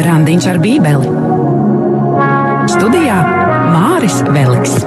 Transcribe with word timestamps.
Randiņš 0.00 0.46
ar 0.48 0.58
Bībeli. 0.62 1.10
Studijā 2.70 3.16
Māris 3.74 4.20
Veliks. 4.32 4.78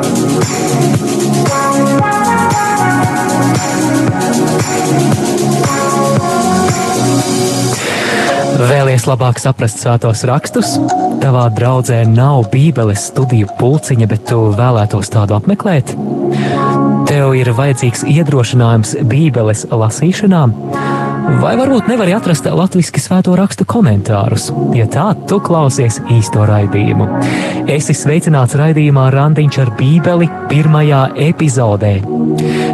Vēlies 8.63 9.05
labāk 9.09 9.41
saprast 9.43 9.83
svētos 9.83 10.23
rakstus? 10.29 10.73
Tavā 11.21 11.45
draudzē 11.53 12.01
nav 12.09 12.47
Bībeles 12.53 13.09
studiju 13.11 13.51
pulciņa, 13.59 14.09
bet 14.09 14.25
tu 14.31 14.39
vēlētos 14.57 15.13
tādu 15.13 15.37
apmeklēt? 15.37 15.93
Tev 17.09 17.35
ir 17.37 17.53
vajadzīgs 17.53 18.07
iedrošinājums 18.09 18.97
Bībeles 19.09 19.67
lasīšanām? 19.69 20.57
Vai 21.23 21.53
varbūt 21.55 21.87
nevari 21.87 22.11
atrast 22.15 22.47
latviešu 22.47 22.99
svēto 22.99 23.35
rakstu 23.39 23.63
komentārus? 23.69 24.49
Ja 24.75 24.83
tā, 24.91 25.05
tu 25.29 25.39
klausies 25.43 26.01
īsto 26.11 26.43
raidījumu. 26.47 27.07
Esi 27.71 27.95
sveicināts 27.95 28.57
raidījumā 28.59 29.05
Randiņš 29.13 29.59
ar 29.63 29.71
Bībeli 29.79 30.27
pirmajā 30.51 31.03
epizodē. 31.29 31.93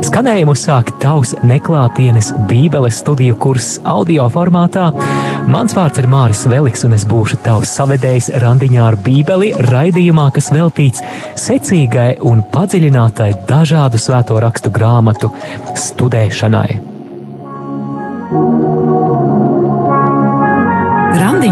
Skanējumu 0.05 0.55
sāk 0.57 0.95
tavs 1.03 1.35
neklātienes 1.45 2.31
Bībeles 2.49 3.01
studiju 3.03 3.37
kurs 3.41 3.75
audio 3.85 4.25
formātā. 4.33 4.89
Mans 5.49 5.77
vārds 5.77 6.01
ir 6.01 6.09
Māris 6.09 6.45
Veliks, 6.49 6.85
un 6.87 6.97
es 6.97 7.05
būšu 7.09 7.41
tavs 7.45 7.77
savedējs 7.77 8.31
Randiņā 8.41 8.85
ar 8.89 8.97
Bībeli 9.05 9.53
raidījumā, 9.69 10.29
kas 10.33 10.49
veltīts 10.55 11.05
secīgai 11.37 12.15
un 12.25 12.41
padziļinātai 12.53 13.33
dažādu 13.49 14.01
svēto 14.01 14.41
rakstu 14.41 14.73
grāmatu 14.73 15.33
studēšanai. 15.77 16.88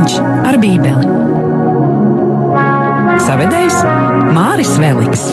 Randiņš 0.07 0.45
ar 0.47 0.55
Bībeli. 0.61 1.07
Savedējs 3.25 3.79
Māris 4.31 4.71
Veliks. 4.79 5.25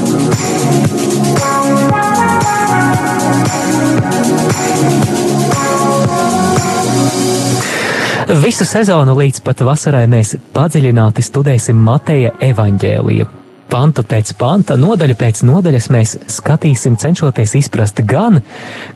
Visu 8.42 8.66
sezonu 8.66 9.14
līdz 9.20 9.44
pat 9.46 9.62
vasarai 9.62 10.08
mēs 10.10 10.34
padziļināti 10.56 11.22
studēsim 11.22 11.78
Mateja 11.78 12.34
evaņģēliju 12.42 13.43
pantu 13.74 14.04
pēc 14.06 14.30
panta, 14.38 14.76
nodaļu 14.78 15.16
pēc 15.18 15.40
nodaļas 15.48 15.88
mēs 15.90 16.12
skatīsim, 16.30 16.94
cenšoties 17.00 17.56
izprast 17.58 17.98
gan 18.06 18.38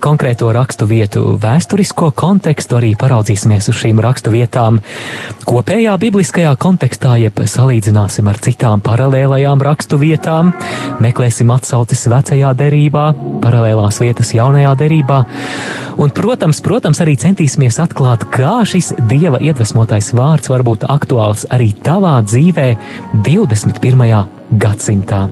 konkrēto 0.05 0.53
rakstu 0.55 0.87
vietu 0.87 1.35
vēsturisko 1.43 2.13
kontekstu, 2.19 2.79
arī 2.79 2.93
paraudzīsimies 3.01 3.71
uz 3.73 3.81
šīm 3.81 3.99
rakstu 4.05 4.31
vietām 4.37 4.79
kopējā 5.49 5.97
bibliskajā 5.99 6.55
kontekstā, 6.63 7.17
jeb 7.25 7.43
salīdzināsim 7.43 8.31
ar 8.31 8.39
citām 8.45 8.85
paralēlajām 8.87 9.67
rakstu 9.67 9.99
vietām, 9.99 10.55
meklēsim 11.03 11.51
atsaucis 11.57 12.07
vecajā 12.13 12.55
derībā, 12.63 13.11
paralēlās 13.43 13.99
vietas 14.05 14.31
jaunajā 14.39 14.77
derībā, 14.79 15.21
un, 15.99 16.15
protams, 16.15 16.63
protams, 16.63 17.03
arī 17.03 17.19
centīsimies 17.19 17.83
atklāt, 17.83 18.29
kā 18.31 18.61
šis 18.69 18.95
dieva 19.11 19.43
iedvesmotais 19.43 20.15
vārds 20.15 20.55
var 20.55 20.67
būt 20.67 20.87
aktuāls 20.87 21.49
arī 21.51 21.73
tavā 21.83 22.21
dzīvē 22.23 22.73
21 23.27 24.38
gadsimtā. 24.51 25.27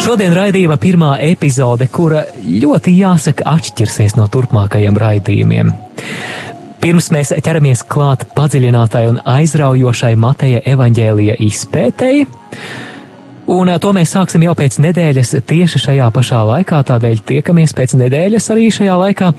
Šodien 0.00 0.32
raidījuma 0.32 0.78
pirmā 0.80 1.10
epizode, 1.22 1.86
kura 1.92 2.22
ļoti 2.40 2.94
jāsaka 2.96 3.44
atšķirsies 3.52 4.16
no 4.16 4.24
turpmākajiem 4.32 4.96
raidījumiem. 4.98 5.72
Pirms 6.80 7.10
mēs 7.12 7.34
ķeramies 7.44 7.82
klāt 7.84 8.24
padziļinātai 8.36 9.02
un 9.10 9.18
aizraujošai 9.28 10.14
Mateja 10.16 10.62
evaņģēlija 10.72 11.36
izpētēji, 11.44 12.24
un 13.52 13.72
to 13.84 13.92
mēs 13.92 14.14
sāksim 14.16 14.46
jau 14.46 14.54
pēc 14.56 14.80
nedēļas 14.86 15.34
tieši 15.50 15.82
šajā 15.84 16.08
pašā 16.16 16.40
laikā, 16.54 16.80
tādēļ 16.88 17.20
tiekamies 17.28 17.76
pēc 17.76 17.98
nedēļas 18.00 18.48
arī 18.56 18.70
šajā 18.72 18.96
laikā. 19.04 19.32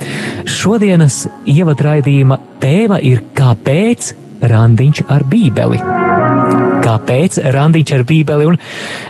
Šodienas 0.46 1.24
ievadraidījuma 1.50 2.38
tēma 2.62 3.02
ir 3.02 3.26
kāpēc 3.34 4.14
randiņš 4.46 5.08
ar 5.10 5.26
bībeli 5.26 5.82
kāpēc 6.82 7.40
Randiņš 7.54 7.94
ar 7.98 8.04
Bībeli, 8.10 8.50
un 8.52 8.60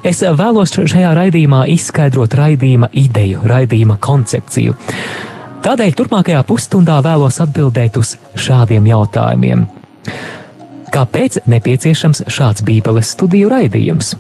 es 0.07 0.21
vēlos 0.21 0.75
šajā 0.75 1.11
raidījumā 1.17 1.65
izskaidrot 1.73 2.35
raidījuma 2.37 2.91
ideju, 2.97 3.43
raidījuma 3.47 3.97
koncepciju. 4.01 4.75
Tādēļ 5.61 5.91
turpmākajā 5.97 6.41
pusstundā 6.49 6.97
vēlos 7.05 7.37
atbildēt 7.43 7.99
uz 8.01 8.15
šādiem 8.33 8.87
jautājumiem. 8.89 9.67
Kāpēc 10.91 11.43
nepieciešams 11.47 12.25
šāds 12.33 12.65
Bībeles 12.67 13.13
studiju 13.13 13.51
raidījums? 13.53 14.15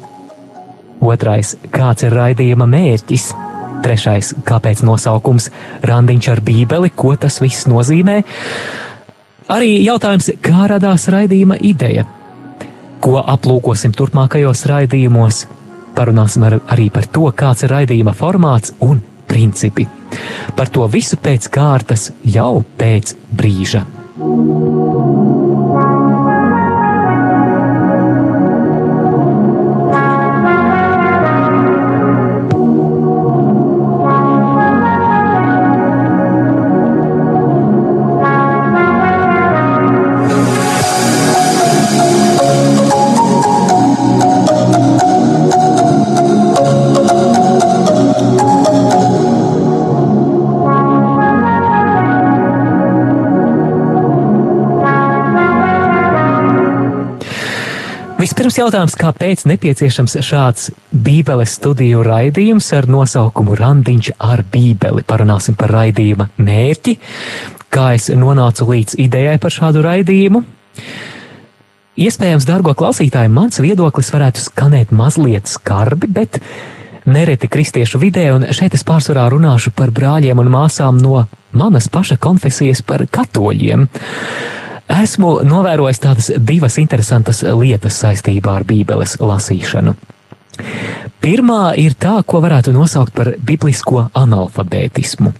Otrais, 1.01 1.55
kāds 1.73 2.05
ir 2.05 2.13
raidījuma 2.15 2.67
mērķis? 2.69 3.31
Trešais, 3.81 4.35
kāpēc 4.45 4.83
nosaukums 4.85 5.49
Randiņš 5.89 6.29
ar 6.35 6.43
Bībeli, 6.45 6.91
ko 6.93 7.15
tas 7.17 7.39
viss 7.41 7.65
nozīmē? 7.65 8.19
Arī 9.51 9.71
jautājums, 9.81 10.29
kā 10.45 10.69
radās 10.69 11.09
raidījuma 11.11 11.57
ideja, 11.65 12.05
ko 13.01 13.21
aplūkosim 13.21 13.95
turpmākajos 13.97 14.65
raidījumos. 14.69 15.45
Parunāsim 15.97 16.45
ar, 16.47 16.59
arī 16.71 16.89
par 16.93 17.07
to, 17.11 17.25
kāds 17.35 17.65
ir 17.65 17.73
raidījuma 17.73 18.13
formāts 18.17 18.75
un 18.85 19.01
principi. 19.27 19.87
Par 20.55 20.69
to 20.71 20.87
visu 20.91 21.17
pēc 21.21 21.49
kārtas 21.51 22.11
jau 22.23 22.61
pēc 22.79 23.15
brīža. 23.35 23.85
Vispirms 58.51 58.65
jautājums, 58.67 58.95
kāpēc 58.99 59.41
nepieciešams 59.47 60.17
šāds 60.27 60.65
Bībeles 60.91 61.53
studiju 61.55 62.01
raidījums 62.03 62.65
ar 62.75 62.83
nosaukumu 62.91 63.55
Randiņš 63.55 64.09
ar 64.19 64.41
Bībeli. 64.43 65.05
Parunāsim 65.07 65.55
par 65.55 65.71
raidījuma 65.71 66.27
mērķi, 66.35 66.97
kā 67.71 67.85
es 67.95 68.09
nonācu 68.11 68.67
līdz 68.67 68.97
idejai 69.05 69.37
par 69.39 69.55
šādu 69.55 69.85
raidījumu. 69.85 70.43
Iespējams, 71.95 72.49
dārgo 72.49 72.75
klausītāji, 72.75 73.31
mans 73.31 73.63
viedoklis 73.63 74.11
varētu 74.11 74.43
skanēt 74.43 74.91
mazliet 74.91 75.47
skarbi, 75.47 76.11
bet 76.11 76.41
nereti 77.07 77.47
kristiešu 77.47 78.03
vidē, 78.03 78.33
un 78.35 78.49
šeit 78.51 78.75
es 78.75 78.83
pārsvarā 78.83 79.29
runāšu 79.31 79.71
par 79.71 79.95
brāļiem 79.95 80.43
un 80.43 80.51
māsām 80.51 80.99
no 80.99 81.23
manas 81.55 81.87
paša 81.87 82.19
konfesijas 82.19 82.83
par 82.83 83.07
katoļiem. 83.07 83.87
Esmu 84.91 85.37
novērojis 85.47 86.01
tādas 86.03 86.31
divas 86.43 86.75
interesantas 86.81 87.43
lietas 87.45 87.99
saistībā 88.01 88.57
ar 88.59 88.65
Bībeles 88.67 89.17
lasīšanu. 89.21 89.95
Pirmā 91.21 91.75
ir 91.79 91.95
tā, 92.01 92.17
ko 92.25 92.41
varētu 92.43 92.73
nosaukt 92.75 93.13
par 93.15 93.31
biblisko 93.37 94.07
analfabētismu. 94.17 95.31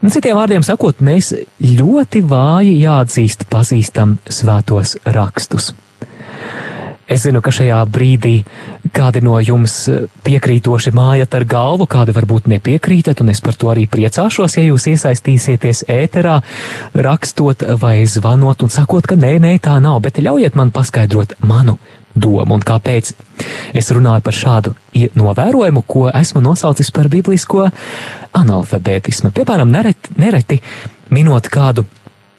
Nu, 0.00 0.08
citiem 0.08 0.38
vārdiem 0.38 0.64
sakot, 0.64 1.02
mēs 1.04 1.34
ļoti 1.60 2.22
vāji 2.24 2.78
jāatzīst 2.80 3.44
pazīstam 3.52 4.16
svētos 4.32 4.96
rakstus. 5.04 5.74
Es 7.10 7.24
zinu, 7.26 7.40
ka 7.42 7.50
šajā 7.50 7.80
brīdī 7.90 8.36
kādi 8.94 9.18
no 9.26 9.34
jums 9.42 9.74
piekrītoši 10.22 10.92
mājat 10.94 11.34
ar 11.34 11.46
galvu, 11.50 11.88
kādi 11.90 12.14
varbūt 12.14 12.46
nepiekrītat, 12.52 13.18
un 13.24 13.32
es 13.32 13.42
par 13.42 13.58
to 13.58 13.72
arī 13.72 13.88
priecāšos, 13.90 14.54
ja 14.54 14.62
jūs 14.68 14.86
iesaistīsieties 14.92 15.82
ēterā, 15.90 16.36
rakstot 16.94 17.66
vai 17.82 18.04
zvanot 18.06 18.62
un 18.62 18.70
sakot, 18.70 19.10
ka 19.10 19.18
nē, 19.18 19.34
nē, 19.42 19.56
tā 19.64 19.80
nav, 19.82 19.98
bet 20.06 20.22
ļaujiet 20.22 20.54
man 20.54 20.70
paskaidrot 20.70 21.34
manu 21.42 21.80
domu 22.14 22.54
un 22.54 22.62
kāpēc 22.66 23.12
es 23.74 23.90
runāju 23.90 24.22
par 24.26 24.38
šādu 24.38 24.74
novērojumu, 25.18 25.82
ko 25.90 26.06
esmu 26.14 26.42
nosaucis 26.46 26.94
par 26.94 27.10
biblisko 27.10 27.66
analfabētismu. 28.38 29.34
Piemēram, 29.34 29.70
nereti, 29.70 30.14
nereti 30.18 30.62
minot 31.10 31.50
kādu 31.50 31.88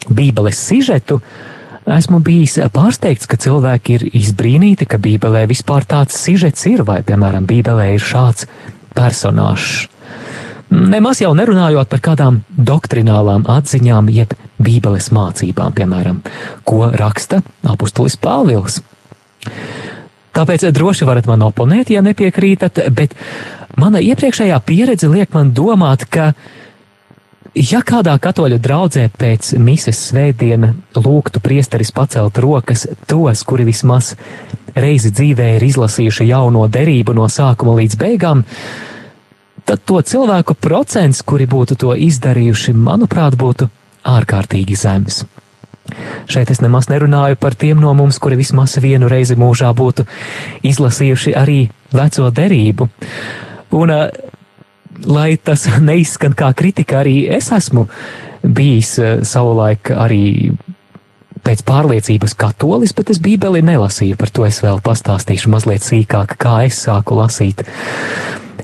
Bībeles 0.10 0.58
sižetu, 0.58 1.20
uh, 1.20 1.51
esmu 1.90 2.20
bijis 2.24 2.60
pārsteigts, 2.74 3.30
ka 3.30 3.40
cilvēki 3.42 3.96
ir 3.98 4.06
izbrīnīti, 4.22 4.88
ka 4.90 5.00
Bībelē 5.02 5.46
vispār 5.50 5.88
tāds 5.88 6.20
sižets 6.20 6.68
ir, 6.70 6.84
vai, 6.88 7.02
piemēram, 7.06 7.48
Bībelē 7.50 7.94
ir 7.96 8.06
šāds 8.06 8.48
personāžs. 8.96 9.88
Nemaz 10.72 11.20
jau 11.20 11.34
nerunājot 11.36 11.90
par 11.92 12.00
kādām 12.00 12.42
doktrinālām 12.56 13.44
atziņām, 13.52 14.08
jeb 14.16 14.38
Bībeles 14.62 15.10
mācībām, 15.12 15.74
piemēram, 15.76 16.22
ko 16.64 16.86
raksta 16.96 17.42
apustulis 17.68 18.16
Pāvils. 18.22 18.80
Tāpēc 20.32 20.70
droši 20.72 21.08
varat 21.10 21.28
man 21.28 21.44
oponēt, 21.44 21.92
ja 21.92 22.00
nepiekrītat, 22.06 22.86
bet 22.96 23.18
mana 23.76 24.00
iepriekšējā 24.00 24.62
pieredze 24.64 25.10
liek 25.12 25.34
man 25.36 25.52
domāt, 25.52 26.08
ka, 26.08 26.32
ja 27.56 27.82
kādā 27.86 28.14
katoļu 28.22 28.60
draudzē 28.62 29.08
pēc 29.18 29.54
mises 29.60 30.00
svētdiena 30.10 30.74
lūgtu 30.96 31.42
priesteris 31.44 31.92
pacelt 31.96 32.40
rokas 32.42 32.88
tos, 33.08 33.44
kuri 33.44 33.68
vismaz 33.68 34.14
reizi 34.76 35.12
dzīvē 35.12 35.56
ir 35.58 35.68
izlasījuši 35.68 36.30
jauno 36.32 36.68
derību 36.72 37.16
no 37.18 37.28
sākuma 37.28 37.76
līdz 37.82 38.00
beigām, 38.00 38.46
tad 39.68 39.84
to 39.86 40.00
cilvēku 40.02 40.56
procents, 40.56 41.22
kuri 41.28 41.48
būtu 41.50 41.78
to 41.84 41.96
izdarījuši, 41.96 42.74
manuprāt, 42.74 43.36
būtu 43.36 43.70
ārkārtīgi 44.08 44.78
zems. 44.80 45.24
Šeit 46.32 46.52
es 46.54 46.62
nemaz 46.64 46.88
nerunāju 46.88 47.36
par 47.42 47.56
tiem 47.60 47.82
no 47.82 47.92
mums, 47.98 48.20
kuri 48.22 48.38
vismaz 48.40 48.78
vienu 48.80 49.10
reizi 49.12 49.36
mūžā 49.36 49.74
būtu 49.76 50.06
izlasījuši 50.68 51.34
arī 51.36 51.66
veco 51.92 52.30
derību. 52.32 52.88
Un, 53.76 53.92
lai 55.06 55.36
tas 55.38 55.68
neizskan 55.90 56.36
kā 56.38 56.52
kritika, 56.58 57.02
arī 57.02 57.26
es 57.32 57.52
esmu 57.56 57.88
bijis 58.42 58.98
savulaik 59.28 59.94
arī 59.94 60.52
pēc 61.46 61.64
pārliecības 61.66 62.36
katolis, 62.38 62.94
bet 62.98 63.10
es 63.14 63.22
bībeli 63.22 63.64
nelasīju, 63.66 64.18
par 64.20 64.30
to 64.34 64.46
es 64.46 64.62
vēl 64.64 64.82
pastāstīšu 64.86 65.50
mazliet 65.54 65.86
sīkāk, 65.86 66.38
kā 66.42 66.62
es 66.68 66.84
sāku 66.86 67.18
lasīt. 67.18 67.66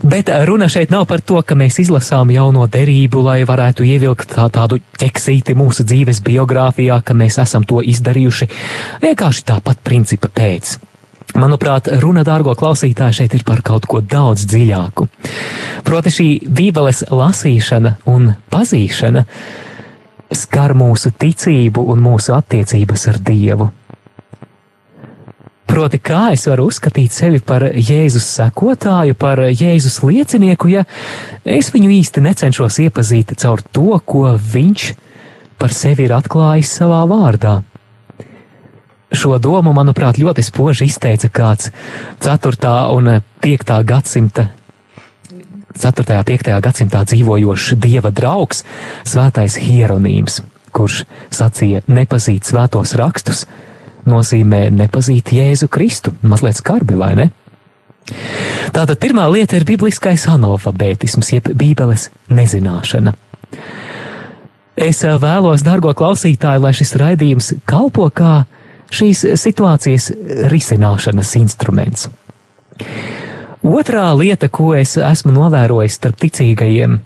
Bet 0.03 0.29
runa 0.45 0.67
šeit 0.69 0.91
nav 0.93 1.07
par 1.09 1.23
to, 1.25 1.39
ka 1.41 1.55
mēs 1.57 1.79
izlasām 1.81 2.29
jauno 2.29 2.67
derību, 2.69 3.23
lai 3.25 3.39
varētu 3.49 3.85
ievilkt 3.87 4.35
tā, 4.35 4.45
tādu 4.53 4.77
ķeksīti 5.01 5.55
mūsu 5.57 5.87
dzīves 5.89 6.21
biogrāfijā, 6.25 6.99
ka 7.01 7.17
mēs 7.17 7.39
esam 7.41 7.65
to 7.65 7.81
izdarījuši 7.81 8.49
vienkārši 9.01 9.47
tāpat 9.49 9.81
principa 9.83 10.29
pēc. 10.29 10.75
Manuprāt, 11.35 11.89
runa, 11.99 12.23
dārgo 12.23 12.53
klausītāji, 12.55 13.19
šeit 13.19 13.33
ir 13.35 13.43
par 13.47 13.59
kaut 13.65 13.85
ko 13.89 13.99
daudz 13.99 14.45
dziļāku. 14.47 15.07
Proti, 15.87 16.13
šī 16.13 16.27
bībeles 16.47 17.03
lasīšana 17.11 17.97
un 18.07 18.31
pazīšana 18.53 19.25
skar 20.31 20.73
mūsu 20.77 21.11
ticību 21.11 21.83
un 21.91 21.99
mūsu 22.03 22.35
attiecības 22.37 23.07
ar 23.11 23.19
Dievu. 23.27 23.69
Proti, 25.67 25.99
kā 25.99 26.31
es 26.33 26.47
varu 26.47 26.69
uzskatīt 26.71 27.11
sevi 27.13 27.41
par 27.43 27.67
Jēzus 27.75 28.25
sekotāju, 28.39 29.17
par 29.19 29.43
Jēzus 29.51 29.99
liecinieku, 30.01 30.71
ja 30.71 30.85
es 31.43 31.73
viņu 31.75 31.91
īsti 31.99 32.23
necenšos 32.23 32.79
iepazīt 32.87 33.35
caur 33.37 33.61
to, 33.75 33.99
ko 33.99 34.31
viņš 34.39 34.87
par 35.59 35.75
sevi 35.75 36.07
ir 36.07 36.15
atklājis 36.15 36.71
savā 36.79 37.03
vārdā. 37.09 37.59
Šo 39.07 39.37
domu, 39.39 39.71
manuprāt, 39.71 40.19
ļoti 40.19 40.43
spoži 40.43 40.89
izteica 40.89 41.29
kāds 41.31 41.71
4. 42.23 42.71
un 42.91 43.21
5. 43.43 43.75
gadsimta 43.87 44.49
4. 45.77 46.17
un 46.17 46.25
5. 46.27 46.51
gadsimtā 46.63 47.03
dzīvojošs 47.05 47.77
dieva 47.79 48.11
draugs, 48.11 48.63
Svētais 49.07 49.55
Hieronīms, 49.61 50.41
kurš 50.75 51.03
sacīja 51.33 51.83
nepazīt 51.87 52.49
svētos 52.49 52.95
rakstus, 52.97 53.45
nozīmē 54.07 54.67
nepazīt 54.73 55.31
Jēzu 55.35 55.69
Kristu. 55.69 56.15
Mazliet 56.21 56.59
skarbi, 56.59 56.97
vai 56.97 57.13
ne? 57.19 57.29
Tātad 58.73 58.99
pirmā 58.99 59.27
lieta 59.31 59.57
ir 59.59 59.67
bibliskais 59.67 60.27
analfabētisms, 60.31 61.31
jeb 61.35 61.49
bībeles 61.55 62.09
nezināšana. 62.31 63.13
Es 64.77 65.01
eh, 65.03 65.15
vēlos, 65.17 65.63
dārgo 65.65 65.93
klausītāji, 65.97 66.61
lai 66.63 66.73
šis 66.77 66.95
raidījums 66.99 67.53
kalpo 67.67 68.09
kā 68.13 68.45
šīs 68.93 69.25
situācijas 69.39 70.11
risināšanas 70.51 71.35
instruments. 71.39 72.07
Otrā 73.67 74.11
lieta, 74.15 74.49
ko 74.53 74.71
es 74.77 74.95
esmu 75.01 75.33
novērojis 75.35 75.97
starp 75.97 76.19
ticīgajiem, 76.21 76.99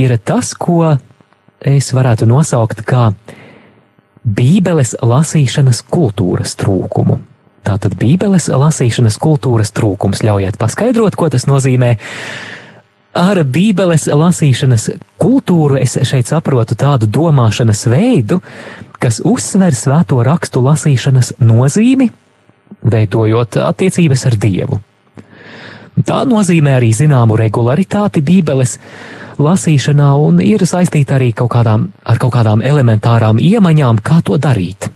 ir 0.00 0.16
tas, 0.24 0.54
ko 0.54 0.96
es 1.60 1.92
varētu 1.92 2.28
nosaukt 2.30 2.84
kā 2.86 3.10
Bībeles 4.26 4.96
lasīšanas 5.06 5.84
kultūras 5.86 6.56
trūkumu. 6.58 7.20
Tātad 7.66 7.96
Bībeles 7.98 8.48
lasīšanas 8.50 9.18
kultūras 9.22 9.72
trūkums. 9.74 10.22
Ļaujiet 10.26 10.58
paskaidrot, 10.58 11.14
ko 11.18 11.28
tas 11.30 11.46
nozīmē. 11.46 11.96
Ar 13.16 13.40
Bībeles 13.42 14.06
lasīšanas 14.10 14.90
kultūru 15.22 15.78
es 15.80 15.96
šeit 16.06 16.30
saprotu 16.30 16.76
tādu 16.78 17.08
domāšanas 17.10 17.86
veidu, 17.90 18.40
kas 19.02 19.20
uzsver 19.24 19.74
svēto 19.74 20.22
rakstu 20.26 20.62
lasīšanas 20.64 21.36
nozīmi, 21.40 22.10
veidojot 22.82 23.58
attiecības 23.66 24.26
ar 24.30 24.36
Dievu. 24.42 24.80
Tā 26.06 26.24
nozīmē 26.28 26.76
arī 26.76 26.90
zināmu 26.92 27.38
regularitāti 27.40 28.20
Bībeles 28.20 28.76
lasīšanā 29.40 30.10
un 30.20 30.42
ir 30.44 30.64
saistīta 30.68 31.16
arī 31.16 31.30
kaut 31.36 31.54
kādām, 31.54 31.88
ar 32.04 32.20
kaut 32.20 32.34
kādām 32.36 32.64
elementārām 32.64 33.40
iemaņām, 33.40 34.02
kā 34.04 34.20
to 34.24 34.36
darīt. 34.36 34.90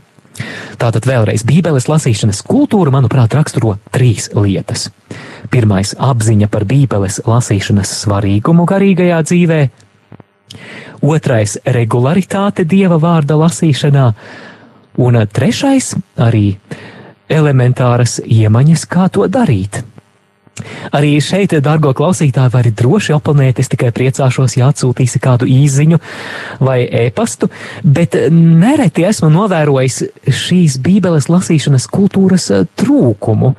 Tātad 0.81 1.05
vēlreiz 1.09 1.45
Bībeles 1.49 1.89
lasīšanas 1.91 2.41
kultūra, 2.49 2.93
manuprāt, 2.93 3.35
raksturo 3.37 3.77
trīs 3.93 4.31
lietas. 4.37 4.89
Pirmais- 5.51 5.95
apziņa 6.11 6.49
par 6.49 6.65
Bībeles 6.65 7.21
lasīšanas 7.27 7.93
svarīgumu 8.05 8.67
garīgajā 8.69 9.23
dzīvē, 9.29 9.61
otrais- 11.03 11.59
regularitāte 11.79 12.65
Dieva 12.65 12.99
vārda 12.99 13.37
lasīšanā, 13.37 14.15
un 14.99 15.15
trešais- 15.15 15.95
arī 16.27 16.57
elementāras 17.29 18.21
iemaņas, 18.27 18.87
kā 18.87 19.11
to 19.11 19.29
darīt. 19.29 19.83
Arī 20.93 21.15
šeit, 21.23 21.55
dārgo 21.65 21.93
klausītāji, 21.97 22.53
vari 22.53 22.73
droši 22.77 23.15
oponēt. 23.17 23.61
Es 23.63 23.71
tikai 23.73 23.93
priecāšos, 23.97 24.57
ja 24.59 24.71
atsūtīsi 24.71 25.21
kādu 25.23 25.49
īziņu 25.49 26.01
vai 26.61 26.83
e-pastu, 26.85 27.51
bet 27.85 28.17
nereti 28.31 29.07
esmu 29.09 29.31
novērojis 29.31 30.03
šīs 30.27 30.79
Bībeles 30.85 31.31
lasīšanas 31.33 31.89
kultūras 31.91 32.51
trūkumu. 32.77 33.55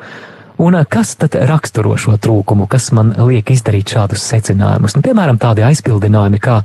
Un 0.61 0.77
eh, 0.77 0.85
kas 0.85 1.15
tad 1.17 1.35
raksturo 1.49 1.95
šo 1.97 2.17
trūkumu, 2.21 2.69
kas 2.69 2.91
man 2.95 3.13
liek 3.17 3.49
izdarīt 3.53 3.95
šādus 3.95 4.23
secinājumus? 4.29 4.95
Nu, 4.97 5.03
piemēram, 5.05 5.41
tādi 5.41 5.65
aizbildinājumi, 5.65 6.41
kā 6.41 6.61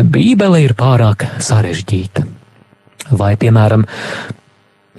Bībele 0.00 0.64
ir 0.64 0.76
pārāk 0.78 1.26
sarežģīta. 1.44 2.26
Vai, 3.10 3.34
piemēram, 3.40 3.86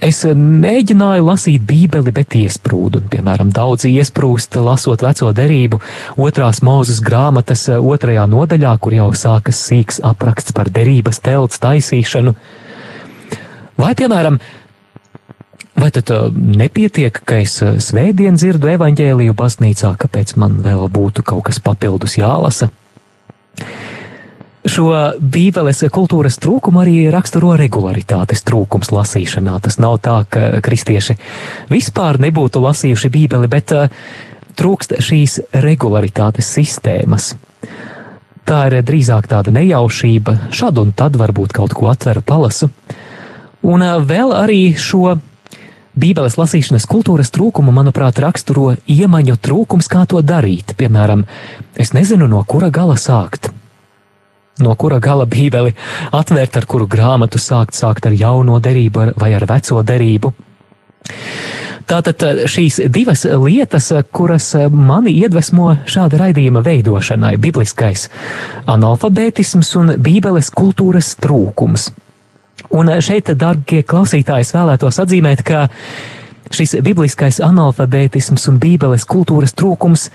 Es 0.02 0.24
mēģināju 0.26 1.22
lasīt 1.22 1.62
Bībeli, 1.62 2.10
bet 2.10 2.34
iesprūdu. 2.34 3.04
Piemēram, 3.12 3.52
daudz 3.54 3.84
iesprūst, 3.86 4.56
lasot 4.58 5.04
veco 5.04 5.28
derību, 5.36 5.78
otrās 6.18 6.58
mūzes 6.66 6.98
grāmatas 7.06 7.68
otrajā 7.76 8.24
nodaļā, 8.26 8.72
kur 8.82 8.96
jau 8.96 9.06
sākas 9.14 9.60
sīks 9.68 10.00
apraksts 10.02 10.56
par 10.56 10.72
derības 10.74 11.22
telts 11.22 11.62
taisīšanu. 11.62 12.34
Vai, 13.78 13.92
piemēram, 13.94 14.40
Vai 15.72 15.88
tad 15.90 16.10
uh, 16.12 16.28
nepietiek, 16.32 17.16
ka 17.24 17.40
es 17.40 17.56
uh, 17.64 17.78
svētdien 17.80 18.36
dzirdu 18.36 18.68
evaņģēliju 18.74 19.32
baznīcā, 19.36 19.94
kāpēc 20.02 20.34
man 20.36 20.58
vēl 20.64 20.84
būtu 20.92 21.24
kaut 21.24 21.46
kas 21.48 21.62
papildus 21.64 22.18
jālasa? 22.20 22.68
Šo 24.68 24.90
bībeles 25.18 25.80
kultūras 25.90 26.36
trūkumu 26.38 26.84
arī 26.84 26.96
raksturo 27.10 27.56
regularitātes 27.58 28.44
trūkums 28.46 28.92
lasīšanā. 28.94 29.56
Tas 29.64 29.80
nav 29.82 29.96
tā, 30.04 30.20
ka 30.28 30.60
kristieši 30.62 31.16
vispār 31.72 32.20
nebūtu 32.22 32.62
lasījuši 32.62 33.10
bībeli, 33.16 33.50
bet 33.50 33.72
uh, 33.74 33.88
trūkst 34.60 34.98
šīs 35.00 35.40
regularitātes 35.64 36.52
sistēmas. 36.52 37.32
Tā 38.44 38.62
ir 38.68 38.80
drīzāk 38.84 39.26
tāda 39.30 39.54
nejaušība, 39.56 40.52
šad 40.52 40.84
un 40.84 40.92
tad 40.92 41.16
varbūt 41.16 41.56
kaut 41.56 41.72
ko 41.78 41.88
atveru 41.88 42.20
palasu. 42.20 42.68
Un 43.64 43.80
uh, 43.80 43.98
vēl 44.04 44.36
arī 44.36 44.64
šo 44.76 45.16
Bībeles 45.92 46.38
lasīšanas 46.40 46.86
kultūras 46.88 47.28
trūkumu, 47.34 47.72
manuprāt, 47.74 48.20
raksturo 48.22 48.76
iemaņu 48.88 49.36
trūkums, 49.44 49.90
kā 49.92 50.06
to 50.08 50.22
darīt. 50.24 50.72
Piemēram, 50.78 51.26
es 51.76 51.92
nezinu, 51.92 52.30
no 52.30 52.44
kura 52.48 52.70
gala 52.72 52.96
sākt 52.96 53.52
no 54.62 54.74
kura 54.76 54.98
gala 55.00 55.26
bībeli 55.26 55.72
atvērt, 56.14 56.56
ar 56.60 56.66
kuru 56.68 56.86
grāmatu 56.90 57.40
sākt, 57.40 57.76
sākt 57.76 58.06
ar 58.06 58.16
jauno 58.16 58.58
derību 58.62 59.12
vai 59.18 59.32
ar 59.34 59.46
veco 59.48 59.80
derību. 59.82 60.32
Tātad 61.88 62.22
eh, 62.24 62.44
šīs 62.48 62.78
divas 62.92 63.24
lietas, 63.26 63.90
eh, 63.92 64.04
kuras 64.14 64.52
eh, 64.54 64.68
mani 64.70 65.14
iedvesmo 65.18 65.72
šāda 65.90 66.20
raidījuma 66.20 66.62
veidošanai- 66.64 67.34
bibliskais 67.46 68.08
analfabētisms 68.70 69.74
un 69.80 69.96
bībeles 69.98 70.52
kultūras 70.54 71.16
trūkums. 71.18 71.90
Un 72.72 72.88
šeit, 73.04 73.28
darbie 73.36 73.82
klausītāji, 73.84 74.48
vēlētos 74.54 75.00
atzīmēt, 75.02 75.42
ka 75.44 75.66
šis 76.52 76.78
bibliskais 76.84 77.40
analfabētisms 77.44 78.48
un 78.48 78.60
bībeles 78.62 79.04
kultūras 79.08 79.52
trūkums 79.56 80.08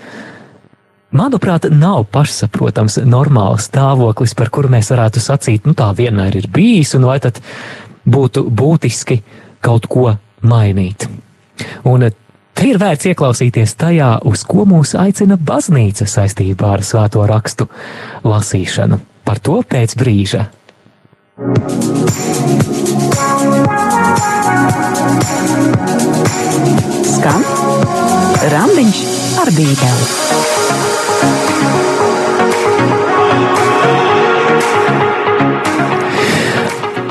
manuprāt, 1.14 1.68
nav 1.70 2.04
pašsaprotams 2.12 2.98
normāls 3.06 3.68
stāvoklis, 3.70 4.34
par 4.38 4.50
kuru 4.54 4.72
mēs 4.74 4.90
varētu 4.92 5.22
sacīt, 5.22 5.66
nu 5.70 5.76
tā 5.78 5.92
vienmēr 5.96 6.40
ir 6.42 6.50
bijis, 6.52 6.94
un 6.98 7.06
vai 7.08 7.18
tad 7.22 7.40
būtu 8.08 8.48
būtiski 8.50 9.22
kaut 9.64 9.86
ko 9.90 10.10
mainīt. 10.42 11.08
Un 11.86 12.10
te 12.10 12.66
ir 12.68 12.78
vērts 12.82 13.12
ieklausīties 13.12 13.74
tajā, 13.78 14.12
uz 14.26 14.44
ko 14.46 14.66
mūs 14.68 14.94
aicina 14.98 15.38
baznīca 15.38 16.06
saistībā 16.10 16.74
ar 16.76 16.86
svēto 16.86 17.22
rakstu 17.26 17.70
lasīšanu. 18.26 19.00
Par 19.24 19.42
to 19.44 19.62
pēc 19.62 19.94
brīža. 19.98 20.48
Skan 21.38 21.54
Randiņš 28.50 29.02
ar 29.38 29.50
Bībeli. 29.54 30.08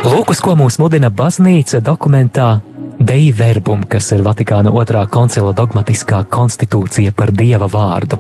Lūk, 0.04 0.36
uz 0.36 0.44
ko 0.44 0.58
mūs 0.60 0.76
mudina 0.84 1.08
baznīca 1.08 1.80
dokumentā 1.80 2.60
Dei 3.00 3.32
Verbum, 3.32 3.88
kas 3.88 4.12
ir 4.12 4.28
Vatikāna 4.28 4.76
otrā 4.76 5.08
koncila 5.08 5.56
dogmatiskā 5.56 6.26
konstitūcija 6.28 7.16
par 7.16 7.32
Dieva 7.32 7.72
vārdu. 7.72 8.20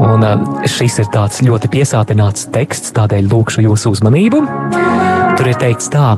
Un 0.00 0.24
šis 0.64 0.96
ir 1.02 1.12
tāds 1.12 1.42
ļoti 1.44 1.68
piesātināts 1.76 2.48
teksts, 2.54 2.96
tādēļ 2.96 3.28
lūkšu 3.28 3.68
jūsu 3.68 3.92
uzmanību. 3.98 5.09
Tur 5.38 5.48
ir 5.50 5.56
teikts 5.60 5.90
tā, 5.92 6.16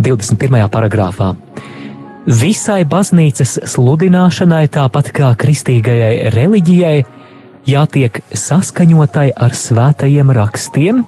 21. 0.00 0.66
paragrāfā. 0.72 1.34
Visai 2.40 2.82
baznīcas 2.88 3.56
sludināšanai, 3.72 4.66
tāpat 4.72 5.12
kā 5.16 5.30
kristīgajai 5.40 6.30
reliģijai, 6.34 6.98
jātiek 7.68 8.20
saskaņotai 8.36 9.30
ar 9.36 9.56
svētajiem 9.56 10.34
rakstiem, 10.36 11.00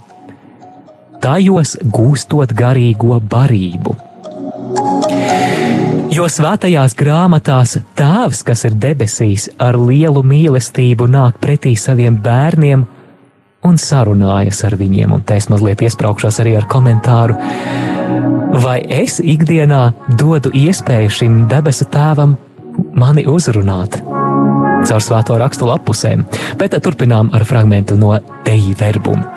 tajos 1.22 1.76
gūstot 1.84 2.54
garīgo 2.56 3.20
barību. 3.20 3.94
Jo 6.12 6.26
svētajās 6.28 6.92
grāmatās 6.98 7.78
Tēvs, 7.96 8.42
kas 8.44 8.66
ir 8.68 8.74
debesīs, 8.76 9.46
ar 9.56 9.78
lielu 9.80 10.20
mīlestību 10.26 11.06
nāk 11.08 11.38
pretī 11.40 11.72
saviem 11.78 12.18
bērniem 12.20 12.84
un 13.66 13.78
sarunājas 13.78 14.62
ar 14.66 14.76
viņiem. 14.78 15.12
Un 15.14 15.22
te 15.26 15.36
es 15.38 15.48
mazliet 15.52 15.82
iesprāgšos 15.84 16.40
arī 16.42 16.56
ar 16.58 16.68
komentāru. 16.70 17.36
Vai 18.62 18.80
es 18.92 19.18
ikdienā 19.22 19.84
dodu 20.18 20.52
iespēju 20.52 21.12
šim 21.18 21.38
debesu 21.50 21.86
tēvam 21.92 22.36
mani 22.98 23.24
uzrunāt? 23.28 24.00
Caur 24.82 25.02
svēto 25.02 25.38
rakstu 25.38 25.68
lapusēm, 25.68 26.24
bet 26.58 26.74
turpinām 26.82 27.30
ar 27.36 27.46
fragment 27.46 27.94
no 27.96 28.16
Deja 28.44 28.74
verbuma. 28.80 29.30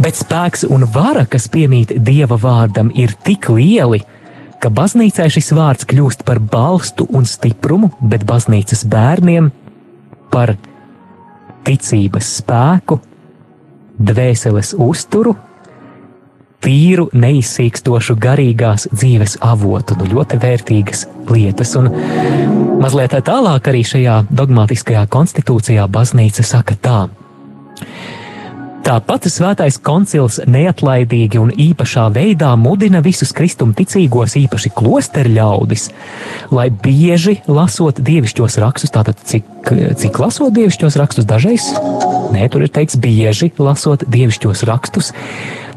Bet 0.00 0.16
spēks 0.16 0.62
un 0.70 0.86
vara, 0.88 1.26
kas 1.28 1.50
piemīt 1.52 1.92
dieva 2.00 2.38
vārdam, 2.40 2.88
ir 2.96 3.12
tik 3.26 3.50
lieli, 3.52 4.00
ka 4.62 4.70
baznīcai 4.72 5.26
šis 5.32 5.50
vārds 5.56 5.88
kļūst 5.90 6.24
par 6.24 6.40
balstu 6.40 7.04
un 7.12 7.26
stiprumu, 7.28 7.90
bet 8.00 8.24
baznīcas 8.28 8.86
bērniem 8.88 9.50
par 10.32 10.54
ticības 11.66 12.34
spēku, 12.40 12.98
dvēseles 14.00 14.74
uzturu, 14.80 15.34
tīru, 16.64 17.08
neizsīkstošu 17.16 18.16
garīgās 18.20 18.86
dzīves 18.92 19.38
avotu. 19.44 19.96
Nu, 20.00 20.08
ļoti 20.14 20.40
vērtīgas 20.40 21.06
lietas. 21.30 21.74
Un 21.80 21.90
mazliet 22.82 23.16
tālāk 23.26 23.70
arī 23.72 23.82
šajā 23.86 24.22
dogmatiskajā 24.30 25.06
konstitūcijā 25.12 25.88
baznīca 25.90 26.44
saka 26.46 26.76
tā. 26.80 27.00
Tāpat 28.80 29.26
Svētais 29.28 29.76
koncils 29.84 30.38
neatlaidīgi 30.48 31.38
un 31.40 31.50
īpašā 31.52 32.06
veidā 32.14 32.54
mudina 32.56 33.02
visus 33.04 33.34
kristumticīgos, 33.36 34.38
īpaši 34.40 34.72
klosteru 34.76 35.34
ļaudis, 35.36 35.88
lai 36.54 36.70
bieži 36.72 37.36
lasot 37.50 38.00
dievišķos 38.00 38.56
rakstus, 38.62 38.94
tātad 38.94 39.20
cik, 39.20 39.44
cik 40.00 40.20
lasot 40.22 40.54
dievišķos 40.56 40.96
rakstus 41.00 41.28
dažreiz, 41.28 41.68
nē, 42.32 42.48
tur 42.52 42.64
ir 42.64 42.72
teikts 42.72 42.96
bieži 43.00 43.52
lasot 43.60 44.06
dievišķos 44.08 44.64
rakstus, 44.70 45.12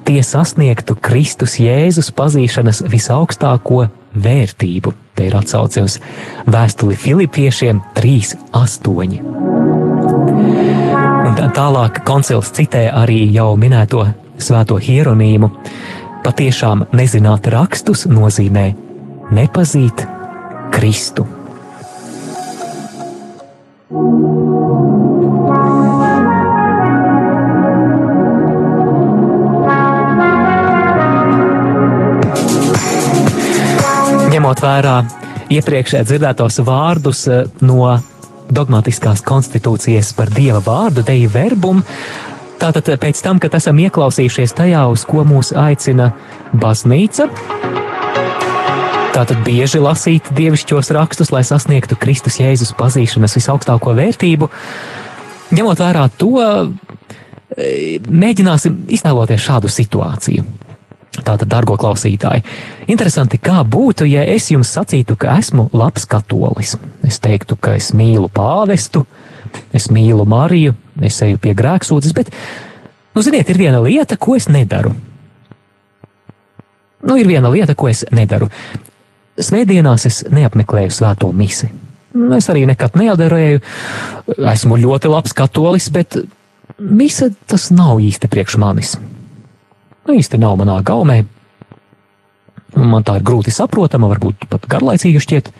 tie 0.07 0.23
sasniegtu 0.23 0.95
Kristus 0.95 1.59
Jēzus 1.59 2.11
pazīšanas 2.15 2.85
visaugstāko 2.87 3.87
vērtību. 4.15 4.95
Te 5.13 5.27
ir 5.27 5.35
atsauce 5.37 5.83
uz 5.85 5.99
vēstuli 6.49 6.97
Filipiešiem 6.97 7.83
3.8. 7.99 9.82
Un 11.33 11.49
tālāk 11.49 12.03
koncils 12.05 12.51
citē 12.53 12.83
arī 12.93 13.23
jau 13.33 13.55
minēto 13.57 14.03
svēto 14.37 14.75
hieronīmu. 14.77 15.47
Patiešām 16.21 16.83
nezināt 16.93 17.49
rakstus 17.49 18.05
nozīmē 18.05 18.67
nepazīt 19.33 20.05
Kristu. 20.73 21.25
Ņemot 34.33 34.65
vērā 34.69 34.97
iepriekš 35.49 35.99
dzirdētos 36.05 36.61
vārdus 36.65 37.25
eh, 37.25 37.47
no 37.65 37.95
dogmatiskās 38.53 39.23
konstitūcijas 39.25 40.13
par 40.17 40.31
dieva 40.33 40.61
vārdu, 40.63 41.03
deju 41.05 41.31
verbumu. 41.33 41.83
Tātad 42.61 42.87
pēc 43.01 43.19
tam, 43.25 43.41
kad 43.43 43.55
esam 43.57 43.79
ieklausījušies 43.83 44.55
tajā, 44.55 44.85
uz 44.93 45.03
ko 45.09 45.25
mūs 45.27 45.51
aicina 45.57 46.13
baznīca, 46.55 47.27
tātad 49.13 49.41
bieži 49.43 49.81
lasīt 49.83 50.29
dievišķos 50.37 50.93
rakstus, 50.95 51.33
lai 51.35 51.43
sasniegtu 51.47 51.97
Kristus 51.99 52.39
Jēzus 52.39 52.71
pazīšanas 52.79 53.35
visaugstāko 53.35 53.97
vērtību, 53.97 54.49
ņemot 55.53 55.83
vērā 55.83 56.07
to, 56.17 56.31
e, 56.45 57.99
mēģināsim 58.07 58.85
iztēloties 58.95 59.43
šādu 59.43 59.73
situāciju. 59.73 60.47
Tātad, 61.13 61.45
dārgo 61.45 61.75
klausītāji, 61.77 62.41
interesanti, 62.89 63.37
kā 63.37 63.59
būtu, 63.61 64.07
ja 64.09 64.23
es 64.33 64.47
jums 64.49 64.71
sacītu, 64.73 65.13
ka 65.19 65.35
esmu 65.37 65.67
labs 65.75 66.07
katolis. 66.09 66.73
Es 67.05 67.19
teiktu, 67.21 67.53
ka 67.53 67.75
es 67.77 67.91
mīlu 67.93 68.31
pāvestu, 68.33 69.03
es 69.77 69.91
mīlu 69.93 70.25
Mariju, 70.25 70.73
es 71.05 71.21
eju 71.21 71.37
pie 71.43 71.53
grēksūdzes, 71.59 72.15
bet, 72.17 72.33
nu, 73.13 73.21
ziniet, 73.21 73.53
ir 73.53 73.61
viena 73.61 73.83
lieta, 73.85 74.17
ko 74.17 74.39
es 74.39 74.49
nedaru. 74.49 74.95
Nu, 77.05 77.19
ir 77.19 77.29
viena 77.29 77.53
lieta, 77.53 77.77
ko 77.77 77.91
es 77.91 78.07
nedaru. 78.09 78.49
Svētdienās 79.37 80.09
es 80.09 80.21
neapmeklēju 80.33 80.97
svēto 80.97 81.29
misi. 81.29 81.69
Nu, 82.17 82.31
es 82.39 82.49
arī 82.49 82.65
nekad 82.69 82.97
neadarēju. 82.97 83.61
Esmu 84.49 84.81
ļoti 84.81 85.13
labs 85.13 85.37
katolis, 85.37 85.93
bet 85.93 86.23
mise 86.81 87.35
tas 87.45 87.69
nav 87.73 88.01
īsti 88.01 88.29
priekš 88.33 88.61
manis 88.61 88.97
nu, 90.07 90.15
īsti 90.17 90.39
nav 90.41 90.57
manā 90.59 90.79
gaumē. 90.85 91.23
Man 92.73 93.05
tā 93.05 93.19
ir 93.19 93.25
grūti 93.27 93.53
saprotama, 93.53 94.09
varbūt 94.11 94.47
pat 94.49 94.65
garlaicīga 94.69 95.21
šķiet. 95.21 95.51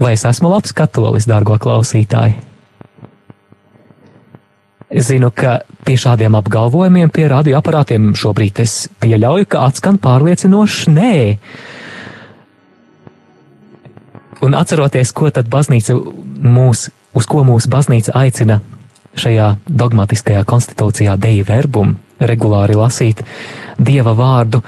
Vai 0.00 0.14
es 0.16 0.24
esmu 0.28 0.50
labs 0.52 0.72
katolis, 0.76 1.28
dārgo 1.28 1.56
klausītāji? 1.60 2.38
Es 4.90 5.06
zinu, 5.06 5.30
ka 5.30 5.60
pie 5.86 5.94
šādiem 6.00 6.34
apgalvojumiem, 6.34 7.12
pie 7.14 7.28
radioaparātiem 7.30 8.10
šobrīd 8.18 8.58
es 8.64 8.88
pieļauju, 9.00 9.46
ka 9.46 9.62
atskan 9.68 10.00
pārliecinošs 10.02 10.88
nē. 10.90 11.14
Un 14.42 14.56
atceroties, 14.58 15.12
ko 15.14 15.30
tad 15.30 15.46
baznīca 15.52 15.94
mūs, 15.94 16.88
uz 17.14 17.28
ko 17.30 17.44
mūsu 17.46 17.70
baznīca 17.70 18.16
aicina 18.18 18.58
šajā 19.18 19.54
dogmatiskajā 19.66 20.44
konstitūcijā 20.48 21.16
Dei 21.20 21.42
verbum, 21.46 21.96
regulāri 22.20 22.78
lasīt 22.78 23.24
Dieva 23.78 24.14
vārdu. 24.16 24.62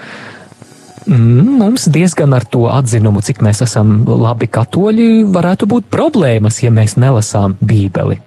Mm, 1.07 1.59
mums 1.59 1.89
diezgan 1.91 2.35
ar 2.35 2.45
to 2.47 2.69
atzinumu, 2.71 3.23
cik 3.27 3.43
mēs 3.43 3.63
esam 3.67 4.03
labi 4.07 4.47
katoļi, 4.47 5.25
varētu 5.35 5.67
būt 5.71 5.89
problēmas, 5.91 6.63
ja 6.63 6.71
mēs 6.71 6.95
nelasām 6.97 7.57
Bībeli. 7.61 8.21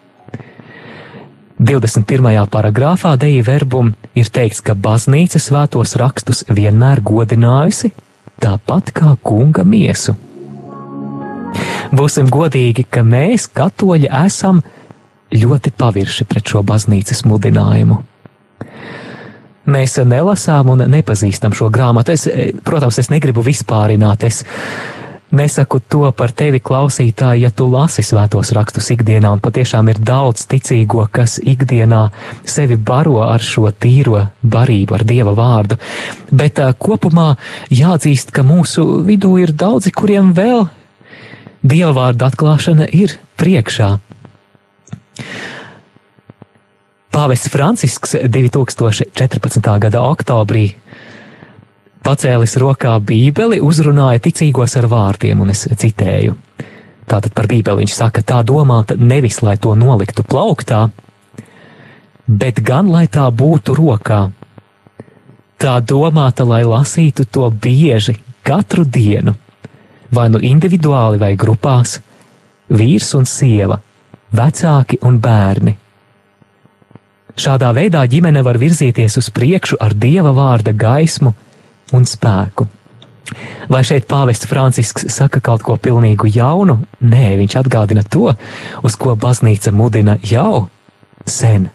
21. 1.56 2.50
paragrāfā 2.52 3.14
Deja 3.16 3.44
verbum 3.48 3.94
ir 4.12 4.28
teikts, 4.28 4.60
ka 4.60 4.76
baznīca 4.76 5.40
svētos 5.40 5.96
rakstus 5.96 6.44
vienmēr 6.52 7.00
godinājusi, 7.00 7.94
tāpat 8.44 8.92
kā 8.92 9.16
kunga 9.24 9.64
miesu. 9.64 10.18
Būsim 11.96 12.28
godīgi, 12.28 12.84
ka 12.92 13.06
mēs, 13.08 13.48
katoļi, 13.48 14.12
esam 14.26 14.60
ļoti 15.34 15.74
pavirši 15.78 16.28
pret 16.30 16.52
šo 16.52 16.62
baznīcas 16.66 17.24
mudinājumu. 17.26 18.02
Mēs 19.66 19.98
nelasām 20.06 20.70
un 20.76 20.84
nepazīstam 20.92 21.56
šo 21.58 21.72
grāmatu. 21.74 22.14
Es, 22.14 22.28
protams, 22.64 23.00
es 23.02 23.10
negribu 23.10 23.42
vispārināt. 23.46 24.28
Es 24.28 24.44
Nesaku 25.36 25.82
to 25.90 26.12
par 26.16 26.32
tevi, 26.32 26.62
klausītāji, 26.64 27.42
ja 27.44 27.50
tu 27.52 27.66
lasi 27.68 28.06
svētos 28.06 28.54
rakstus 28.56 28.92
ikdienā, 28.94 29.34
un 29.36 29.42
patiešām 29.44 29.90
ir 29.92 29.98
daudz 30.00 30.46
ticīgo, 30.48 31.02
kas 31.12 31.40
ikdienā 31.42 32.06
sevi 32.48 32.78
baro 32.78 33.18
ar 33.26 33.44
šo 33.44 33.68
tīro 33.74 34.22
barību, 34.46 34.96
ar 34.96 35.04
dieva 35.04 35.34
vārdu. 35.36 35.80
Bet 36.32 36.62
uh, 36.62 36.72
kopumā 36.78 37.34
jāatzīst, 37.74 38.32
ka 38.32 38.46
mūsu 38.48 38.86
vidū 39.04 39.34
ir 39.42 39.52
daudzi, 39.52 39.92
kuriem 39.92 40.32
vēl 40.38 40.70
dieva 41.66 41.92
vārda 41.98 42.30
atklāšana 42.30 42.88
ir 42.94 43.18
priekšā. 43.36 43.96
Pāvests 47.16 47.48
Francisks 47.48 48.16
2014. 48.20 49.70
gada 49.80 50.02
oktobrī 50.04 50.66
pacēlis 52.06 52.58
rokā 52.62 52.98
Bībeli, 53.02 53.62
uzrunāja 53.64 54.22
ticīgos 54.28 54.76
ar 54.78 54.90
vārdiem, 54.92 55.40
un 55.42 55.54
es 55.54 55.66
citēju. 55.66 56.36
Tātad 57.06 57.34
par 57.38 57.48
Bībeli 57.50 57.84
viņš 57.84 57.96
saka, 57.96 58.24
tā 58.26 58.42
domāta 58.46 58.98
nevis, 58.98 59.42
lai 59.46 59.56
to 59.62 59.74
noliktu 59.78 60.26
plauktā, 60.26 60.90
bet 62.28 62.62
gan, 62.66 62.90
lai 62.92 63.06
tā 63.08 63.30
būtu 63.30 63.78
rokā. 63.78 64.22
Tā 65.62 65.80
domāta, 65.82 66.46
lai 66.46 66.64
lasītu 66.68 67.26
to 67.32 67.48
bieži, 67.50 68.18
katru 68.46 68.86
dienu, 68.86 69.36
vai 70.12 70.28
nu 70.30 70.42
individuāli 70.44 71.22
vai 71.22 71.34
grupās, 71.40 72.00
vīrs 72.70 73.14
un 73.18 73.30
sieva, 73.30 73.80
vecāki 74.38 75.00
un 75.06 75.20
bērni. 75.24 75.76
Šādā 77.36 77.74
veidā 77.76 78.06
ģimene 78.08 78.44
var 78.48 78.60
virzīties 78.60 79.18
uz 79.20 79.28
priekšu 79.36 79.80
ar 79.84 79.96
dieva 79.96 80.32
vārda 80.36 80.72
gaismu 80.72 81.34
un 81.96 82.08
spēku. 82.08 82.68
Vai 83.70 83.82
šeit 83.84 84.06
pāvests 84.08 84.48
Francisks 84.48 85.08
saka 85.12 85.42
kaut 85.44 85.64
ko 85.66 85.76
pilnīgi 85.82 86.30
jaunu? 86.38 86.78
Nē, 87.02 87.34
viņš 87.42 87.58
atgādina 87.64 88.06
to, 88.08 88.30
uz 88.86 88.96
ko 89.02 89.16
baznīca 89.20 89.74
mudina 89.74 90.20
jau 90.24 90.68
sen. 91.26 91.72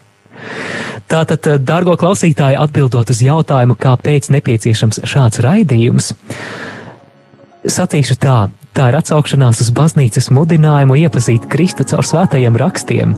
Tātad, 1.11 1.45
dārgo 1.67 1.97
klausītāji, 1.99 2.57
atbildot 2.57 3.11
uz 3.11 3.19
jautājumu, 3.21 3.75
kāpēc 3.75 4.29
nepieciešams 4.31 5.03
šāds 5.11 5.41
raidījums, 5.43 6.13
sacīšu 7.67 8.15
tā, 8.21 8.37
tā 8.77 8.89
ir 8.91 8.97
atsaukšanās 8.99 9.61
uz 9.63 9.71
baznīcas 9.75 10.31
mudinājumu 10.33 10.97
iepazīt 11.03 11.47
Kristu 11.51 11.85
caur 11.87 12.07
svētajiem 12.07 12.59
rakstiem. 12.59 13.15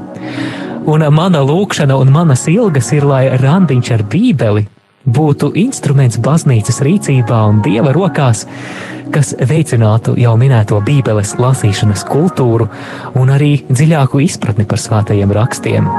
Un 0.89 1.05
mana 1.15 1.43
lūkšana 1.47 1.95
un 1.95 2.11
manas 2.11 2.47
ilgas 2.51 2.91
ir, 2.95 3.05
lai 3.07 3.25
randiņš 3.39 3.91
ar 3.95 4.03
bībeli 4.11 4.65
būtu 5.03 5.51
instruments 5.59 6.19
baznīcas 6.23 6.81
rīcībā 6.83 7.39
un 7.49 7.61
dieva 7.63 7.93
rokās, 7.95 8.45
kas 9.13 9.33
veicinātu 9.39 10.15
jau 10.19 10.35
minēto 10.39 10.79
Bībeles 10.83 11.35
lasīšanas 11.39 12.05
kultūru 12.09 12.69
un 13.19 13.33
arī 13.35 13.55
dziļāku 13.69 14.23
izpratni 14.23 14.67
par 14.67 14.81
svētajiem 14.81 15.35
rakstiem. 15.39 15.91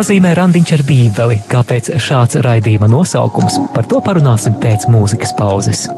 Nozīmē 0.00 0.30
randiņš 0.32 0.70
ar 0.78 0.82
Bībeli? 0.88 1.36
Kāpēc 1.50 1.90
šāds 2.00 2.38
raidījuma 2.46 2.88
nosaukums? 2.88 3.58
Par 3.74 3.88
to 3.90 4.00
parunāsim 4.04 4.56
pēc 4.62 4.88
mūzikas 4.88 5.34
pauzes. 5.36 5.88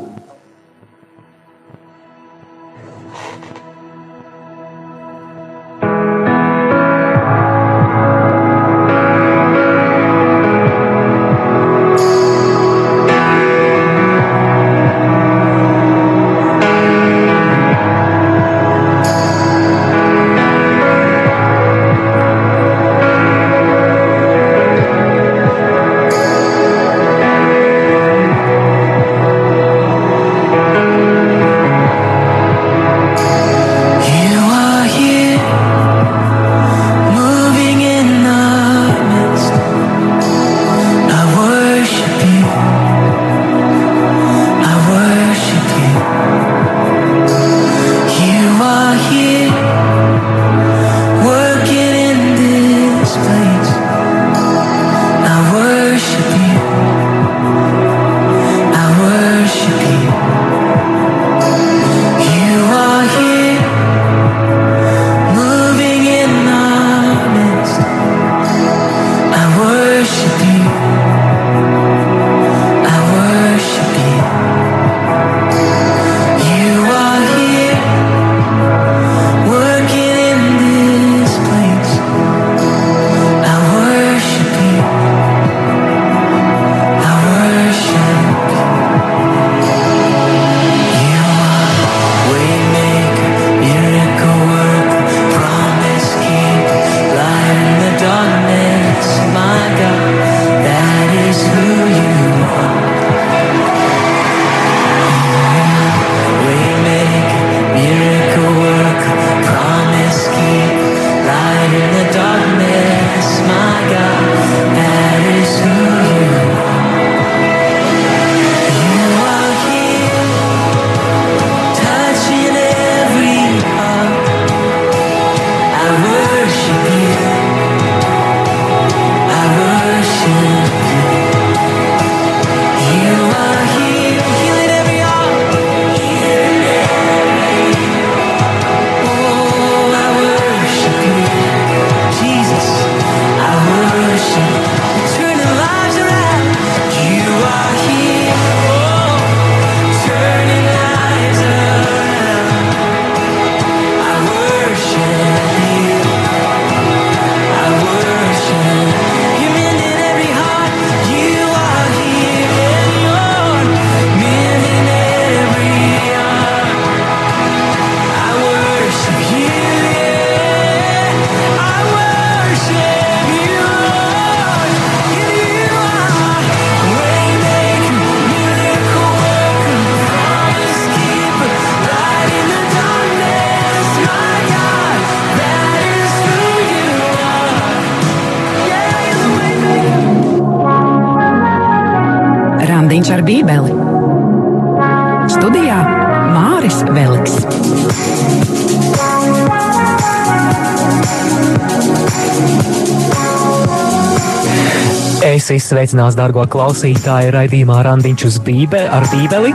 Es 205.53 205.67
izsveicinās, 205.67 206.15
dārgo 206.17 206.47
klausītāju, 206.49 207.33
raidījumā 207.35 207.83
Randiņš 207.85 208.23
uz 208.25 208.39
Bībeli 208.47 208.89
ar 208.89 209.05
Bībeli. 209.11 209.53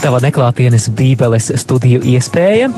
Tava 0.00 0.22
neklātienes 0.24 0.88
Bībeles 0.96 1.50
studiju 1.60 2.00
iespēja. 2.14 2.70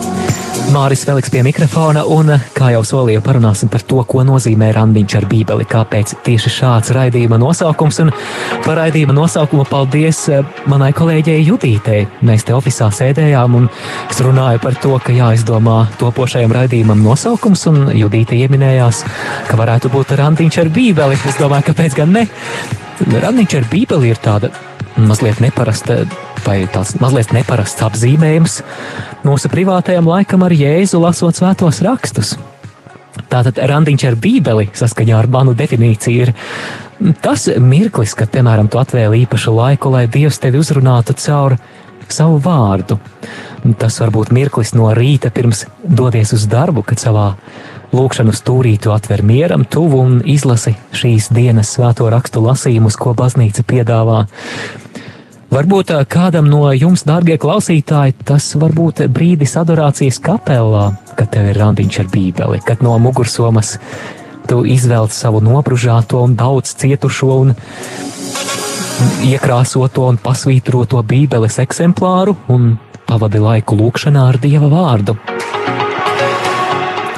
Māris 0.69 1.01
Veliks 1.09 1.31
pie 1.33 1.41
mikrofona, 1.45 2.03
un, 2.13 2.29
kā 2.53 2.69
jau 2.75 2.83
solīju, 2.85 3.23
parunāsim 3.25 3.71
par 3.73 3.83
to, 3.89 4.03
ko 4.09 4.21
nozīmē 4.27 4.69
randiņš 4.77 5.15
ar 5.17 5.27
Bībeli, 5.31 5.65
kāpēc 5.69 6.13
tieši 6.27 6.53
šāds 6.53 6.93
raidījuma 6.97 7.39
nosaukums. 7.41 8.01
Un 8.05 8.13
par 8.67 8.77
raidījuma 8.83 9.17
nosaukumu 9.17 9.65
paldies 9.71 10.21
eh, 10.35 10.45
manai 10.69 10.91
kolēģei 10.97 11.47
Judītei. 11.47 12.05
Mēs 12.29 12.45
te 12.45 12.57
oficiālā 12.57 12.93
sēdējām, 12.99 13.57
un 13.57 13.71
es 14.11 14.21
runāju 14.25 14.61
par 14.67 14.77
to, 14.83 14.95
ka 15.05 15.17
jāizdomā 15.17 15.79
topošajam 16.03 16.53
raidījumam 16.59 17.01
nosaukums, 17.07 17.65
un 17.73 17.89
Judīte 17.97 18.37
ieminējās, 18.37 19.05
ka 19.49 19.61
varētu 19.61 19.93
būt 19.95 20.17
randiņš 20.21 20.63
ar 20.65 20.73
Bībeli. 20.75 21.21
Es 21.33 21.41
domāju, 21.41 21.71
kāpēc 21.71 21.97
gan 22.03 22.17
ne? 22.19 22.29
Randiņš 23.09 23.61
ar 23.63 23.71
Bībeli 23.73 24.13
ir 24.13 24.21
tāda 24.21 24.53
mazliet 24.99 25.41
neparasta 25.41 26.03
vai 26.45 26.61
tāds 26.73 26.95
mazliet 27.03 27.33
neparasts 27.37 27.83
apzīmējums 27.87 28.61
mūsu 29.27 29.51
privātajam 29.53 30.09
laikam 30.09 30.45
ar 30.47 30.55
Jēzu 30.55 31.01
lasot 31.03 31.39
svētos 31.39 31.83
rakstus. 31.87 32.37
Tātad 33.29 33.59
randiņš 33.59 34.05
ar 34.09 34.17
Bībeli, 34.21 34.69
saskaņā 34.79 35.17
ar 35.19 35.29
manu 35.33 35.55
definīciju, 35.59 36.29
ir 36.29 37.15
tas 37.25 37.49
mirklis, 37.61 38.15
kad, 38.19 38.31
piemēram, 38.33 38.71
tu 38.71 38.81
atvēli 38.81 39.25
īpašu 39.25 39.55
laiku, 39.57 39.93
lai 39.93 40.07
Dievs 40.11 40.41
tevi 40.43 40.61
uzrunātu 40.63 41.17
caur 41.19 41.59
savu 42.09 42.39
vārdu. 42.43 42.99
Tas 43.79 43.99
var 44.01 44.13
būt 44.15 44.31
mirklis 44.33 44.73
no 44.79 44.93
rīta 44.97 45.33
pirms 45.35 45.67
dodies 45.83 46.33
uz 46.37 46.47
darbu, 46.49 46.87
kad 46.87 47.03
savā 47.03 47.33
lūkšanu 47.93 48.35
stūrī 48.37 48.77
tu 48.81 48.93
atver 48.93 49.23
mieram 49.25 49.65
tuvu 49.65 50.01
un 50.05 50.19
izlasi 50.29 50.75
šīs 50.97 51.31
dienas 51.35 51.73
svēto 51.77 52.09
rakstu 52.13 52.43
lasījumus, 52.45 52.99
ko 53.01 53.15
baznīca 53.19 53.65
piedāvā. 53.69 54.25
Varbūt 55.49 55.95
kādam 56.13 56.51
no 56.53 56.67
jums, 56.77 57.07
dārgie 57.09 57.39
klausītāji, 57.41 58.19
tas 58.29 58.51
var 58.61 58.75
būt 58.77 59.07
brīdis 59.09 59.57
adorācijas 59.57 60.19
kapelā, 60.21 60.91
kad 61.17 61.31
tev 61.33 61.49
ir 61.49 61.57
randiņš 61.63 62.01
ar 62.03 62.11
bībeli, 62.13 62.61
kad 62.67 62.85
no 62.85 62.93
mugursomas 63.01 63.79
tu 64.49 64.61
izvelc 64.69 65.15
savu 65.17 65.41
nobružāto 65.41 66.21
un 66.27 66.37
daudz 66.37 66.75
cietušo 66.83 67.31
un 67.47 67.55
iekrāsoto 69.25 70.05
un 70.13 70.21
pasvītroto 70.21 71.01
bībeles 71.09 71.57
eksemplāru 71.65 72.37
un 72.53 72.75
pavadi 73.09 73.41
laiku 73.41 73.81
lūkšanā 73.81 74.29
ar 74.29 74.41
Dieva 74.45 74.69
vārdu. 74.69 75.17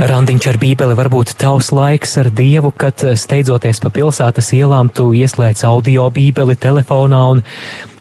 Randiņš 0.00 0.46
ar 0.48 0.56
bībeli 0.56 0.94
var 0.96 1.10
būt 1.12 1.34
tavs 1.36 1.74
laiks 1.76 2.14
ar 2.22 2.30
Dievu, 2.32 2.70
kad 2.72 3.02
steidzoties 3.20 3.82
pa 3.82 3.90
pilsētas 3.92 4.54
ielām, 4.56 4.88
tu 4.88 5.10
ieslēdz 5.18 5.66
audio 5.68 6.06
bībeli 6.14 6.56
telefonā 6.56 7.26
un 7.34 7.42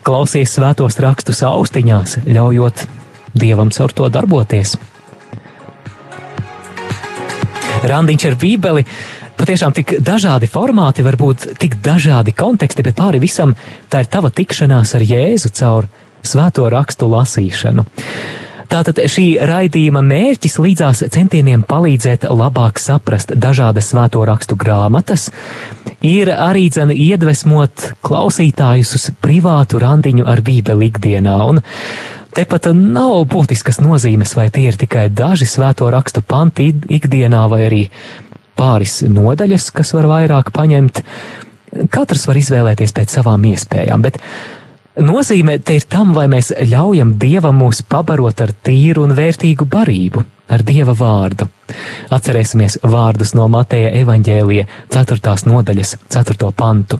klausies 0.09 0.55
svētos 0.55 0.97
rakstus 1.03 1.43
austiņās, 1.45 2.23
ļaujot 2.25 2.85
dievam 3.37 3.69
caur 3.73 3.93
to 3.93 4.07
darboties. 4.09 4.73
Randiņš 7.85 8.25
ar 8.31 8.37
Bībeli. 8.41 8.85
Patiešām 9.39 9.71
tik 9.77 9.93
dažādi 10.03 10.49
formāti, 10.51 11.05
var 11.05 11.15
būt 11.15 11.45
tik 11.61 11.77
dažādi 11.85 12.33
konteksti, 12.35 12.83
bet 12.83 12.97
pāri 12.97 13.21
visam 13.23 13.53
tā 13.87 14.01
ir 14.03 14.09
tava 14.11 14.33
tikšanās 14.35 14.97
ar 14.97 15.05
Jēzu 15.05 15.53
caur 15.55 15.87
svēto 16.25 16.65
rakstu 16.73 17.07
lasīšanu. 17.07 17.85
Tātad 18.69 18.99
šī 19.09 19.39
raidījuma 19.49 20.03
mērķis 20.05 20.59
līdzās 20.61 20.99
centieniem 21.09 21.63
palīdzēt 21.65 22.27
labāk 22.29 22.77
saprast 22.77 23.31
dažādas 23.33 23.87
svēto 23.89 24.21
rakstu 24.29 24.53
grāmatas, 24.61 25.31
ir 26.05 26.29
arī 26.29 26.67
dzen 26.69 26.93
iedvesmot 26.93 27.87
klausītājus 28.05 28.93
uz 28.99 29.07
privātu 29.25 29.81
randiņu 29.81 30.27
ar 30.29 30.43
Bībeli 30.45 30.91
ikdienā. 30.91 31.33
Un 31.49 31.63
tepat 32.37 32.69
nav 32.77 33.23
būtiskas 33.33 33.81
nozīmes, 33.81 34.35
vai 34.37 34.51
tie 34.53 34.67
ir 34.69 34.77
tikai 34.77 35.07
daži 35.09 35.49
svēto 35.49 35.89
rakstu 35.89 36.21
panti 36.21 36.69
ikdienā, 36.69 37.47
vai 37.49 37.63
arī 37.71 37.83
pāris 38.59 38.99
nodaļas, 39.01 39.71
kas 39.73 39.95
var 39.97 40.11
vairāk 40.13 40.53
paņemt. 40.53 41.01
Katrs 41.89 42.29
var 42.29 42.37
izvēlēties 42.37 42.93
pēc 42.93 43.17
savām 43.17 43.49
iespējām, 43.49 44.05
bet 44.05 44.21
Nozīme 44.99 45.55
te 45.63 45.77
ir 45.79 45.85
tam, 45.87 46.11
vai 46.11 46.25
mēs 46.27 46.49
ļaujam 46.67 47.13
Dievam 47.21 47.61
mūs 47.61 47.79
pabarot 47.87 48.41
ar 48.43 48.51
tīru 48.51 49.05
un 49.07 49.13
vērtīgu 49.15 49.63
barību, 49.71 50.25
ar 50.51 50.63
Dieva 50.67 50.91
vārdu. 50.97 51.47
Atcerēsimies 52.11 52.81
vārdus 52.83 53.31
no 53.37 53.47
Mateja 53.47 53.93
evaņģēlija 54.01 54.65
4. 54.91 55.35
nodaļas 55.47 55.95
4. 56.11 56.51
pantu. 56.51 56.99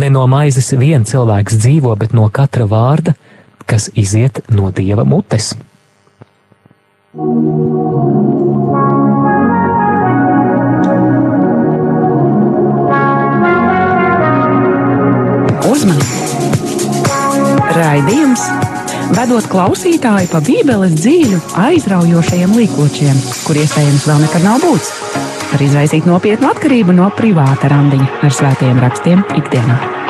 Ne 0.00 0.08
no 0.08 0.24
maizes 0.32 0.72
vien 0.80 1.04
cilvēks 1.04 1.60
dzīvo, 1.60 1.92
bet 2.00 2.16
no 2.16 2.30
katra 2.32 2.64
vārda, 2.70 3.12
kas 3.68 3.90
iziet 3.92 4.40
no 4.48 4.72
Dieva 4.72 5.04
mutes. 5.04 5.52
Uzmanību! 15.66 16.25
Raidījums 17.76 18.40
vedot 19.12 19.44
klausītāju 19.52 20.30
pa 20.32 20.40
Bībeles 20.44 20.94
dzīļu, 20.96 21.40
aizraujošajiem 21.60 22.54
līkločiem, 22.56 23.20
kur 23.44 23.60
iespējams 23.60 24.06
vēl 24.08 24.24
nekad 24.24 24.46
nav 24.46 24.64
būts. 24.64 24.94
Var 25.52 25.66
izraisīt 25.68 26.08
nopietnu 26.08 26.48
atkarību 26.54 26.96
no 26.96 27.10
privāta 27.18 27.70
randiņa 27.74 28.08
ar 28.24 28.36
svētiem 28.40 28.80
rakstiem 28.80 29.24
ikdienā. 29.36 30.05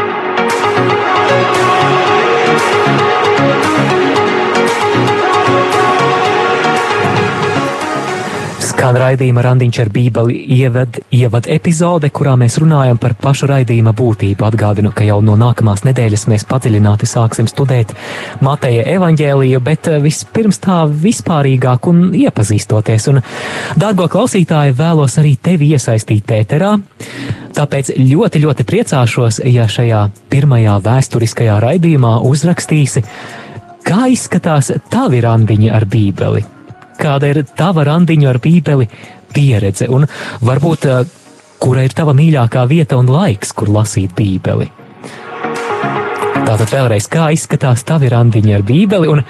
Skan 8.77 8.93
raidījuma 9.01 9.41
randiņš 9.41 9.79
ar 9.81 9.89
bībeli 9.89 10.35
ievad, 10.53 10.99
ievad 11.17 11.47
epizode, 11.49 12.11
kurā 12.13 12.35
mēs 12.37 12.59
runājam 12.61 12.99
par 13.01 13.15
pašu 13.17 13.47
raidījuma 13.49 13.95
būtību. 13.97 14.45
Atgādinu, 14.45 14.91
ka 14.93 15.07
jau 15.07 15.17
no 15.25 15.33
nākamās 15.41 15.81
nedēļas 15.87 16.27
mēs 16.29 16.43
padziļināti 16.51 17.07
sāksim 17.09 17.49
studēt 17.49 17.95
Mateja 18.45 18.83
evaņģēliju, 18.99 19.63
bet 19.65 19.89
eh, 19.89 19.97
vispirms 20.05 20.61
tā 20.67 20.83
vispārīgāk 20.93 21.89
un 21.89 22.03
iepazīstoties. 22.21 23.07
Un, 23.15 23.23
dārgo 23.81 24.11
klausītāji, 24.13 24.75
vēlos 24.77 25.17
arī 25.23 25.39
tevi 25.41 25.71
iesaistīt 25.73 26.35
ēterā. 26.37 26.75
Tāpēc 27.57 27.95
ļoti, 27.97 28.43
ļoti 28.45 28.67
priecāšos, 28.69 29.41
ja 29.49 29.65
šajā 29.73 30.03
pirmajā 30.29 30.77
vēsturiskajā 30.85 31.57
raidījumā 31.65 32.19
uzrakstīsi, 32.29 33.07
kā 33.89 34.11
izskatās 34.13 34.75
tavi 34.93 35.25
randiņi 35.25 35.73
ar 35.73 35.89
bībeli 35.89 36.45
kāda 37.01 37.31
ir 37.33 37.45
tava 37.57 37.85
randiņu 37.87 38.31
ar 38.31 38.41
Bībeli 38.43 38.89
pieredze, 39.35 39.89
un 39.93 40.07
varbūt 40.45 40.89
eh, 40.91 41.05
kura 41.63 41.85
ir 41.87 41.95
tava 41.97 42.15
mīļākā 42.17 42.65
vieta 42.71 42.99
un 43.01 43.11
laiks, 43.13 43.53
kur 43.57 43.71
lasīt 43.73 44.15
Bībeli. 44.17 44.71
Tātad 46.47 46.71
vēlreiz, 46.71 47.09
kā 47.11 47.31
izskatās 47.35 47.83
tavi 47.87 48.11
randiņi 48.13 48.55
ar 48.55 48.63
Bībeli, 48.67 49.11
un 49.11 49.25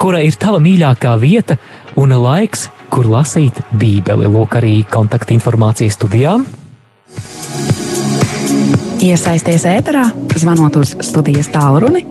kura 0.00 0.22
ir 0.26 0.34
tava 0.40 0.58
mīļākā 0.62 1.14
vieta 1.22 1.58
un 2.00 2.14
laiks, 2.18 2.66
kur 2.90 3.06
lasīt 3.10 3.60
Bībeli. 3.70 4.26
Lūk, 4.26 4.58
arī 4.58 4.80
kontaktinformācijas 4.90 5.98
studijām. 5.98 6.46
Iesaisties 9.06 9.66
ēterā, 9.70 10.08
zvanot 10.34 10.80
uz 10.80 10.96
studijas 11.06 11.52
tālruni 11.54 12.02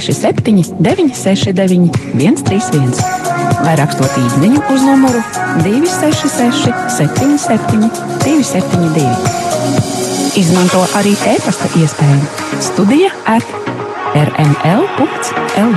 67 0.00 0.76
969 0.78 1.90
131 2.14 3.42
vai 3.62 3.74
rakstot 3.78 4.16
īsiņu 4.18 4.62
uz 4.74 4.86
numuru 4.86 5.20
266, 5.62 6.72
77, 6.96 7.90
272. 8.24 9.06
Izmanto 10.40 10.80
arī 10.98 11.12
e-pasta 11.34 11.68
iespēju 11.78 12.24
Studija 12.70 13.12
at 13.36 13.46
rml.lv. 14.16 15.76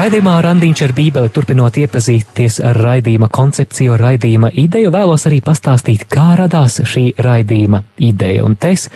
Raidījumā 0.00 0.38
Randiņš 0.40 0.80
ar 0.86 0.92
Bībeli 0.96 1.28
turpinot 1.28 1.76
iepazīties 1.76 2.54
ar 2.64 2.78
raidījuma 2.80 3.26
koncepciju, 3.36 3.98
raidījuma 4.00 4.48
ideju, 4.62 4.88
vēlos 4.94 5.26
arī 5.28 5.42
pastāstīt, 5.44 6.06
kā 6.08 6.38
radās 6.38 6.78
šī 6.88 7.02
raidījuma 7.20 7.82
ideja. 8.00 8.46
Un 8.48 8.56
es 8.64 8.86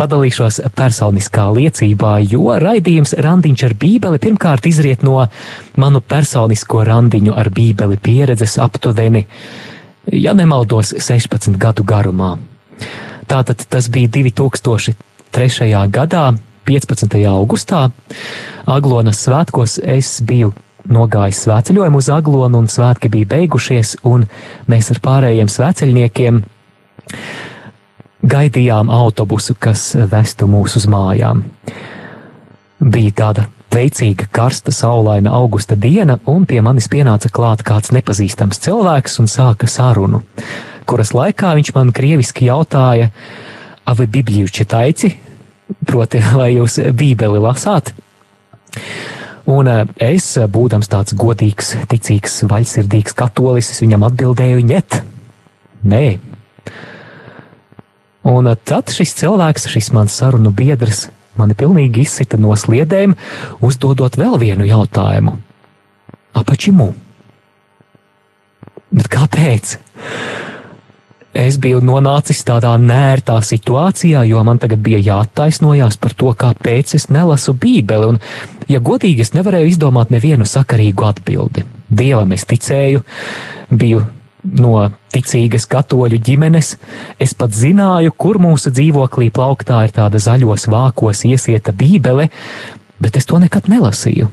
padalīšos 0.00 0.58
personiskā 0.74 1.44
liecībā, 1.54 2.16
jo 2.32 2.58
raidījums 2.64 3.14
Randiņš 3.28 3.64
ar 3.68 3.76
Bībeli 3.84 4.18
pirmkārt 4.18 4.66
izriet 4.66 5.06
no 5.06 5.22
manu 5.78 6.02
personisko 6.02 6.82
randiņu 6.82 7.38
ar 7.38 7.54
Bībeli 7.54 8.02
pieredzes 8.02 8.58
aptuveni 8.58 9.28
ja 10.10 10.34
nemaldos, 10.34 10.96
16 10.98 11.62
gadu 11.62 11.86
garumā. 11.86 12.34
Tātad 13.30 13.62
tas 13.70 13.86
bija 13.86 14.10
2003. 14.18 15.70
gadā, 15.94 16.32
15. 16.70 17.18
augustā. 17.26 17.88
Aglonas 18.70 19.24
svētkos 19.26 19.80
es 19.82 20.20
biju 20.22 20.52
nogājis 20.90 21.44
svētceļojumu 21.44 22.00
uz 22.00 22.08
Aglonu, 22.14 22.62
un 22.62 22.68
svētki 22.70 23.10
bija 23.12 23.28
beigušies, 23.34 23.96
un 24.06 24.26
mēs 24.70 24.92
ar 24.94 25.00
pārējiem 25.02 25.50
svētceļniekiem 25.50 26.42
gaidījām 28.30 28.90
autobusu, 28.92 29.56
kas 29.58 29.94
vestu 30.12 30.48
mūs 30.50 30.76
uz 30.78 30.86
mājām. 30.90 31.42
Bija 32.80 33.16
tāda 33.24 33.46
veicīga, 33.74 34.28
karsta, 34.32 34.72
saulaina 34.74 35.32
augusta 35.36 35.76
diena, 35.78 36.18
un 36.30 36.46
pie 36.46 36.60
manis 36.64 36.88
pienāca 36.90 37.30
klāt 37.32 37.64
kāds 37.66 37.92
nepazīstams 37.94 38.62
cilvēks 38.62 39.20
un 39.22 39.30
sāka 39.30 39.68
sarunu, 39.70 40.22
kuras 40.86 41.14
laikā 41.16 41.54
viņš 41.58 41.74
man 41.76 41.92
krieviski 41.94 42.48
jautāja, 42.48 43.10
vai 43.90 44.06
Bibliju 44.06 44.46
čitaici, 44.54 45.16
proti, 45.86 46.22
vai 46.38 46.52
jūs 46.56 46.78
Bībeli 46.96 47.42
lasāt? 47.42 47.94
Un 49.50 49.68
eh, 49.70 49.84
es, 50.12 50.32
būdams 50.38 50.90
tāds 50.90 51.14
godīgs, 51.18 51.74
ticīgs, 51.90 52.42
vaļsirdīgs 52.50 53.16
katolis, 53.18 53.72
viņam 53.82 54.06
atbildēju, 54.10 54.66
ņet, 54.68 55.00
nē. 55.90 56.04
Un 58.30 58.50
eh, 58.50 58.58
tad 58.68 58.92
šis 58.94 59.16
cilvēks, 59.22 59.66
šis 59.72 59.90
mans 59.96 60.14
sarunu 60.20 60.52
biedrs, 60.54 61.08
mani 61.40 61.56
pilnīgi 61.58 62.04
izsita 62.04 62.38
no 62.40 62.54
sliedēm, 62.58 63.16
uzdodot 63.64 64.18
vēl 64.20 64.38
vienu 64.42 64.68
jautājumu. 64.68 65.38
Apačimu? 66.36 66.92
Bet 68.90 69.10
kāpēc? 69.10 69.78
Es 71.36 71.60
biju 71.62 71.78
nonācis 71.84 72.40
tādā 72.42 72.72
nērtā 72.82 73.36
situācijā, 73.46 74.24
jo 74.26 74.40
man 74.42 74.58
tagad 74.58 74.80
bija 74.82 74.98
jāattaisnojās 74.98 75.98
par 76.02 76.14
to, 76.18 76.32
kāpēc 76.34 76.96
es 76.98 77.06
nelasu 77.06 77.54
Bībeli. 77.54 78.08
Un, 78.14 78.18
ja 78.68 78.80
godīgi, 78.82 79.22
es 79.22 79.30
nevarēju 79.36 79.70
izdomāt 79.70 80.10
nevienu 80.10 80.48
sakarīgu 80.48 81.06
atbildi. 81.06 81.64
Dievam 81.86 82.34
es 82.34 82.42
ticēju, 82.50 83.04
biju 83.70 84.02
no 84.58 84.74
ticīgas 85.14 85.68
katoļu 85.70 86.18
ģimenes, 86.18 86.74
es 87.22 87.36
pat 87.38 87.54
zināju, 87.54 88.10
kur 88.16 88.40
mūsu 88.42 88.72
dzīvoklī 88.74 89.30
plauktā 89.30 89.84
ir 89.86 89.94
tāda 89.94 90.18
zaļos 90.18 90.66
vākos 90.72 91.22
iesieta 91.28 91.74
bībele, 91.76 92.30
bet 92.98 93.20
es 93.20 93.28
to 93.28 93.38
nekad 93.38 93.70
nelasīju. 93.70 94.30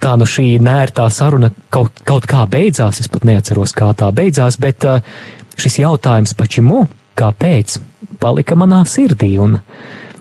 Tā 0.00 0.14
nu 0.20 0.26
šī 0.28 0.60
nērtā 0.62 1.08
saruna 1.10 1.50
kaut, 1.74 2.02
kaut 2.06 2.26
kā 2.30 2.44
beidzās, 2.50 3.00
es 3.02 3.10
pat 3.10 3.26
neatceros, 3.26 3.74
kā 3.76 3.90
tā 3.98 4.10
beidzās, 4.14 4.58
bet 4.62 4.86
uh, 4.86 5.02
šis 5.58 5.80
jautājums 5.82 6.36
pačimu, 6.38 6.84
kāpēc, 7.18 7.80
palika 8.22 8.56
manā 8.58 8.84
sirdī, 8.88 9.34
un 9.42 9.58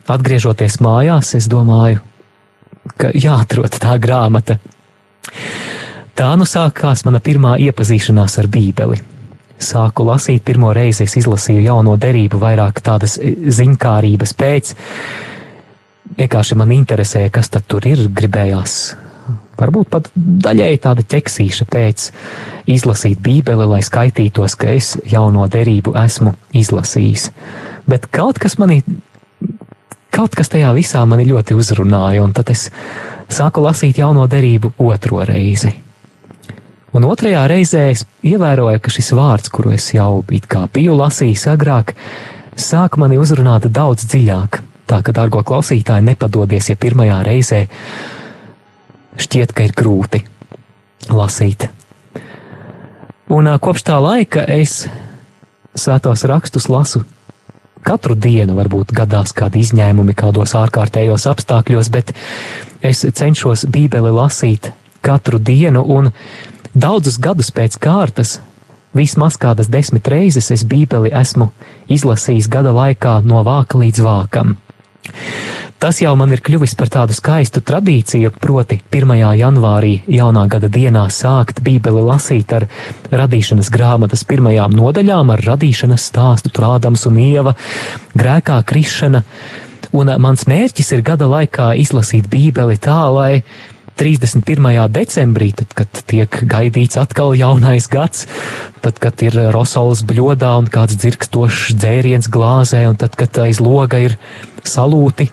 atgriežoties 0.10 0.80
mājās, 0.84 1.36
es 1.38 1.48
domāju, 1.52 2.02
ka 2.98 3.13
jāatrod 3.13 3.78
tā 3.82 3.96
grāmata. 4.02 4.58
Tā 6.18 6.34
nu 6.36 6.48
sākās 6.50 7.06
mana 7.08 7.22
pirmā 7.24 7.56
iepazīšanās 7.63 8.39
ar 8.42 8.50
Bībeli. 8.52 9.00
Sāku 9.60 10.06
lasīt 10.08 10.44
pirmo 10.48 10.72
reizi, 10.76 11.04
es 11.04 11.18
izlasīju 11.20 11.65
jauno 11.65 11.98
derību, 12.00 12.39
vairāk 12.39 12.80
tādas 12.84 13.18
e, 13.20 13.34
ziņkārības 13.52 14.34
pēc. 14.39 14.72
Vienkārši 16.20 16.58
man 16.60 16.72
interesēja, 16.76 17.32
kas 17.36 17.52
tur 17.68 17.88
ir, 17.88 18.08
gribējās. 18.08 18.80
Varbūt 19.60 19.89
pat 19.91 20.08
daļēji 20.15 20.80
tāda 20.86 21.04
ķeksīša 21.04 21.67
pēc 21.67 22.06
izlasīt 22.72 23.19
Bībeli, 23.24 23.67
lai 23.67 23.82
skaitītos, 23.84 24.56
ka 24.60 24.72
es 24.72 24.93
jauno 25.10 25.48
derību 25.52 25.95
esmu 26.00 26.36
izlasījis. 26.56 27.30
Bet 27.89 28.08
kaut 28.13 28.39
kas 28.39 28.56
manī, 28.62 28.80
kaut 30.15 30.38
kas 30.38 30.52
tajā 30.54 30.72
visā 30.78 31.04
mani 31.10 31.28
ļoti 31.28 31.58
uzrunāja, 31.60 32.24
un 32.24 32.34
tad 32.38 32.54
es 32.54 32.69
sāku 33.30 33.63
lasīt 33.65 34.00
jauno 34.00 34.28
derību 34.32 34.74
otro 34.88 35.24
reizi. 35.28 35.74
Un 36.95 37.06
otrajā 37.06 37.43
reizē 37.50 37.84
es 37.91 38.06
ievēroju, 38.26 38.80
ka 38.82 38.91
šis 38.93 39.12
vārds, 39.13 39.52
kuru 39.54 39.76
es 39.76 39.91
jau 39.93 40.24
biju 40.26 40.95
lasījis 40.98 41.45
agrāk, 41.52 41.93
sāk 42.58 42.98
mani 42.98 43.19
uzrunāt 43.22 43.67
daudz 43.69 44.08
dziļāk. 44.10 44.62
Tā 44.89 45.04
ka, 45.06 45.13
dārgo 45.13 45.43
klausītāji, 45.45 46.08
nepadodies, 46.08 46.72
ja 46.72 46.80
pirmajā 46.80 47.19
reizē 47.28 47.60
šķiet, 49.17 49.54
ka 49.56 49.65
ir 49.65 49.76
grūti 49.78 50.24
lasīt. 51.10 51.69
Un 53.30 53.50
kopš 53.62 53.86
tā 53.86 53.98
laika 54.02 54.43
es 54.50 54.84
svētos 55.78 56.26
rakstus 56.30 56.67
lasu 56.69 57.04
katru 57.86 58.15
dienu, 58.15 58.58
varbūt 58.58 58.91
gadās 58.95 59.32
kādi 59.36 59.63
izņēmumi 59.63 60.15
kādos 60.17 60.56
ārkārtējos 60.58 61.28
apstākļos, 61.32 61.89
bet 61.93 62.13
es 62.86 63.06
cenšos 63.06 63.65
Bībeli 63.72 64.12
lasīt 64.13 64.72
katru 65.06 65.39
dienu 65.39 65.86
un 65.86 66.12
Daudzus 66.69 67.17
gadus 67.17 67.50
pēc 67.50 67.80
kārtas, 67.82 68.36
vismaz 68.93 69.39
kādas 69.41 69.72
desmit 69.74 70.08
reizes 70.08 70.52
es 70.54 70.62
Bībeli 70.63 71.10
esmu 71.17 71.50
izlasījis 71.89 72.50
gada 72.52 72.74
laikā 72.76 73.15
no 73.26 73.41
vāka 73.48 73.80
līdz 73.82 74.04
vākam. 74.06 74.54
Tas 75.80 76.02
jau 76.04 76.12
man 76.20 76.34
ir 76.36 76.42
kļuvis 76.44 76.74
par 76.76 76.89
tādu 76.92 77.15
skaistu 77.15 77.62
tradīciju, 77.63 78.34
proti, 78.36 78.82
1. 78.92 79.13
janvārī 79.39 79.94
jaunā 80.12 80.42
gada 80.52 80.68
dienā 80.68 81.06
sākt 81.08 81.62
Bībeli 81.63 82.02
lasīt 82.04 82.52
ar 82.58 82.65
radīšanas 83.15 83.70
grāmatas 83.72 84.26
pirmajām 84.28 84.76
nodaļām, 84.76 85.32
ar 85.32 85.46
radīšanas 85.54 86.10
stāstu, 86.12 86.52
Ādams 86.70 87.08
un 87.08 87.22
Ieva, 87.24 87.56
grēkā 88.12 88.60
krišana. 88.68 89.24
Un 89.96 90.12
mans 90.20 90.44
mērķis 90.52 90.92
ir 90.98 91.06
gada 91.08 91.32
laikā 91.32 91.72
izlasīt 91.80 92.28
Bībeli 92.28 92.76
tā, 92.76 93.00
lai 93.15 93.32
31. 94.00 94.68
decembrī, 94.92 95.54
tad, 95.56 95.72
kad 95.80 96.04
tiek 96.12 96.42
gaidīts 96.44 97.00
atkal 97.00 97.34
jaunais 97.39 97.88
gads, 97.92 98.28
tad, 98.84 99.00
kad 99.00 99.24
ir 99.24 99.39
rosols 99.56 100.04
bļodā 100.08 100.52
un 100.60 100.68
kāds 100.72 101.00
dzirkstošs 101.00 101.74
dzēriens 101.80 102.28
glāzē, 102.32 102.84
un 102.92 103.00
tad, 103.00 103.15
kad 103.20 103.46
aiz 103.48 103.63
loga 103.63 104.04
ir 104.04 104.20
salūti. 104.67 105.30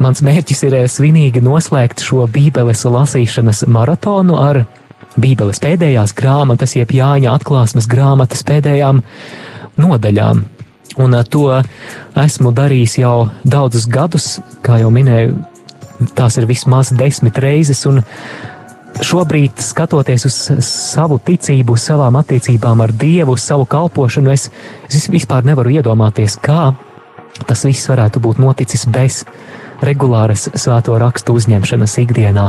Mans 0.00 0.22
mērķis 0.24 0.62
ir 0.64 0.76
svinīgi 0.88 1.42
noslēgt 1.44 2.00
šo 2.04 2.26
Bībeles 2.32 2.86
lasīšanas 2.88 3.66
maratonu 3.68 4.38
ar 4.40 4.62
Bībeles 5.20 5.60
pēdējās 5.60 6.14
grāmatas, 6.16 6.76
jeb 6.78 6.92
Jāņa 6.94 7.34
atklāsmes 7.34 7.88
grāmatas 7.90 8.44
pēdējām 8.48 9.02
nodaļām. 9.80 10.44
Un 11.00 11.16
to 11.30 11.44
esmu 12.18 12.52
darījis 12.54 12.96
jau 13.00 13.30
daudzus 13.44 13.86
gadus, 13.90 14.30
kā 14.64 14.80
jau 14.82 14.90
minēju, 14.94 15.36
tās 16.18 16.38
ir 16.40 16.48
vismaz 16.50 16.90
desmit 16.96 17.38
reizes. 17.42 17.84
Šobrīd, 19.00 19.60
skatoties 19.62 20.26
uz 20.26 20.36
savu 20.66 21.20
ticību, 21.22 21.76
savām 21.78 22.18
attiecībām 22.20 22.82
ar 22.84 22.92
Dievu, 22.92 23.36
savu 23.38 23.68
kalpošanu, 23.70 24.32
es, 24.34 24.48
es 24.90 25.06
vispār 25.12 25.46
nevaru 25.46 25.76
iedomāties, 25.78 26.36
kā 26.42 26.72
tas 27.46 27.64
viss 27.64 27.88
varētu 27.90 28.22
būt 28.22 28.40
noticis 28.42 28.86
bez 28.90 29.22
regulāras 29.84 30.48
svēto 30.54 30.96
rakstu 31.00 31.36
uzņemšanas 31.38 31.98
ikdienā. 32.04 32.48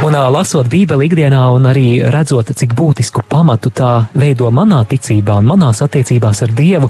Un 0.00 0.16
lasot 0.32 0.64
Bībeli 0.72 1.10
ikdienā, 1.10 1.42
un 1.52 1.68
arī 1.68 2.00
redzot, 2.08 2.48
cik 2.56 2.72
būtisku 2.72 3.20
pamatu 3.28 3.68
tā 3.68 4.06
veido 4.16 4.48
manā 4.48 4.80
ticībā 4.88 5.36
un 5.42 5.50
manās 5.52 5.82
attiecībās 5.84 6.40
ar 6.46 6.56
Dievu, 6.56 6.88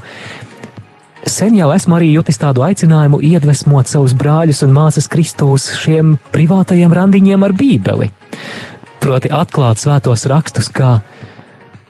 Sen 1.27 1.53
jau 1.53 1.69
esmu 1.75 1.99
arī 1.99 2.07
jutis 2.15 2.39
tādu 2.41 2.63
aicinājumu 2.65 3.19
iedvesmot 3.21 3.89
savus 3.91 4.15
brāļus 4.17 4.63
un 4.65 4.73
māsas 4.73 5.09
Kristus 5.13 5.67
šiem 5.83 6.15
privātajiem 6.33 6.95
randiņiem 6.97 7.45
ar 7.45 7.53
Bībeli. 7.57 8.09
Proti, 9.05 9.29
atklāt 9.29 9.83
svētos 9.83 10.25
rakstus 10.31 10.71
kā 10.73 11.01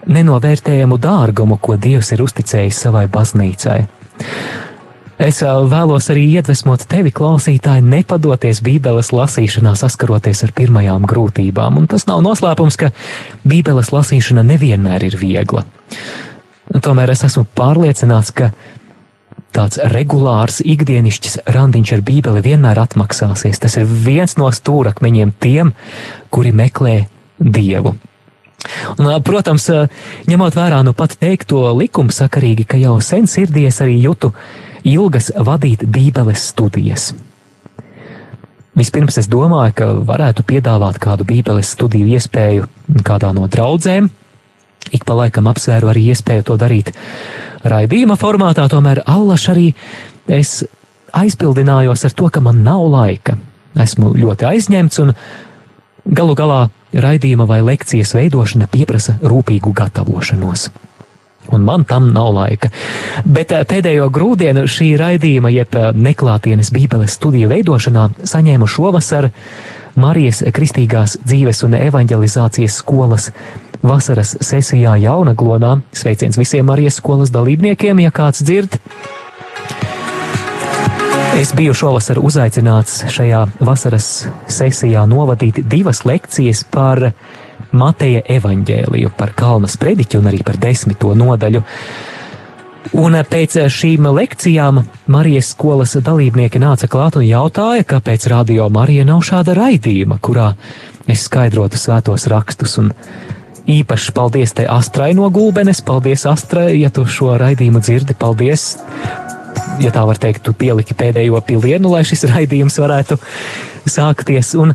nenovērtējamu 0.07 0.99
dārgumu, 1.01 1.59
ko 1.61 1.77
Dievs 1.81 2.13
ir 2.15 2.25
uzticējis 2.25 2.81
savai 2.87 3.07
baznīcai. 3.13 3.79
Es 5.21 5.43
vēlos 5.45 6.07
arī 6.09 6.23
iedvesmot 6.39 6.87
tevi, 6.89 7.11
klausītāji, 7.13 7.85
nepadoties 7.85 8.63
Bībeles 8.65 9.11
lasīšanā, 9.13 9.75
saskaroties 9.77 10.41
ar 10.47 10.55
pirmajām 10.57 11.05
grūtībām. 11.09 11.77
Un 11.77 11.89
tas 11.93 12.07
nav 12.09 12.23
noslēpums, 12.25 12.81
ka 12.81 12.89
Bībeles 13.45 13.93
lasīšana 13.93 14.47
nevienmēr 14.49 15.05
ir 15.11 15.19
viegla. 15.21 15.67
Tomēr 16.73 17.13
es 17.13 17.27
esmu 17.29 17.45
pārliecināts, 17.59 18.33
ka 18.33 18.55
tāds 19.53 19.81
regulārs, 19.93 20.63
ikdienišķs 20.65 21.43
randiņš 21.53 21.97
ar 21.99 22.05
Bībeli 22.07 22.45
vienmēr 22.47 22.81
atmaksāsies. 22.81 23.61
Tas 23.61 23.77
ir 23.77 23.85
viens 23.91 24.39
no 24.41 24.49
stūrakmeņiem 24.49 25.37
tiem, 25.37 25.75
kuri 26.33 26.55
meklē 26.57 27.03
Dievu. 27.41 27.99
Un, 28.99 29.09
protams, 29.25 29.71
ņemot 30.29 30.57
vērā 30.59 30.83
nu 30.85 30.93
pat 30.97 31.17
teikto 31.21 31.63
likumsakarīgi, 31.79 32.67
ka 32.69 32.81
jau 32.81 32.99
sen 33.05 33.29
sirdies 33.31 33.81
arī 33.85 33.97
jūtu 34.05 34.35
ilgas 34.89 35.31
vadīt 35.37 35.87
Bībeles 35.89 36.51
studijas. 36.53 37.11
Vispirms 38.81 39.19
es 39.19 39.27
domāju, 39.29 39.75
ka 39.77 39.87
varētu 40.07 40.45
piedāvāt 40.47 41.01
kādu 41.03 41.27
bībeles 41.27 41.73
studiju 41.75 42.15
iespēju 42.15 42.69
kādā 43.05 43.33
no 43.35 43.49
draudzēm. 43.51 44.07
Ik 44.95 45.05
pa 45.05 45.17
laikam 45.19 45.51
apsvēru 45.51 45.91
arī 45.91 46.07
iespēju 46.15 46.47
to 46.49 46.57
darīt 46.61 46.93
raidījuma 47.67 48.17
formātā, 48.21 48.65
tomēr 48.71 49.03
allaž 49.11 49.49
arī 49.53 49.67
es 50.31 50.63
aizpildinājos 51.13 52.07
ar 52.07 52.15
to, 52.17 52.31
ka 52.31 52.41
man 52.41 52.63
nav 52.65 52.87
laika. 52.93 53.37
Esmu 53.75 54.15
ļoti 54.17 54.47
aizņemts 54.49 55.03
un 55.03 55.13
galu 56.05 56.37
galā 56.39 56.61
raidījuma 56.93 57.47
vai 57.47 57.61
lekcijas 57.63 58.15
veidošana 58.19 58.69
prasa 58.87 59.19
rūpīgu 59.23 59.73
gatavošanos 59.75 60.71
un 61.53 61.61
man 61.61 61.85
tam 61.85 62.13
nav 62.13 62.35
laika. 62.35 62.71
Bet 63.25 63.53
eh, 63.53 63.65
pēdējo 63.67 64.09
grūdienu 64.13 64.67
šī 64.71 64.93
raidījuma, 65.01 65.53
jeb 65.55 65.75
eh, 65.75 65.91
neklātienes 65.95 66.73
Bībeles 66.75 67.17
studiju 67.19 67.51
veidošanā, 67.51 68.09
saņēmu 68.31 68.69
šovasar 68.71 69.31
Marijas 70.01 70.45
Kristīgās 70.55 71.19
dzīves 71.25 71.65
un 71.67 71.75
evanģelizācijas 71.81 72.79
skolas 72.83 73.31
vasaras 73.83 74.37
sesijā 74.45 74.95
Jaunaglonā. 75.03 75.81
Sveiciens 75.97 76.39
visiem 76.39 76.69
Marijas 76.69 77.01
skolas 77.01 77.33
dalībniekiem, 77.35 78.05
ja 78.05 78.15
kāds 78.15 78.45
dzird. 78.45 78.79
Es 81.39 81.53
biju 81.55 81.75
šovasar 81.77 82.19
uzaicināts 82.19 83.05
šajā 83.15 83.45
vasaras 83.63 84.07
sesijā 84.51 85.05
novadīt 85.07 85.61
divas 85.71 86.03
lekcijas 86.09 86.65
par 86.67 87.13
Mateja 87.71 88.25
evaņģēliju 88.35 89.13
par 89.19 89.31
kalnas 89.39 89.77
prediķu 89.79 90.19
un 90.19 90.31
arī 90.33 90.43
par 90.47 90.59
desmito 90.59 91.13
nodaļu. 91.15 91.63
Un 92.99 93.15
pēc 93.31 93.57
šīm 93.71 94.09
lekcijām 94.11 94.83
Marijas 95.07 95.53
skolas 95.55 95.95
dalībnieki 96.03 96.59
nāca 96.59 96.91
klāt 96.91 97.21
un 97.21 97.29
jautāja, 97.29 97.87
kāpēc 97.95 98.27
radio 98.33 98.67
Marija 98.73 99.07
nav 99.07 99.23
šāda 99.23 99.55
raidījuma, 99.55 100.19
kurā 100.19 100.55
es 101.07 101.29
skaidrotu 101.29 101.79
svētos 101.79 102.27
rakstus. 102.33 102.75
Un 102.83 102.91
īpaši 103.71 104.17
paldies 104.17 104.57
te 104.59 104.67
Astrai 104.67 105.13
no 105.15 105.31
Gulbenes, 105.31 105.85
paldies 105.87 106.27
Astrai, 106.27 106.73
ja 106.81 106.91
tu 106.91 107.07
šo 107.07 107.37
raidījumu 107.39 107.85
dzirdi, 107.87 108.19
paldies! 108.19 108.73
Ja 109.81 109.93
tā 109.95 110.03
var 110.05 110.19
teikt, 110.21 110.43
tu 110.45 110.53
pieliki 110.57 110.97
pēdējo 110.97 111.41
pilienu, 111.47 111.95
lai 111.95 112.03
šis 112.05 112.27
raidījums 112.29 112.77
varētu 112.83 113.17
sākties. 113.89 114.55
Un 114.61 114.75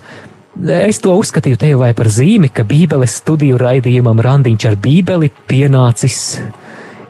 Es 0.55 1.01
to 1.03 1.11
uzskatīju 1.19 1.57
te 1.59 1.67
jau 1.67 1.81
par 1.91 2.07
zīmi, 2.07 2.47
ka 2.47 2.63
Bībeles 2.63 3.17
studiju 3.19 3.57
raidījumam 3.59 4.21
Randiņš 4.23 4.65
ar 4.69 4.77
Bībeli 4.79 5.27
pienācis 5.51 6.39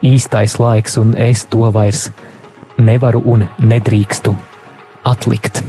īstais 0.02 0.58
laiks, 0.58 0.98
un 0.98 1.14
es 1.14 1.46
to 1.46 1.70
vairs 1.70 2.10
nevaru 2.82 3.22
un 3.22 3.46
nedrīkstu 3.62 4.34
atlikt. 5.06 5.62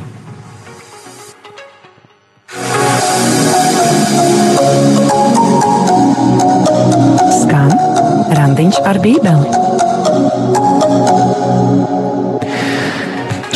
Skan 7.42 7.76
Randiņš 8.40 8.80
ar 8.88 9.04
Bībeli. 9.04 9.75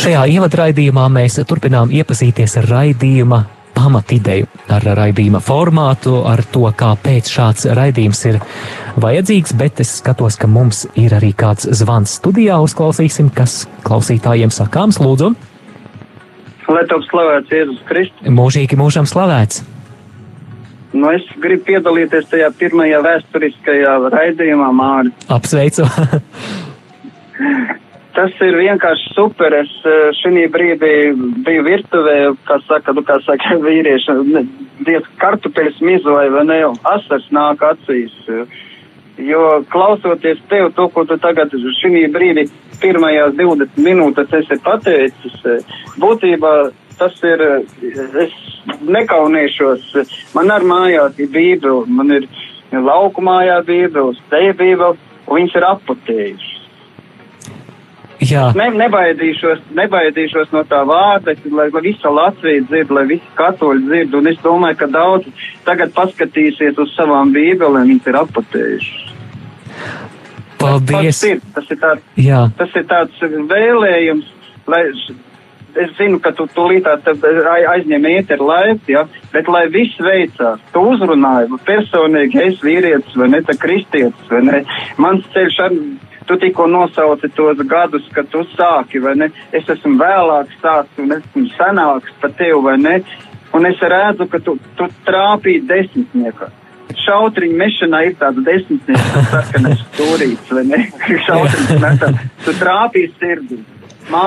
Šajā 0.01 0.21
ievadraidījumā 0.33 1.03
mēs 1.13 1.35
turpinām 1.45 1.91
iepazīties 1.93 2.55
ar 2.57 2.65
raidījuma 2.71 3.37
pamatideju, 3.75 4.47
ar 4.73 4.85
raidījuma 4.97 5.37
formātu, 5.45 6.15
ar 6.25 6.41
to, 6.49 6.63
kāpēc 6.73 7.27
šāds 7.29 7.67
raidījums 7.77 8.21
ir 8.31 8.39
vajadzīgs, 9.03 9.53
bet 9.59 9.83
es 9.83 9.91
skatos, 9.99 10.39
ka 10.41 10.49
mums 10.49 10.87
ir 10.97 11.13
arī 11.13 11.29
kāds 11.37 11.69
zvans 11.77 12.15
studijā. 12.17 12.57
Uzklausīsim, 12.65 13.29
kas 13.35 13.67
klausītājiem 13.85 14.49
sakāms, 14.55 14.97
lūdzu. 15.05 15.35
Lai 16.71 16.83
top 16.89 17.05
slavēts 17.05 17.53
Jēzus 17.53 17.85
Kristus. 17.91 18.33
Mūžīgi 18.41 18.81
mūžam 18.81 19.05
slavēts. 19.05 19.61
Nu, 20.97 21.11
es 21.13 21.29
gribu 21.45 21.67
piedalīties 21.69 22.25
tajā 22.33 22.49
pirmajā 22.57 23.03
vēsturiskajā 23.05 23.93
raidījumā, 24.17 24.73
Māri. 24.81 25.13
Apsveicu! 25.29 25.85
Tas 28.15 28.33
ir 28.43 28.57
vienkārši 28.59 29.13
super. 29.15 29.53
Es 29.55 29.71
eh, 29.87 30.09
šī 30.19 30.47
brīdī 30.51 30.95
biju 31.45 31.63
virtuvē, 31.67 32.17
kā 32.47 32.59
saka, 32.67 32.95
nu, 32.97 33.05
kā 33.07 33.19
saka 33.25 33.55
vīrieši, 33.67 34.17
diez 34.87 35.07
kartupeļus 35.21 35.79
mizoja, 35.85 36.33
vai 36.33 36.43
ne, 36.49 36.59
asars 36.95 37.29
nāk 37.35 37.63
acīs. 37.71 38.17
Jo 39.21 39.61
klausoties 39.69 40.39
tev, 40.49 40.71
to, 40.75 40.87
ko 40.89 41.05
tu 41.05 41.17
tagad 41.21 41.53
šī 41.53 42.05
brīdī 42.11 42.47
pirmajās 42.81 43.35
20 43.37 43.81
minūtes 43.85 44.31
esi 44.39 44.57
pateicis, 44.65 45.35
būtībā 46.01 46.53
tas 46.97 47.17
ir, 47.25 47.43
es 48.23 48.33
nekauniešos, 48.85 49.91
man 50.37 50.51
ar 50.53 50.65
mājās 50.65 51.19
ir 51.21 51.29
bībeli, 51.33 51.85
man 51.89 52.13
ir 52.17 52.27
lauku 52.71 53.23
mājā 53.25 53.59
bībeli, 53.67 54.17
steja 54.25 54.55
bībeli, 54.57 54.97
un 55.27 55.39
viņas 55.39 55.59
ir 55.59 55.67
apotējušas. 55.71 56.50
Jā. 58.21 58.51
Ne, 58.53 58.67
nebaidīšos, 58.77 59.63
nebaidīšos 59.73 60.51
no 60.53 60.61
tā 60.69 60.83
vārda, 60.85 61.33
lai, 61.49 61.69
lai 61.73 61.81
visa 61.87 62.11
Latvija 62.13 62.61
dzird, 62.67 62.91
lai 62.93 63.07
visi 63.09 63.31
katoļi 63.39 63.87
dzird, 63.87 64.17
un 64.19 64.29
es 64.29 64.37
domāju, 64.43 64.77
ka 64.83 64.89
daudz 64.93 65.47
tagad 65.65 65.95
paskatīsies 65.95 66.77
uz 66.81 66.93
savām 66.93 67.33
bībelēm, 67.33 67.89
viņas 67.89 68.11
ir 68.11 68.19
apatējušas. 68.21 69.09
Paldies! 70.61 71.17
Tas, 71.17 71.23
ir, 71.31 71.41
tas, 71.55 71.73
ir 71.73 71.81
tāds, 71.81 72.05
Jā. 72.21 72.43
tas 72.59 72.77
ir 72.77 72.85
tāds 72.91 73.25
vēlējums, 73.25 74.29
lai 74.69 74.83
es 75.81 75.95
zinu, 75.97 76.19
ka 76.21 76.33
tu 76.37 76.45
tūlīt 76.53 76.85
aizņem 76.85 78.07
ēteru 78.11 78.51
laiku, 78.51 78.91
ja, 78.91 79.05
bet 79.33 79.49
lai 79.49 79.65
viss 79.73 79.97
veicās, 80.03 80.61
tu 80.75 80.85
uzrunāji 80.91 81.57
personīgi, 81.65 82.45
es 82.45 82.61
vīrietis 82.61 83.17
vai 83.17 83.31
ne, 83.33 83.41
tā 83.47 83.57
kristietis, 83.57 84.29
vai 84.29 84.45
ne, 84.45 84.63
mans 85.01 85.25
ceļš 85.33 85.59
ar 85.65 85.77
tu 86.25 86.37
tikko 86.37 86.67
nosauci 86.67 87.29
tos 87.35 87.59
gadus, 87.67 88.05
kad 88.15 88.29
tu 88.31 88.43
sāki, 88.53 89.01
vai 89.03 89.15
ne? 89.19 89.31
Es 89.51 89.69
esmu 89.69 89.97
vēlāk 89.99 90.53
sācis 90.61 91.03
un 91.03 91.17
esmu 91.17 91.45
senāks 91.57 92.15
par 92.21 92.33
tevi, 92.39 92.61
vai 92.65 92.77
ne? 92.81 93.01
Un 93.57 93.67
es 93.67 93.81
redzu, 93.93 94.27
ka 94.31 94.39
tu, 94.39 94.55
tu 94.79 94.87
trāpīji 95.07 95.65
desmitniekā. 95.67 96.49
Šautriņu 97.01 97.57
mešanā 97.59 98.01
ir 98.07 98.17
tāds 98.19 98.41
desmitnieks, 98.45 99.29
sarkanais 99.31 99.83
stūrīts, 99.89 100.55
vai 100.55 100.65
ne? 100.69 100.81
Šautriņu 101.27 101.79
mešanā. 101.83 102.25
Tu 102.45 102.55
trāpīji 102.59 103.13
sirdī. 103.19 103.61
Mā, 104.11 104.25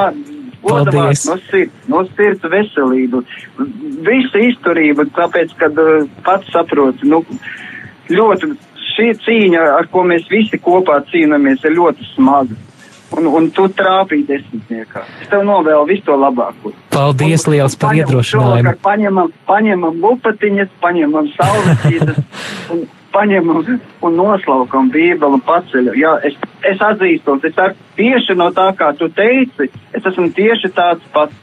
Godamāk, 0.64 1.18
no 1.28 1.34
sirds, 1.50 1.88
no 1.92 2.00
sirds 2.14 2.46
veselību, 2.48 3.20
visu 4.06 4.44
izturību, 4.48 5.10
tāpēc, 5.16 5.52
kad 5.60 5.76
uh, 5.80 6.06
pats 6.24 6.48
saproti, 6.54 7.08
nu, 7.10 7.20
ļoti 8.08 8.48
šī 8.94 9.10
cīņa, 9.24 9.64
ar 9.78 9.88
ko 9.92 10.04
mēs 10.08 10.26
visi 10.30 10.60
kopā 10.62 11.00
cīnāmies, 11.10 11.64
ir 11.64 11.76
ļoti 11.78 12.14
smaga. 12.14 12.56
Un, 13.14 13.28
un 13.30 13.44
tu 13.54 13.68
trāpīji 13.70 14.24
desmitniekā. 14.26 15.04
Es 15.22 15.28
tev 15.30 15.44
novēlu 15.46 15.86
visu 15.86 16.02
to 16.08 16.16
labāko. 16.18 16.72
Paldies 16.90 17.44
un, 17.46 17.54
liels 17.54 17.76
par 17.78 17.94
iedrošinājumu. 17.94 18.72
Paņemam, 18.82 19.30
paņemam 19.46 20.00
lupatiņas, 20.02 20.72
paņemam 20.82 21.28
saulesītas 21.36 22.18
un 22.74 22.82
paņemam 23.14 23.62
un 24.02 24.16
noslaukam 24.18 24.90
bībeli 24.94 25.38
un 25.38 25.44
paceļam. 25.46 25.98
Jā, 26.00 26.16
es, 26.26 26.38
es 26.66 26.82
atzīstos, 26.82 27.44
es 27.46 27.60
ar 27.60 27.76
tieši 27.98 28.36
no 28.40 28.50
tā, 28.56 28.70
kā 28.78 28.90
tu 28.98 29.10
teici, 29.14 29.70
es 29.94 30.10
esmu 30.10 30.32
tieši 30.34 30.72
tāds 30.74 31.06
pats. 31.14 31.38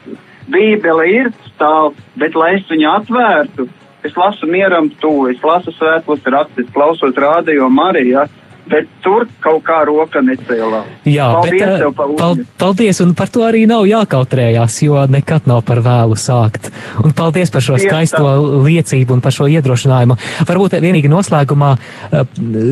Bībele 0.52 1.04
ir 1.08 1.28
stāv, 1.46 1.94
bet 2.18 2.34
lai 2.36 2.56
es 2.58 2.66
viņu 2.68 2.88
atvērtu, 2.90 3.68
es 4.04 4.14
lasu 4.16 4.46
mieram 4.50 4.90
to, 5.00 5.28
es 5.30 5.42
lasu 5.44 5.74
svētos 5.76 6.22
rakstus, 6.24 6.70
klausos 6.74 7.18
rādījumu 7.18 7.74
Mariju. 7.80 8.28
Bet 8.62 8.86
tur 9.02 9.24
kaut 9.42 9.64
kā 9.66 9.80
roka 9.88 10.20
necēlā. 10.22 10.84
Jā, 11.10 11.24
paldies, 11.34 11.64
bet, 11.64 11.80
eh, 11.82 11.88
par 11.96 12.10
pal 12.14 12.36
paldies, 12.62 13.00
un 13.02 13.10
par 13.18 13.26
to 13.26 13.40
arī 13.42 13.64
nav 13.66 13.82
jākautrējās, 13.90 14.76
jo 14.86 15.02
nekad 15.10 15.48
nav 15.50 15.64
par 15.66 15.80
vēlu 15.82 16.14
sākt. 16.14 16.70
Un 17.02 17.10
paldies 17.10 17.50
par 17.50 17.60
šo 17.60 17.74
skaisto 17.82 18.22
liecību 18.62 19.18
un 19.18 19.20
par 19.20 19.34
šo 19.34 19.48
iedrošinājumu. 19.50 20.14
Varbūt 20.46 20.78
vienīgi 20.78 21.10
noslēgumā 21.10 21.72
uh, 21.74 22.22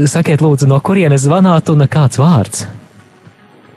sakiet 0.06 0.38
lūdzu, 0.38 0.70
no 0.70 0.78
kurienes 0.78 1.26
zvanāt 1.26 1.74
un 1.74 1.82
kāds 1.90 2.22
vārds? 2.22 2.68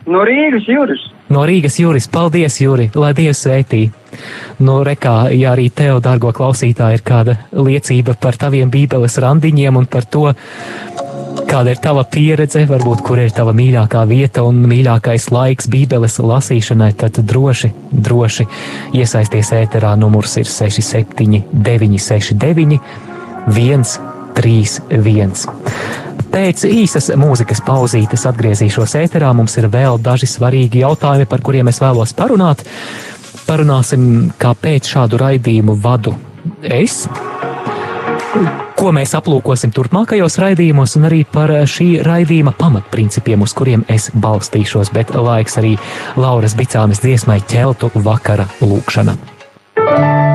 No 0.06 0.22
Rīgas 0.22 0.70
jūras. 0.70 1.13
No 1.34 1.48
Rīgas 1.50 1.80
jūras. 1.82 2.06
Paldies, 2.12 2.60
Juri, 2.62 2.92
lai 2.94 3.14
Dievs 3.18 3.42
sveitī. 3.46 3.88
Nu, 4.62 4.84
rekā, 4.86 5.32
ja 5.34 5.54
arī 5.56 5.70
tev, 5.74 5.98
dārgo 6.06 6.30
klausītāji, 6.36 7.00
ir 7.00 7.04
kāda 7.08 7.34
liecība 7.58 8.14
par 8.22 8.38
taviem 8.38 8.70
bībeles 8.74 9.18
randiņiem 9.24 9.80
un 9.80 9.88
par 9.90 10.06
to, 10.06 10.28
kāda 11.50 11.74
ir 11.74 11.80
tava 11.82 12.04
pieredze, 12.10 12.66
varbūt 12.70 13.02
kur 13.06 13.22
ir 13.24 13.32
tava 13.34 13.54
mīļākā 13.58 14.04
vieta 14.10 14.44
un 14.46 14.62
mīļākais 14.70 15.32
laiks 15.34 15.70
bībeles 15.74 16.20
lasīšanai, 16.22 16.92
tad 17.02 17.18
droši, 17.30 17.72
droši 17.94 18.46
iesaisties 19.00 19.54
ēterā. 19.58 19.96
Numurs 19.98 20.38
ir 20.42 20.48
67, 20.50 21.44
969, 21.54 22.80
131. 23.50 26.13
Pēc 26.34 26.64
īsas 26.66 27.12
mūzikas 27.20 27.62
pauzītes 27.66 28.26
atgriezīšos 28.26 28.96
ēterā. 29.04 29.30
Mums 29.38 29.54
ir 29.62 29.70
vēl 29.74 30.00
daži 30.02 30.30
svarīgi 30.30 30.82
jautājumi, 30.82 31.30
par 31.30 31.44
kuriem 31.46 31.70
es 31.70 31.82
vēlos 31.84 32.16
parunāt. 32.18 32.66
parunāsim, 33.48 34.32
kāpēc 34.40 34.88
šādu 34.96 35.20
raidījumu 35.20 35.76
vadu 35.84 36.16
es 36.64 37.04
ko 38.84 38.92
mēs 38.96 39.14
aplūkosim 39.16 39.72
turpmākajos 39.76 40.40
raidījumos, 40.42 40.98
un 40.98 41.08
arī 41.08 41.22
par 41.30 41.54
šī 41.70 42.02
raidījuma 42.04 42.52
pamatprincipiem, 42.58 43.46
uz 43.46 43.54
kuriem 43.56 43.86
es 43.88 44.10
balstīšos. 44.12 44.92
Bet 44.96 45.14
laiks 45.16 45.60
arī 45.62 45.78
Lauras 46.20 46.58
Bicānes 46.60 47.04
dziesmai 47.06 47.40
ķeltu 47.48 47.94
vakara 48.04 48.50
lūkšana. 48.60 49.18
Vēlos 49.80 50.33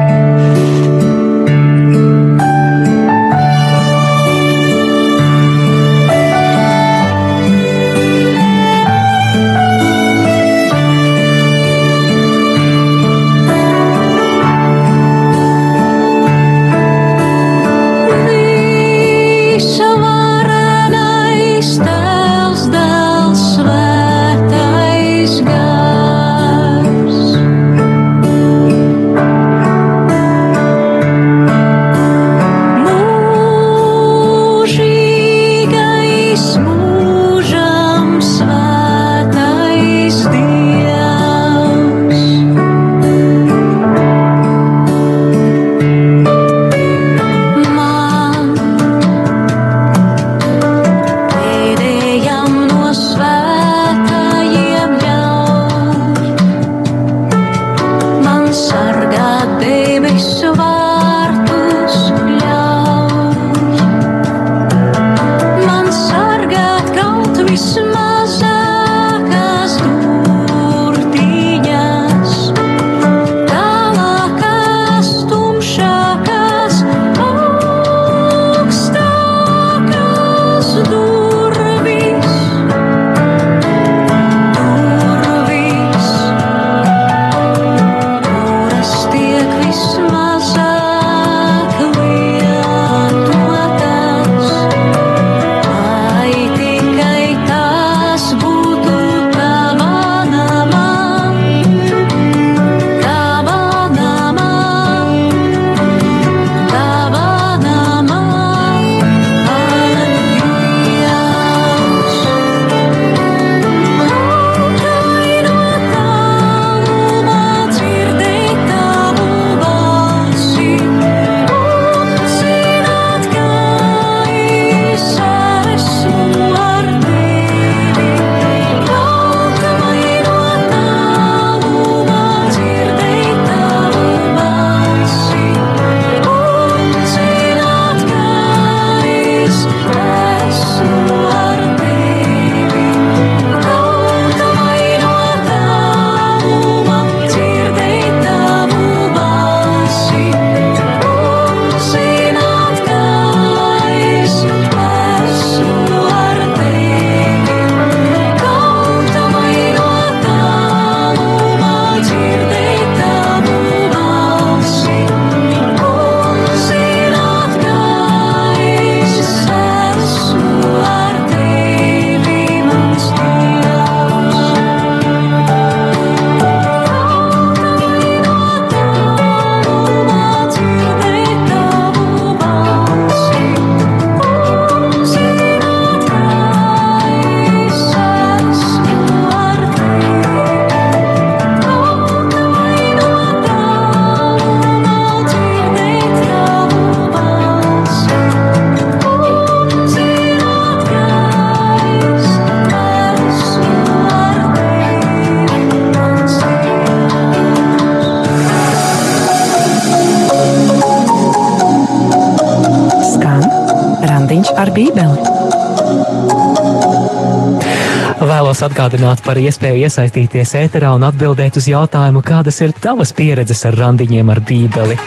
atgādināt 218.69 219.23
par 219.25 219.39
iespēju 219.41 219.87
iesaistīties 219.87 220.55
ēterā 220.61 220.93
un 220.97 221.07
atbildēt 221.09 221.59
uz 221.61 221.69
jautājumu, 221.71 222.23
kādas 222.25 222.61
ir 222.63 222.75
tavas 222.77 223.15
pieredzes 223.17 223.65
ar 223.69 223.77
randiņiem 223.81 224.33
ar 224.33 224.41
Bībeli. 224.45 224.99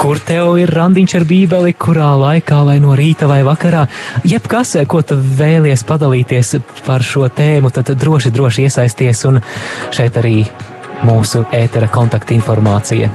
Kur 0.00 0.20
tev 0.20 0.56
ir 0.60 0.72
randiņš 0.74 1.14
ar 1.18 1.26
Bībeli, 1.28 1.74
kurā 1.80 2.10
laikā, 2.20 2.60
vai 2.66 2.76
no 2.82 2.96
rīta 2.98 3.28
vai 3.30 3.40
vakarā, 3.46 3.86
jebkas, 4.26 4.76
ko 4.90 5.02
tu 5.06 5.16
vēlies 5.16 5.84
padalīties 5.88 6.54
par 6.86 7.04
šo 7.04 7.28
tēmu, 7.32 7.72
tad 7.74 7.94
droši, 8.00 8.32
droši 8.34 8.68
iesaisties 8.68 9.24
un 9.30 9.40
šeit 9.94 10.20
arī 10.20 10.44
mūsu 11.04 11.44
ētera 11.54 11.88
kontakta 11.92 12.36
informācija. 12.36 13.10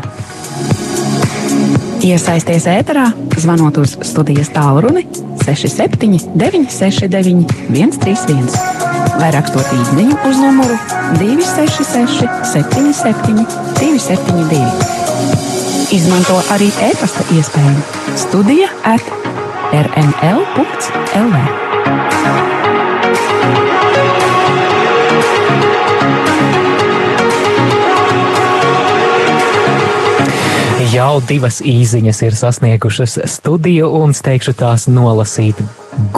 Iesaisties 2.06 2.68
ēterā, 2.72 3.10
zvanot 3.38 3.82
uz 3.82 3.98
studijas 4.08 4.54
tālruni 4.56 5.04
67 5.44 6.32
969 6.36 7.50
131 7.70 8.79
vai 9.20 9.30
rakstot 9.36 9.68
īsiņu 9.76 10.16
uz 10.30 10.38
numuru 10.40 10.76
266, 11.20 12.28
77, 12.54 13.46
272. 13.80 14.64
Izmanto 15.96 16.38
arī 16.54 16.70
e-pasta 16.86 17.26
iespēju 17.36 17.80
Studija 18.20 18.70
at 18.88 19.04
rml.lv. 19.74 21.36
Jau 30.90 31.20
divas 31.22 31.60
īsiņas 31.62 32.24
ir 32.26 32.34
sasniegušas 32.36 33.20
studiju 33.36 33.92
un 34.00 34.16
steigšu 34.18 34.56
tās 34.58 34.88
nolasīt 34.90 35.60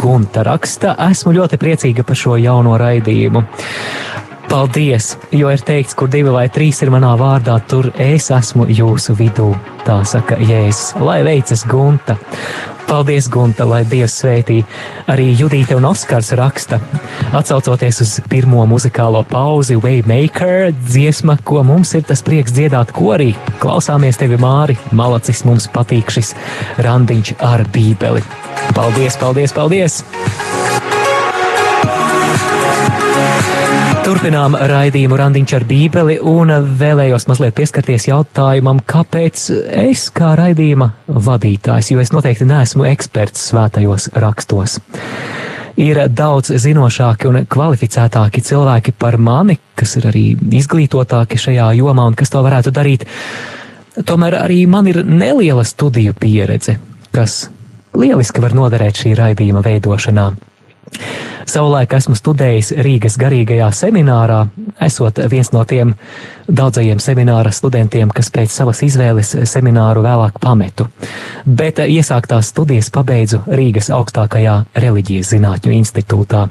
Gunta 0.02 0.42
raksta, 0.46 0.96
esmu 1.12 1.36
ļoti 1.36 1.60
priecīga 1.62 2.06
par 2.08 2.18
šo 2.18 2.34
jauno 2.42 2.74
raidījumu. 2.82 3.44
Paldies, 4.52 5.14
jo 5.32 5.52
ir 5.54 5.62
teikts, 5.64 5.94
kur 5.96 6.10
divi 6.12 6.32
vai 6.34 6.48
trīs 6.52 6.82
ir 6.84 6.90
manā 6.92 7.14
vārdā, 7.20 7.54
tur 7.70 7.92
es 8.02 8.32
esmu 8.34 8.66
jūsu 8.68 9.14
vidū. 9.16 9.52
Tā 9.86 10.02
saka 10.04 10.36
Jēzus, 10.42 10.98
lai 11.00 11.22
veicas 11.24 11.64
Gunta. 11.70 12.18
Paldies, 12.92 13.30
Gunta, 13.32 13.64
lai 13.64 13.86
Dievs 13.88 14.18
svētī. 14.20 14.58
Arī 15.08 15.30
Judīte 15.40 15.78
un 15.78 15.86
Oskars 15.88 16.34
raksta, 16.36 16.82
atsaucoties 17.40 18.02
uz 18.04 18.18
pirmo 18.28 18.66
muzikālo 18.68 19.22
pauzi, 19.30 19.78
Waymaker 19.80 20.74
dziesma, 20.76 21.38
ko 21.48 21.64
mums 21.64 21.96
ir 21.96 22.04
tas 22.10 22.20
prieks 22.28 22.52
dziedāt 22.52 22.92
korī. 22.92 23.32
Klausāmies 23.64 24.20
tevi, 24.20 24.36
Māri, 24.42 24.76
malacis 24.92 25.46
mums 25.48 25.70
patīk 25.72 26.12
šis 26.12 26.34
randiņš 26.84 27.38
ar 27.40 27.64
bībeli. 27.72 28.26
Paldies, 28.76 29.16
paldies, 29.24 29.56
paldies! 29.56 30.02
Turpinām 34.02 34.56
raidījumu 34.58 35.18
randiņš 35.20 35.52
ar 35.54 35.64
bībeli 35.70 36.16
un 36.26 36.50
vēlējos 36.80 37.28
mazliet 37.30 37.54
pieskarties 37.54 38.08
jautājumam, 38.08 38.80
kāpēc 38.82 39.44
es 39.84 40.08
kā 40.16 40.32
raidījuma 40.40 40.88
vadītājs, 41.06 41.92
jo 41.94 42.02
es 42.02 42.10
noteikti 42.10 42.48
neesmu 42.50 42.88
eksperts 42.90 43.46
svētajos 43.52 44.10
rakstos. 44.24 44.80
Ir 45.78 46.02
daudz 46.10 46.50
zinošāki 46.66 47.30
un 47.30 47.40
kvalificētāki 47.46 48.42
cilvēki 48.50 48.98
par 48.98 49.20
mani, 49.22 49.60
kas 49.78 49.94
ir 50.02 50.10
arī 50.10 50.26
izglītotāki 50.60 51.38
šajā 51.46 51.70
jomā 51.84 52.10
un 52.10 52.18
kas 52.18 52.34
to 52.34 52.42
varētu 52.42 52.74
darīt. 52.74 53.06
Tomēr 54.02 54.42
arī 54.42 54.64
man 54.66 54.90
ir 54.90 55.04
neliela 55.06 55.64
studiju 55.68 56.18
pieredze, 56.18 56.80
kas 57.14 57.44
lieliski 57.94 58.42
var 58.42 58.58
noderēt 58.58 59.06
šī 59.06 59.14
raidījuma 59.20 59.62
veidošanā. 59.66 60.32
Savulaik 61.52 61.94
esmu 61.98 62.16
studējis 62.16 62.72
Rīgas 62.86 63.18
garīgajā 63.20 63.68
seminārā, 63.76 64.46
esot 64.84 65.20
viens 65.32 65.52
no 65.52 65.64
tiem 65.68 65.94
daudzajiem 66.48 67.00
semināra 67.02 67.52
studentiem, 67.52 68.12
kas 68.14 68.30
pēc 68.32 68.54
savas 68.54 68.84
izvēles 68.86 69.34
semināru 69.50 70.04
vēlāk 70.06 70.40
pametu. 70.42 70.88
Bet 71.46 71.82
iesāktās 71.84 72.52
studijas 72.54 72.92
pabeidzu 72.94 73.42
Rīgas 73.48 73.92
augstākajā 73.94 74.58
reliģijas 74.76 75.34
zinātņu 75.34 75.76
institūtā. 75.80 76.46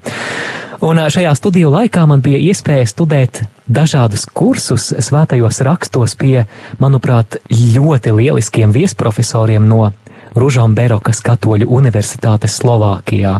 Un 0.80 0.96
šajā 1.12 1.34
studiju 1.36 1.70
laikā 1.74 2.06
man 2.08 2.22
bija 2.24 2.38
iespēja 2.40 2.86
studēt 2.88 3.42
dažādus 3.68 4.24
kursus 4.24 4.88
svētajos 4.96 5.60
rakstos 5.66 6.16
pie, 6.16 6.46
manuprāt, 6.80 7.36
ļoti 7.52 8.14
lieliskiem 8.16 8.72
viesprofesoriem 8.72 9.68
no 9.68 9.90
Ružamberokas 10.38 11.22
katoļu 11.26 11.68
universitātes 11.70 12.58
Slovākijā. 12.60 13.38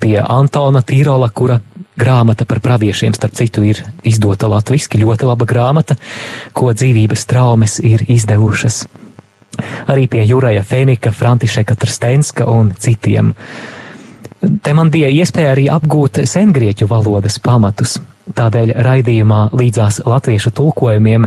Pie 0.00 0.18
Antona 0.22 0.82
Tīrola, 0.86 1.30
kura 1.34 1.60
grāmata 1.98 2.46
par 2.46 2.60
praviešiem, 2.60 3.14
starp 3.14 3.34
citu, 3.38 3.64
ir 3.66 3.82
izdota 4.06 4.48
latviski, 4.50 5.00
ļoti 5.02 5.28
laba 5.28 5.46
grāmata, 5.46 5.96
ko 6.52 6.72
dzīvības 6.74 7.26
traumas 7.30 7.78
ir 7.82 8.04
izdevušas. 8.08 8.84
Arī 9.90 10.08
pie 10.10 10.24
Juraja 10.26 10.64
Fenika, 10.66 11.12
Františeka 11.14 11.76
Trstenska 11.78 12.46
un 12.50 12.72
citiem. 12.78 13.34
Te 14.62 14.74
man 14.74 14.90
bija 14.92 15.08
iespēja 15.08 15.54
arī 15.54 15.68
apgūt 15.72 16.24
sengrieķu 16.28 16.88
valodas 16.90 17.38
pamatus. 17.40 17.98
Tādēļ 18.34 18.74
raidījumā 18.82 19.40
līdzās 19.52 20.00
latviešu 20.08 20.50
tulkojumiem 20.56 21.26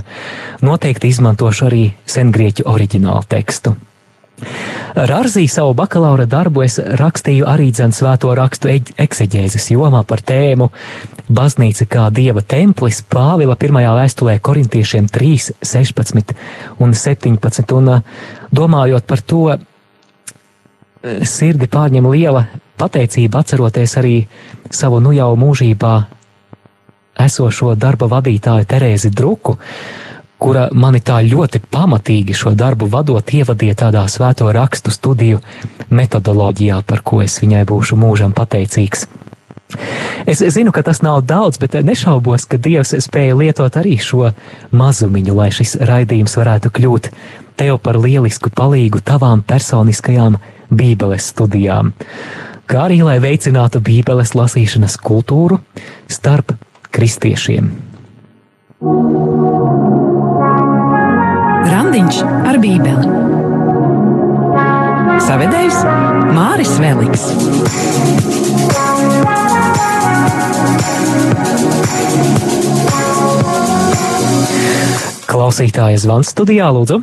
noteikti 0.66 1.12
izmantošu 1.14 1.68
arī 1.70 1.84
sengrieķu 2.10 2.66
oriģinālu 2.68 3.30
tekstu. 3.30 3.76
Rārzī 4.98 5.48
savu 5.50 5.74
bakalaura 5.78 6.26
darbu 6.30 6.64
es 6.66 6.78
rakstīju 6.80 7.46
arī 7.50 7.72
dzen 7.74 7.94
svēto 7.94 8.34
rakstu 8.38 8.70
ekseģēzes 8.98 9.72
jomā 9.74 10.04
par 10.08 10.22
tēmu 10.26 10.70
Baznīca 11.28 11.86
kā 11.92 12.06
dieva 12.14 12.42
templis 12.42 13.02
Pāvila 13.04 13.58
pirmajā 13.60 13.96
vēstulē 13.98 14.38
korintiešiem 14.40 15.10
3, 15.12 15.52
16 15.62 16.36
un 16.80 16.94
17. 16.96 17.74
Un 17.78 17.92
domājot 18.56 19.08
par 19.10 19.22
to, 19.22 19.42
sirdi 21.04 21.68
pārņem 21.68 22.08
liela 22.12 22.46
pateicība 22.80 23.42
atceroties 23.44 23.98
arī 24.00 24.16
savu 24.72 25.02
nu 25.04 25.14
jau 25.16 25.34
mūžībā 25.40 25.94
esošo 27.28 27.74
darba 27.76 28.08
vadītāju 28.12 28.68
Terēzi 28.70 29.12
Druku, 29.14 29.58
kura 30.40 30.68
mani 30.74 31.02
tā 31.02 31.20
ļoti 31.26 31.62
pamatīgi 31.72 32.36
šo 32.38 32.54
darbu 32.58 32.90
vadot, 32.92 33.34
ievadīja 33.34 33.78
tādā 33.84 34.04
svēto 34.12 34.50
rakstu 34.54 34.94
studiju 34.94 35.42
metodoloģijā, 35.90 36.82
par 36.86 37.04
ko 37.04 37.22
es 37.26 37.40
viņai 37.42 37.64
būšu 37.70 37.98
mūžam 38.00 38.36
pateicīgs. 38.38 39.08
Es 40.28 40.40
zinu, 40.40 40.72
ka 40.72 40.84
tas 40.84 41.02
nav 41.04 41.22
daudz, 41.28 41.60
bet 41.60 41.76
nešaubos, 41.84 42.46
ka 42.48 42.60
Dievs 42.60 42.94
spēja 43.04 43.36
lietot 43.36 43.76
arī 43.80 43.98
šo 44.00 44.32
mazumiņu, 44.72 45.36
lai 45.36 45.50
šis 45.56 45.76
raidījums 45.88 46.38
varētu 46.40 46.72
kļūt 46.72 47.12
tev 47.58 47.80
par 47.84 47.98
lielisku 48.00 48.52
palīgu 48.54 49.02
tavām 49.04 49.42
personiskajām 49.44 50.38
Bībeles 50.72 51.32
studijām, 51.34 51.94
kā 52.68 52.86
arī 52.88 53.02
lai 53.08 53.18
veicinātu 53.24 53.82
Bībeles 53.84 54.36
lasīšanas 54.38 55.00
kultūru 55.04 55.60
starp 56.12 56.56
kristiešiem. 56.92 57.72
Randiņš 61.98 62.18
ar 62.46 62.58
Bībeli. 62.62 63.08
Savedējs 65.26 65.78
Māris 66.36 66.76
Veliks. 66.78 67.24
Klausītāja 75.26 75.98
zvans 76.06 76.30
studijā, 76.36 76.70
lūdzu. 76.78 77.02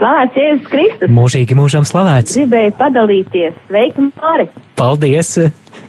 Slavēts 0.00 0.42
Jēzus 0.42 0.66
Kristus. 0.74 1.14
Mūžīgi 1.20 1.54
mūžam 1.54 1.86
slavēts. 1.86 2.34
Gribēju 2.40 2.74
padalīties. 2.82 3.54
Sveiki, 3.70 4.10
Māri. 4.18 4.50
Paldies, 4.74 5.36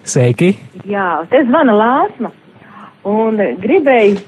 sveiki. 0.05 0.53
Jā, 0.85 1.25
te 1.33 1.41
zvana 1.49 1.81
Lāsma. 1.81 2.35
Un 3.09 3.41
gribēju 3.57 4.21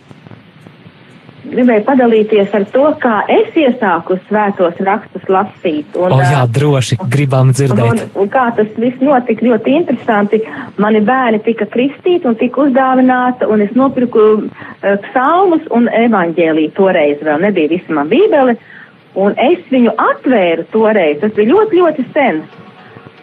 gribēju 1.43 1.83
padalīties 1.87 2.53
ar 2.55 2.65
to, 2.73 2.85
kā 3.01 3.19
es 3.31 3.55
iesāku 3.57 4.17
svētos 4.27 4.79
rakstus 4.85 5.25
lasīt. 5.31 5.95
Un, 5.97 6.13
o, 6.15 6.19
jā, 6.23 6.43
droši, 6.55 6.99
gribam 7.11 7.53
dzirdēt. 7.55 7.85
Un, 7.85 8.01
un 8.23 8.31
kā 8.33 8.49
tas 8.57 8.69
viss 8.81 9.03
notika 9.03 9.45
ļoti 9.47 9.75
interesanti. 9.79 10.41
Mani 10.81 11.01
bērni 11.05 11.41
tika 11.45 11.67
kristīti 11.71 12.27
un 12.29 12.37
tika 12.39 12.65
uzdāvināti, 12.67 13.47
un 13.49 13.63
es 13.65 13.75
nopirku 13.77 14.25
uh, 14.39 14.95
psalmus 15.07 15.65
un 15.75 15.89
evaņģēlīju 16.05 16.75
toreiz 16.77 17.23
vēl 17.25 17.45
nebija 17.47 17.73
visa 17.73 17.95
man 17.95 18.11
bībele, 18.11 18.57
un 19.19 19.37
es 19.41 19.61
viņu 19.71 19.95
atvēru 19.99 20.67
toreiz, 20.73 21.19
tas 21.23 21.35
bija 21.37 21.53
ļoti, 21.53 21.83
ļoti 21.83 22.09
sen. 22.15 22.43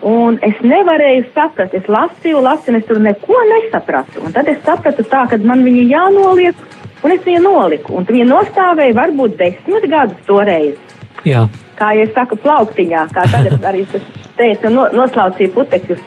Un 0.06 0.36
es 0.44 0.58
nevarēju 0.60 1.24
saprast, 1.34 1.72
es 1.74 1.86
lasīju, 1.90 2.42
lasīju, 2.44 2.74
un 2.74 2.80
es 2.80 2.88
tur 2.88 2.98
neko 3.02 3.38
nesapratu. 3.50 4.20
Un 4.26 4.34
tad 4.34 4.48
es 4.52 4.60
sapratu 4.66 5.06
tā, 5.08 5.24
ka 5.30 5.38
man 5.40 5.64
viņi 5.66 5.86
jānoliek 5.88 6.60
Un 7.04 7.12
es 7.12 7.22
viņu 7.26 7.42
noliku, 7.44 7.96
un 7.98 8.06
viņa 8.08 8.26
nostāvēja 8.30 8.96
varbūt 8.96 9.36
desmit 9.40 9.88
gadus 9.92 10.22
toreiz. 10.28 10.76
Jā. 11.28 11.44
Kā 11.76 11.92
jau 11.96 12.06
es 12.06 12.14
saku, 12.16 12.38
plauktiņā, 12.40 13.06
kā 13.12 13.26
tagad 13.32 13.64
arī 13.70 13.84
tas 13.92 14.04
teica, 14.38 14.72
no, 14.72 14.88
noslaucīja 14.96 15.52
putekļus. 15.56 16.02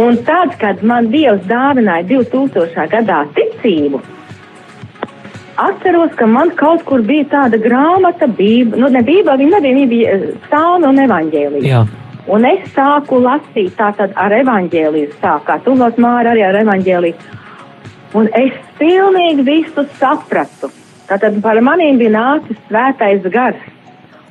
Un 0.00 0.16
tad, 0.24 0.56
kad 0.60 0.80
man 0.88 1.10
Dievs 1.12 1.44
dāvināja 1.50 2.06
2000. 2.08 2.86
gadā 2.94 3.18
ticību, 3.36 4.00
atceros, 5.56 6.14
ka 6.16 6.26
man 6.26 6.54
kaut 6.56 6.84
kur 6.88 7.02
bija 7.04 7.26
tāda 7.32 7.60
grāmata, 7.60 8.28
bība, 8.38 8.78
nu 8.80 8.88
ne 8.92 9.02
bība, 9.04 9.36
viņa 9.36 9.58
nebija, 9.58 9.74
viņa 9.76 9.90
bija 9.90 10.14
eh, 10.14 10.24
psalma 10.46 10.88
un 10.88 11.02
evaņģēlija. 11.04 11.82
Un 12.32 12.46
es 12.46 12.68
sāku 12.72 13.18
lasīt 13.20 13.74
tātad 13.76 14.14
ar 14.16 14.32
evaņģēliju, 14.38 15.14
sākāt, 15.20 15.66
un 15.68 15.82
vēl 15.82 16.02
māra 16.04 16.32
arī 16.32 16.44
ar 16.46 16.60
evaņģēliju. 16.62 17.40
Un 18.12 18.28
es 18.36 18.56
pilnīgi 18.76 19.44
visu 19.46 19.86
sapratu. 20.00 20.68
Tātad 21.08 21.38
par 21.44 21.60
maniem 21.64 21.96
bija 22.00 22.12
nācis 22.12 22.58
svētais 22.68 23.24
gars. 23.32 23.62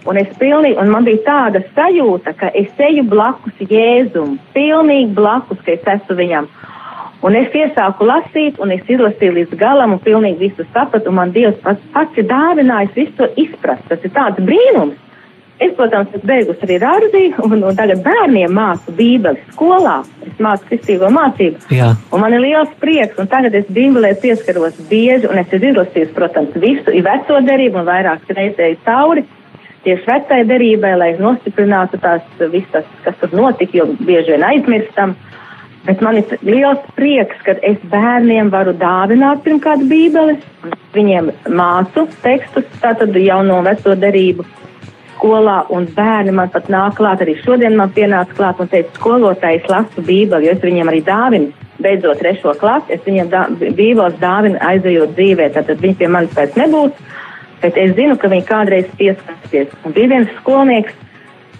Un, 0.06 0.18
pilnīgi, 0.38 0.78
un 0.82 0.90
man 0.90 1.06
bija 1.06 1.22
tāda 1.26 1.62
sajūta, 1.76 2.34
ka 2.38 2.50
es 2.58 2.70
eju 2.82 3.04
blakus 3.10 3.58
Jēzum, 3.70 4.40
pilnīgi 4.56 5.14
blakus, 5.18 5.60
ka 5.66 5.76
es 5.76 5.90
esmu 5.96 6.18
viņam. 6.18 6.48
Un 7.22 7.38
es 7.38 7.54
iesāku 7.54 8.08
lasīt, 8.10 8.58
un 8.58 8.74
es 8.74 8.82
izlasīju 8.90 9.36
līdz 9.36 9.58
galam, 9.62 9.94
un 9.94 10.02
pilnīgi 10.02 10.48
visu 10.48 10.66
sapratu, 10.72 11.14
man 11.14 11.34
Dievs 11.36 11.60
pats, 11.62 11.84
pats 11.94 12.18
ir 12.18 12.26
dāvinājis 12.32 12.98
visu 12.98 13.14
to 13.20 13.30
izprast. 13.44 13.86
Tas 13.90 14.02
ir 14.06 14.14
tāds 14.16 14.42
brīnums. 14.42 14.98
Es, 15.62 15.74
protams, 15.78 16.10
esmu 16.10 16.26
beigusi 16.26 16.66
arī 16.66 16.78
rārdīju, 16.82 17.44
un, 17.46 17.60
un 17.70 17.76
tagad 17.78 18.00
bērniem 18.02 18.54
mācu 18.58 18.94
Bībeli 18.98 19.44
skolā. 19.52 20.00
Es 20.26 20.40
mācu 20.42 20.72
kristīgo 20.72 21.12
mācību. 21.14 21.60
Jā. 21.76 21.92
Un 22.10 22.24
man 22.24 22.34
ir 22.34 22.42
liels 22.42 22.72
prieks, 22.82 23.20
un 23.22 23.30
tagad 23.30 23.54
es 23.60 23.68
Bībelē 23.70 24.16
pieskaros 24.24 24.80
bieži, 24.90 25.30
un 25.30 25.38
es 25.38 25.52
esmu 25.54 25.70
izlasījis, 25.70 26.16
protams, 26.16 26.56
visu, 26.64 26.90
ir 26.90 27.06
veco 27.06 27.38
derību 27.46 27.78
un 27.78 27.86
vairākas 27.92 28.34
reizes 28.38 28.82
cauri. 28.88 29.28
Tieši 29.86 30.06
vecai 30.08 30.40
derībai, 30.50 30.96
lai 30.98 31.12
nostiprinātu 31.22 32.00
tās 32.02 32.26
visas, 32.54 32.88
kas 33.06 33.22
tur 33.22 33.34
notika, 33.38 33.78
jo 33.78 33.86
bieži 34.02 34.34
vien 34.34 34.46
aizmirstam. 34.46 35.14
Bet 35.86 36.02
man 36.06 36.18
ir 36.22 36.34
liels 36.46 36.82
prieks, 36.98 37.38
ka 37.46 37.56
es 37.66 37.78
bērniem 37.94 38.50
varu 38.54 38.74
dāvināt 38.82 39.46
pirmkārt 39.46 39.86
bībeles, 39.90 40.42
viņiem 40.98 41.30
mācu 41.54 42.08
tekstus, 42.26 42.66
tātad 42.82 43.14
jau 43.18 43.40
no 43.46 43.62
veco 43.66 43.98
derību 44.06 44.46
skolā, 45.22 45.66
un 45.70 45.86
bērni 45.94 46.34
man 46.34 46.50
pat 46.50 46.70
nāk 46.72 46.98
klāt, 46.98 47.22
arī 47.22 47.38
šodien 47.44 47.78
man 47.78 47.94
pienāca 47.94 48.34
klāt 48.34 48.60
un 48.60 48.70
teica, 48.72 48.90
skolotājs 48.98 49.70
lasu 49.70 50.02
bībeli, 50.02 50.48
jo 50.48 50.56
es 50.56 50.64
viņiem 50.64 50.90
arī 50.90 51.04
dāvinu. 51.06 51.52
Beidzot, 51.82 52.20
trešo 52.20 52.54
klasi, 52.62 52.94
es 52.94 53.06
viņiem 53.06 53.30
dā, 53.30 53.46
bībeles 53.60 54.18
dāvinu 54.22 54.60
aizejot 54.62 55.16
dzīvē, 55.18 55.52
tātad 55.56 55.82
viņi 55.82 55.98
pie 55.98 56.10
manis 56.14 56.34
pēc 56.36 56.58
nebūs, 56.60 56.92
bet 57.62 57.78
es 57.78 57.96
zinu, 57.98 58.18
ka 58.22 58.30
viņi 58.30 58.46
kādreiz 58.50 58.92
pieskarsies. 59.00 59.72
Un 59.86 59.96
bija 59.96 60.12
viens 60.12 60.36
skolnieks, 60.42 60.94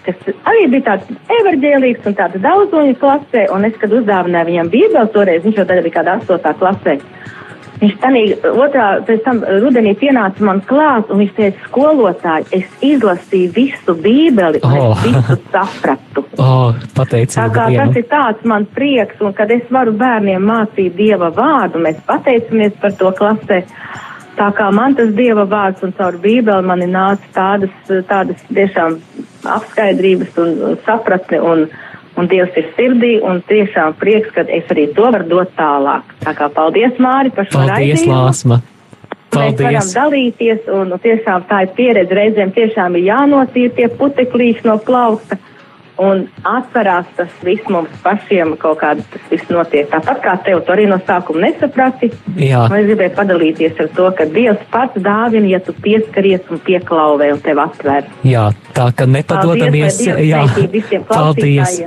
kas 0.06 0.30
arī 0.50 0.68
bija 0.70 0.92
tāds 0.92 1.10
evaņģēlīgs 1.40 2.06
un 2.06 2.18
tāds 2.18 2.42
daudzoņu 2.42 2.98
klasē, 3.02 3.48
un 3.54 3.66
es, 3.66 3.74
kad 3.82 3.94
uzdāvināju 3.98 4.50
viņam 4.50 4.70
bībeli 4.74 5.14
toreiz, 5.14 5.42
viņš 5.46 5.58
jau 5.62 5.66
tad 5.70 5.82
bija 5.86 5.98
kādā 5.98 6.18
astotā 6.20 6.54
klasē. 6.58 6.98
Viņš 7.82 7.94
tam 7.98 8.14
otrā, 8.62 8.86
pēc 9.08 9.24
tam 9.24 9.40
rudenī 9.42 9.96
pienāca 9.98 10.44
man 10.46 10.60
klāt, 10.68 11.08
un 11.10 11.18
viņš 11.18 11.32
teica, 11.34 11.64
skolotāji, 11.66 12.46
es 12.60 12.84
izlasīju 12.86 13.50
visu 13.56 13.96
bībeli, 13.98 14.60
un 14.62 14.76
oh. 14.78 14.92
es 14.92 15.08
visu 15.08 15.38
sapratu. 15.50 16.26
Oh, 16.42 16.74
pateicība, 16.96 17.44
Tā 17.44 17.54
kā 17.54 17.64
vienu. 17.70 17.82
tas 17.82 17.98
ir 17.98 18.06
tāds 18.10 18.46
man 18.48 18.64
prieks, 18.74 19.18
un 19.22 19.34
kad 19.36 19.50
es 19.52 19.66
varu 19.70 19.92
bērniem 19.94 20.42
mācīt 20.42 20.94
Dieva 20.96 21.28
vārdu, 21.34 21.82
mēs 21.84 22.00
pateicamies 22.06 22.74
par 22.82 22.94
to 22.98 23.12
klasē. 23.18 23.60
Tā 24.38 24.48
kā 24.56 24.70
man 24.74 24.96
tas 24.98 25.12
Dieva 25.14 25.44
vārds 25.48 25.84
un 25.86 25.92
caur 25.98 26.16
bībeli 26.22 26.66
man 26.66 26.82
ir 26.82 26.90
nāca 26.92 27.30
tādas, 27.36 27.74
tādas 28.08 28.42
tiešām 28.48 28.98
apskaidrības 29.58 30.40
un, 30.42 30.54
un 30.70 30.78
sapratne 30.86 31.42
un, 31.44 31.66
un 32.22 32.30
Dievs 32.30 32.58
ir 32.60 32.68
sirdī, 32.76 33.14
un 33.20 33.42
tiešām 33.48 33.96
prieks, 34.00 34.30
ka 34.34 34.46
es 34.46 34.70
arī 34.72 34.88
to 34.94 35.10
varu 35.10 35.28
dot 35.28 35.54
tālāk. 35.58 36.14
Tā 36.22 36.36
kā 36.38 36.48
paldies, 36.54 36.98
Māri, 37.02 37.34
par 37.34 37.50
šo 37.50 37.58
paldies, 37.58 38.02
raidījumu. 38.02 38.14
Lāsma. 38.14 38.62
Paldies. 39.32 39.60
Mēs 39.60 39.64
varam 39.64 39.94
dalīties, 39.96 40.66
un, 40.68 40.92
un 40.92 41.00
tiešām 41.02 41.46
tā 41.48 41.62
ir 41.66 41.72
pieredze. 41.78 42.18
Reizēm 42.18 42.52
tiešām 42.52 42.98
ir 43.00 43.08
jānotīra 43.08 43.72
tie 43.78 43.88
puteklīši 43.96 44.68
no 44.68 44.76
plaukta, 44.84 45.38
un 46.02 46.26
atcerās 46.48 47.08
tas 47.16 47.32
viss 47.46 47.70
mums 47.72 47.92
pašiem, 48.04 48.54
kaut 48.60 48.80
kāds 48.82 49.08
tas 49.12 49.24
viss 49.32 49.48
notiek. 49.52 49.88
Tāpat 49.92 50.20
kā 50.24 50.36
tev 50.44 50.60
to 50.66 50.76
arī 50.76 50.84
no 50.90 51.00
sākuma 51.08 51.46
nesaprati. 51.46 52.12
Jā. 52.36 52.66
Es 52.68 52.86
gribēju 52.90 53.16
padalīties 53.16 53.80
ar 53.86 53.90
to, 53.96 54.10
ka 54.20 54.28
Dievs 54.36 54.68
pats 54.72 55.00
dāvina, 55.00 55.48
ja 55.54 55.62
tu 55.64 55.74
pieskaries 55.80 56.52
un 56.52 56.60
pieklauvē 56.68 57.32
un 57.32 57.42
tev 57.44 57.64
atver. 57.64 58.12
Jā, 58.28 58.50
tā 58.76 58.90
ka 58.96 59.08
nepadodamies. 59.08 60.00
Paldies, 60.04 60.92
jā, 60.92 61.02
paldies. 61.08 61.82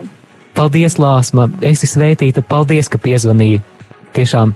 Paldies, 0.55 0.95
Lāsma! 1.01 1.49
Esi 1.65 1.87
svētīta, 1.89 2.43
paldies, 2.45 2.87
ka 2.91 2.99
piezvanīji. 3.01 3.59
Tiešām, 4.15 4.53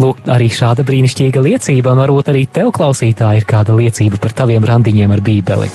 lūk, 0.00 0.22
arī 0.32 0.48
šāda 0.52 0.84
brīnišķīga 0.88 1.42
liecība, 1.44 1.92
un 1.92 2.00
varbūt 2.00 2.32
arī 2.32 2.46
tev, 2.48 2.72
klausītāji, 2.76 3.42
ir 3.42 3.48
kāda 3.48 3.76
liecība 3.76 4.20
par 4.22 4.32
taviem 4.36 4.64
randiņiem 4.64 5.12
ar 5.12 5.20
Bībeli. 5.26 5.68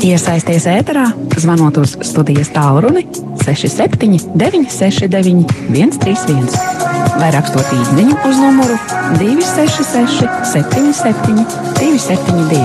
Iesaisties 0.00 0.64
ēterā, 0.70 1.10
zvanot 1.36 1.76
uz 1.82 1.92
studijas 2.08 2.48
tālruni 2.54 3.04
67, 3.44 4.32
969, 4.40 5.44
131 5.68 6.88
vai 7.20 7.28
rakstot 7.34 7.68
īsiņu 7.76 8.16
uz 8.24 8.36
numuru 8.40 8.76
266, 9.20 10.24
77, 10.54 11.44
272. 11.76 12.64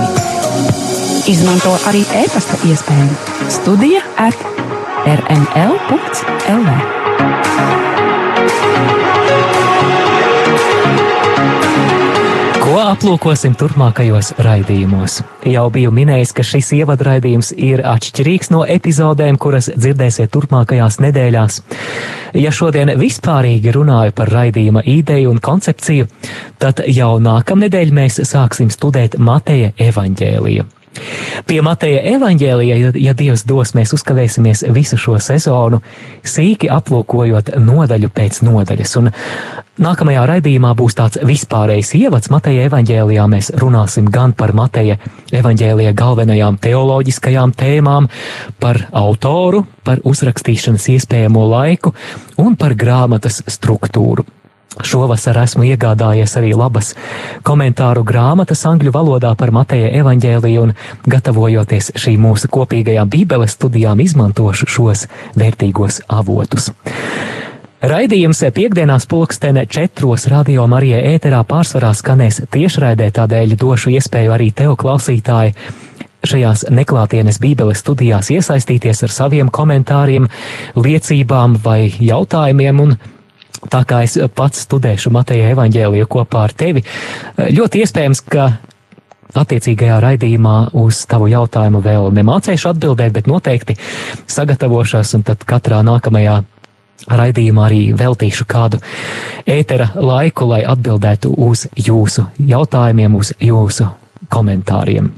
Izmanto 1.28 1.74
arī 1.90 2.04
e-pasta 2.22 2.56
iespēju 2.70 3.14
Studija 3.52 4.00
at 4.22 4.38
rml.lv. 5.06 6.68
Ko 12.66 12.80
aplūkosim 12.82 13.54
turpmākajos 13.54 14.32
raidījumos? 14.42 15.20
Jau 15.46 15.68
biju 15.70 15.92
minējis, 15.94 16.32
ka 16.34 16.42
šis 16.44 16.72
ievadraidījums 16.80 17.52
ir 17.54 17.84
atšķirīgs 17.86 18.50
no 18.50 18.64
epizodēm, 18.66 19.38
kuras 19.38 19.70
dzirdēsiet 19.70 20.34
turpmākajās 20.34 20.98
nedēļās. 21.06 21.60
Ja 22.34 22.50
šodien 22.50 22.90
vispārīgi 22.98 23.72
runāju 23.78 24.16
par 24.18 24.34
raidījuma 24.34 24.82
ideju 24.82 25.30
un 25.36 25.38
koncepciju, 25.38 26.10
tad 26.58 26.82
jau 26.90 27.14
nākamnedēļ 27.22 27.94
mēs 27.94 28.24
sāksim 28.26 28.74
studēt 28.74 29.20
Mateja 29.22 29.70
evaņģēliju. 29.86 30.66
Pie 31.46 31.60
Mateja 31.64 32.02
evaņģēlija, 32.16 32.76
ja, 32.80 32.92
ja 33.08 33.14
Dievs 33.16 33.44
dos, 33.48 33.74
mēs 33.76 33.94
uzkavēsimies 33.96 34.64
visu 34.74 34.98
šo 35.00 35.18
sezonu, 35.22 35.80
sīki 36.26 36.70
aplūkojot 36.72 37.54
nodaļu 37.62 38.10
pēc 38.14 38.40
nodaļas. 38.46 38.94
Un 39.00 39.10
nākamajā 39.82 40.24
raidījumā 40.30 40.72
būs 40.78 40.98
tāds 40.98 41.20
vispārējs 41.26 41.94
ievads 41.98 42.30
Mateja 42.32 42.66
evaņģēlijā. 42.70 43.26
Mēs 43.32 43.52
runāsim 43.60 44.10
gan 44.12 44.34
par 44.36 44.54
Mateja 44.56 44.98
evaņģēlija 45.36 45.94
galvenajām 45.96 46.60
teoloģiskajām 46.62 47.54
tēmām, 47.56 48.08
par 48.62 48.86
autoru, 48.96 49.66
par 49.86 50.02
uzrakstīšanas 50.04 50.88
iespējamo 50.96 51.44
laiku 51.50 51.94
un 52.42 52.56
par 52.58 52.74
grāmatas 52.78 53.42
struktūru. 53.50 54.26
Šovasar 54.76 55.38
esmu 55.40 55.64
iegādājies 55.70 56.34
arī 56.36 56.50
labas 56.56 56.92
komentāru 57.46 58.02
grāmatas 58.04 58.66
angļu 58.68 58.92
valodā 58.92 59.32
par 59.38 59.52
Mateja 59.54 59.88
evaņģēliju 60.02 60.64
un 60.66 60.74
gatavojoties 61.08 61.94
šīm 61.96 62.26
mūsu 62.28 62.50
kopīgajām 62.52 63.08
bībeles 63.08 63.56
studijām 63.56 64.02
izmantošu 64.04 64.68
šos 64.68 65.06
vērtīgos 65.38 66.02
avotus. 66.12 66.68
Raidījums 67.86 68.40
piekdienās 68.56 69.04
pulkstene 69.08 69.66
četros 69.70 70.26
radio 70.32 70.66
Marijai 70.68 71.02
ēterā 71.14 71.42
pārsvarā 71.48 71.92
skanēs 71.96 72.42
tiešraidē, 72.50 73.10
tādēļ 73.16 73.56
došu 73.60 73.92
iespēju 73.96 74.32
arī 74.32 74.48
tev, 74.56 74.74
klausītāji, 74.80 75.54
šajās 76.26 76.66
neklātienes 76.72 77.38
Bībeles 77.40 77.84
studijās 77.84 78.32
iesaistīties 78.34 79.04
ar 79.06 79.12
saviem 79.12 79.52
komentāriem, 79.52 80.28
liecībām 80.76 81.60
vai 81.64 81.92
jautājumiem 82.00 82.80
un 82.82 82.96
Tā 83.72 83.82
kā 83.88 84.02
es 84.06 84.16
pats 84.36 84.64
studēšu 84.66 85.12
Mateja 85.14 85.50
evaņģēliju 85.54 86.08
kopā 86.10 86.46
ar 86.48 86.54
tevi, 86.56 86.84
ļoti 87.36 87.82
iespējams, 87.84 88.22
ka 88.30 88.50
attiecīgajā 89.36 89.98
raidījumā 90.02 90.56
uz 90.80 91.02
tavu 91.10 91.28
jautājumu 91.32 91.82
vēl 91.84 92.10
nemācēšu 92.16 92.70
atbildēt, 92.72 93.14
bet 93.16 93.30
noteikti 93.30 93.76
sagatavošos 94.30 95.16
un 95.18 95.26
tad 95.26 95.44
katrā 95.48 95.82
nākamajā 95.86 96.40
raidījumā 97.06 97.66
arī 97.68 97.82
veltīšu 97.96 98.46
kādu 98.48 98.80
ētera 99.46 99.90
laiku, 99.94 100.48
lai 100.52 100.62
atbildētu 100.66 101.34
uz 101.48 101.66
jūsu 101.76 102.28
jautājumiem, 102.38 103.18
uz 103.18 103.34
jūsu 103.40 103.90
komentāriem. 104.32 105.12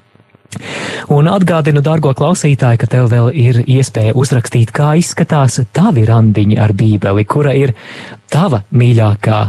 Un 1.13 1.29
atgādinu, 1.29 1.83
dārgo 1.85 2.15
klausītāju, 2.17 2.81
ka 2.81 2.89
tev 2.91 3.09
vēl 3.13 3.31
ir 3.37 3.63
iespēja 3.69 4.17
uzrakstīt, 4.19 4.73
kā 4.75 4.95
izskatās 5.01 5.61
tavi 5.77 6.05
randiņi 6.09 6.59
ar 6.61 6.73
Bībeli, 6.77 7.25
kura 7.29 7.55
ir 7.57 7.75
tava 8.33 8.63
mīļākā 8.73 9.41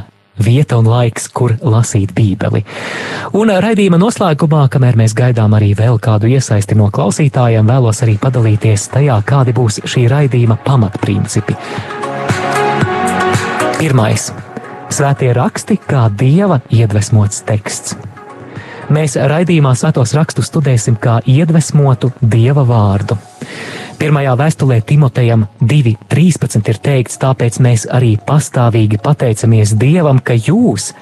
vieta 0.43 0.77
un 0.79 0.87
laiks, 0.87 1.27
kur 1.35 1.55
lasīt 1.61 2.13
Bībeli. 2.15 2.63
Un 3.35 3.51
raidījuma 3.51 3.99
noslēgumā, 3.99 4.65
kamēr 4.71 4.99
mēs 4.99 5.15
gaidām 5.17 5.55
arī 5.57 5.73
vēl 5.77 5.99
kādu 6.03 6.31
iesaisti 6.31 6.77
no 6.79 6.89
klausītājiem, 6.95 7.67
vēlos 7.67 8.03
arī 8.05 8.17
padalīties 8.21 8.89
tajā, 8.95 9.19
kādi 9.27 9.55
būs 9.55 9.81
šī 9.87 10.07
raidījuma 10.11 10.59
pamatprincipi. 10.65 11.57
Pirmais- 13.79 14.31
svētie 14.95 15.33
raksti 15.35 15.79
kā 15.87 16.09
dieva 16.11 16.61
iedvesmots 16.71 17.43
teksts. 17.47 17.95
Mēs 18.89 19.13
raidījumā 19.21 19.75
svētos 19.77 20.15
rakstus 20.17 20.47
studēsim 20.49 20.95
kā 20.97 21.19
iedvesmotu 21.29 22.09
dieva 22.25 22.63
vārdu. 22.65 23.19
Pirmajā 23.99 24.31
vēstulē 24.39 24.79
Timotejam 24.81 25.43
2.13 25.61 26.71
ir 26.71 26.79
teikts, 26.81 27.19
tāpēc 27.21 27.59
mēs 27.61 27.85
arī 27.93 28.15
pastāvīgi 28.17 28.97
pateicamies 29.03 29.75
Dievam, 29.77 30.21
ka 30.23 30.33
jūs, 30.33 30.93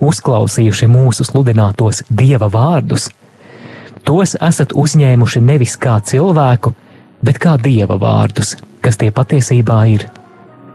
uzklausījuši 0.00 0.88
mūsu 0.88 1.26
sludinātos 1.28 2.00
Dieva 2.08 2.48
vārdus, 2.48 3.10
tos 4.08 4.36
esat 4.40 4.72
uzņēmuši 4.72 5.44
nevis 5.44 5.76
kā 5.76 5.98
cilvēku, 6.00 6.72
bet 7.20 7.42
kā 7.44 7.58
Dieva 7.60 8.00
vārdus, 8.00 8.54
kas 8.80 8.96
tie 9.02 9.10
patiesībā 9.12 9.82
ir. 9.92 10.08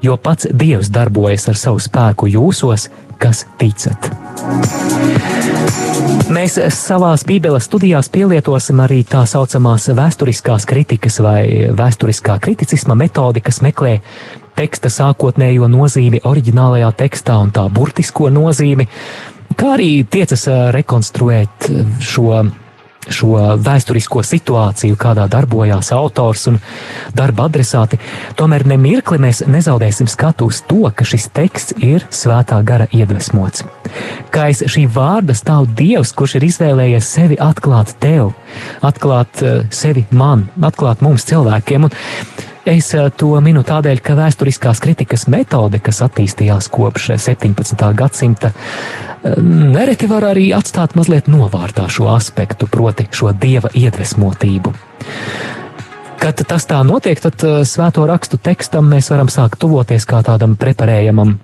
Jo 0.06 0.20
pats 0.22 0.52
Dievs 0.54 0.94
darbojas 0.94 1.50
ar 1.50 1.58
savu 1.58 1.82
spēku 1.82 2.30
jūsos, 2.30 2.92
kas 3.18 3.48
ticat. 3.58 4.14
Mēs 6.30 6.60
savās 6.76 7.24
Bībeles 7.26 7.66
studijās 7.66 8.10
pielietosim 8.14 8.80
arī 8.84 9.02
tā 9.08 9.24
saucamās 9.30 9.88
vēsturiskās 9.98 10.68
kritikas 10.70 11.20
vai 11.26 11.72
vēsturiskā 11.76 12.38
kriticisma 12.44 12.96
metodi, 13.00 13.42
kas 13.42 13.62
meklē 13.66 13.96
teksta 14.60 14.92
sākotnējo 14.94 15.70
nozīmi 15.72 16.22
oriģinālajā 16.30 16.92
tekstā 17.02 17.38
un 17.42 17.54
tā 17.56 17.66
burtisko 17.74 18.30
nozīmi, 18.34 18.86
kā 19.58 19.74
arī 19.78 19.92
tiecas 20.06 20.46
rekonstruēt 20.76 21.70
šo 22.04 22.44
šo 23.08 23.38
vēsturisko 23.64 24.22
situāciju, 24.26 24.97
kādā 25.00 25.26
darbojās 25.32 25.91
autors 25.95 26.45
un 26.52 26.60
darba 27.16 27.47
adresāti, 27.47 28.00
tomēr 28.39 28.66
nemirkli 28.68 29.20
mēs 29.22 29.43
nezaudēsim 29.47 30.10
skatu 30.12 30.50
uz 30.52 30.62
to, 30.68 30.84
ka 30.91 31.08
šis 31.08 31.30
teksts 31.36 31.78
ir 31.80 32.06
svētā 32.14 32.60
gara 32.68 32.89
iedvesmots. 32.91 33.64
Kā 34.34 34.50
aiz 34.50 34.62
šī 34.68 34.86
vārda 34.93 35.34
stāv 35.38 35.70
Dievs, 35.80 36.12
kurš 36.14 36.38
ir 36.38 36.50
izvēlējies 36.50 37.08
sevi 37.16 37.39
atklāt 37.41 37.95
tev, 38.04 38.34
atklāt 38.86 39.41
uh, 39.41 39.64
sevi 39.74 40.06
man, 40.12 40.50
atklāt 40.62 41.02
mums 41.06 41.26
cilvēkiem. 41.30 41.88
Un 41.88 42.49
Es 42.70 42.92
eh, 42.94 43.08
to 43.18 43.32
minu 43.42 43.64
tādēļ, 43.66 44.00
ka 44.06 44.14
vēsturiskās 44.14 44.82
kritikas 44.84 45.26
metode, 45.32 45.80
kas 45.82 46.04
attīstījās 46.06 46.68
kopš 46.70 47.16
17. 47.18 47.88
gadsimta, 47.98 48.52
eh, 48.54 49.40
nereti 49.74 50.10
var 50.12 50.28
arī 50.30 50.52
atstāt 50.54 50.94
mazliet 51.00 51.32
novārtā 51.32 51.88
šo 51.90 52.12
aspektu, 52.14 52.70
proti, 52.70 53.08
šo 53.10 53.34
dieva 53.34 53.74
iedvesmotību. 53.74 54.74
Kad 56.20 56.44
tas 56.46 56.68
tā 56.70 56.84
notiek, 56.86 57.18
tad 57.24 57.42
eh, 57.42 57.64
svēto 57.66 58.06
rakstu 58.06 58.38
tekstam 58.38 58.94
mēs 58.94 59.10
varam 59.10 59.34
sākt 59.34 59.58
tuvoties 59.66 60.06
kā 60.06 60.22
tādam 60.22 60.54
preparējamam 60.60 61.40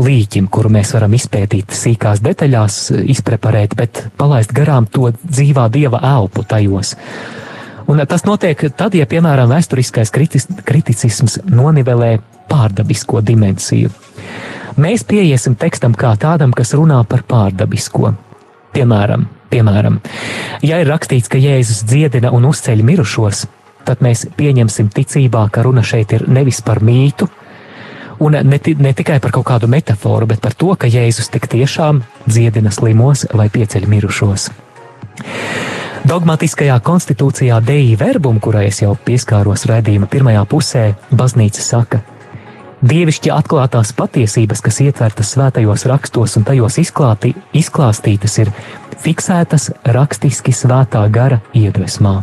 līķim, 0.00 0.48
kuru 0.48 0.72
mēs 0.72 0.94
varam 0.96 1.12
izpētīt 1.12 1.76
sīkās 1.76 2.24
detaļās, 2.24 2.80
izpreparēt, 3.12 3.76
bet 3.76 4.06
palaist 4.16 4.56
garām 4.56 4.88
to 4.88 5.12
dzīvā 5.20 5.68
dieva 5.74 6.00
elpu 6.16 6.48
tajos. 6.48 6.96
Un 7.92 8.00
tas 8.08 8.22
notiek 8.24 8.56
tad, 8.72 8.94
ja, 8.96 9.04
piemēram, 9.04 9.50
vēsturiskais 9.52 10.08
kritis, 10.14 10.46
kriticisms 10.64 11.42
nonivelē 11.44 12.14
pārdabisko 12.48 13.20
dimensiju. 13.20 13.90
Mēs 14.80 15.04
pieiesim 15.04 15.58
tekstam 15.60 15.92
kā 15.98 16.14
tādam, 16.16 16.54
kas 16.56 16.72
runā 16.72 17.02
par 17.04 17.26
pārdabisko. 17.28 18.14
Piemēram, 18.72 19.26
piemēram, 19.52 19.98
ja 20.64 20.78
ir 20.80 20.88
rakstīts, 20.88 21.28
ka 21.28 21.36
Jēzus 21.36 21.82
dziedina 21.90 22.30
un 22.32 22.46
uzceļ 22.48 22.80
mirušos, 22.88 23.44
tad 23.84 24.00
mēs 24.00 24.24
pieņemsim 24.38 24.88
ticībā, 24.94 25.44
ka 25.52 25.66
runa 25.66 25.84
šeit 25.84 26.16
ir 26.16 26.24
nevis 26.32 26.62
par 26.64 26.80
mītu, 26.80 27.28
un 28.24 28.38
ne, 28.38 28.60
ne 28.86 28.94
tikai 28.96 29.20
par 29.20 29.36
kaut 29.36 29.50
kādu 29.50 29.68
metaforu, 29.68 30.30
bet 30.32 30.40
par 30.40 30.56
to, 30.56 30.72
ka 30.80 30.88
Jēzus 30.88 31.28
tik 31.34 31.50
tiešām 31.52 32.00
dziedina 32.24 32.72
slimos 32.72 33.26
vai 33.36 33.50
pieceļ 33.52 33.90
mirušos. 33.92 34.48
Dogmatiskajā 36.02 36.80
konstitūcijā 36.82 37.60
Deja 37.62 37.98
verbum, 38.00 38.40
kurai 38.42 38.66
es 38.72 38.80
jau 38.82 38.96
pieskāros 39.06 39.68
raidījuma 39.70 40.08
pirmajā 40.10 40.42
pusē, 40.50 40.88
baznīca 41.14 41.62
saka, 41.62 42.00
Dievišķi 42.82 43.30
atklātās 43.30 43.92
patiesības, 43.94 44.58
kas 44.66 44.80
ietvertas 44.82 45.28
svētajos 45.36 45.84
rakstos 45.86 46.32
un 46.40 46.42
tajos 46.48 46.80
izklāti, 46.82 47.30
izklāstītas, 47.54 48.34
ir 48.42 48.50
fiksētas 49.04 49.68
rakstiski 49.94 50.50
svētā 50.50 51.04
gara 51.14 51.38
iedvesmā. 51.54 52.16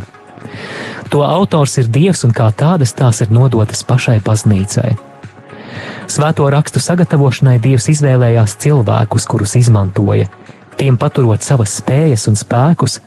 To 1.08 1.24
autors 1.24 1.78
ir 1.80 1.88
Dievs 1.88 2.26
un 2.28 2.36
kā 2.36 2.50
tādas 2.52 2.92
tās 2.92 3.22
ir 3.24 3.32
nodotas 3.32 3.80
pašai 3.88 4.18
baznīcai. 4.26 4.92
Svēto 6.12 6.44
rakstu 6.52 6.84
sagatavošanai 6.84 7.56
Dievs 7.64 7.88
izvēlējās 7.94 8.58
cilvēkus, 8.60 9.24
kurus 9.32 9.56
izmantoja, 9.56 10.28
tiem 10.76 11.00
paturot 11.00 11.40
savas 11.40 11.78
spējas 11.80 12.28
un 12.28 12.36
spēkus, 12.36 13.00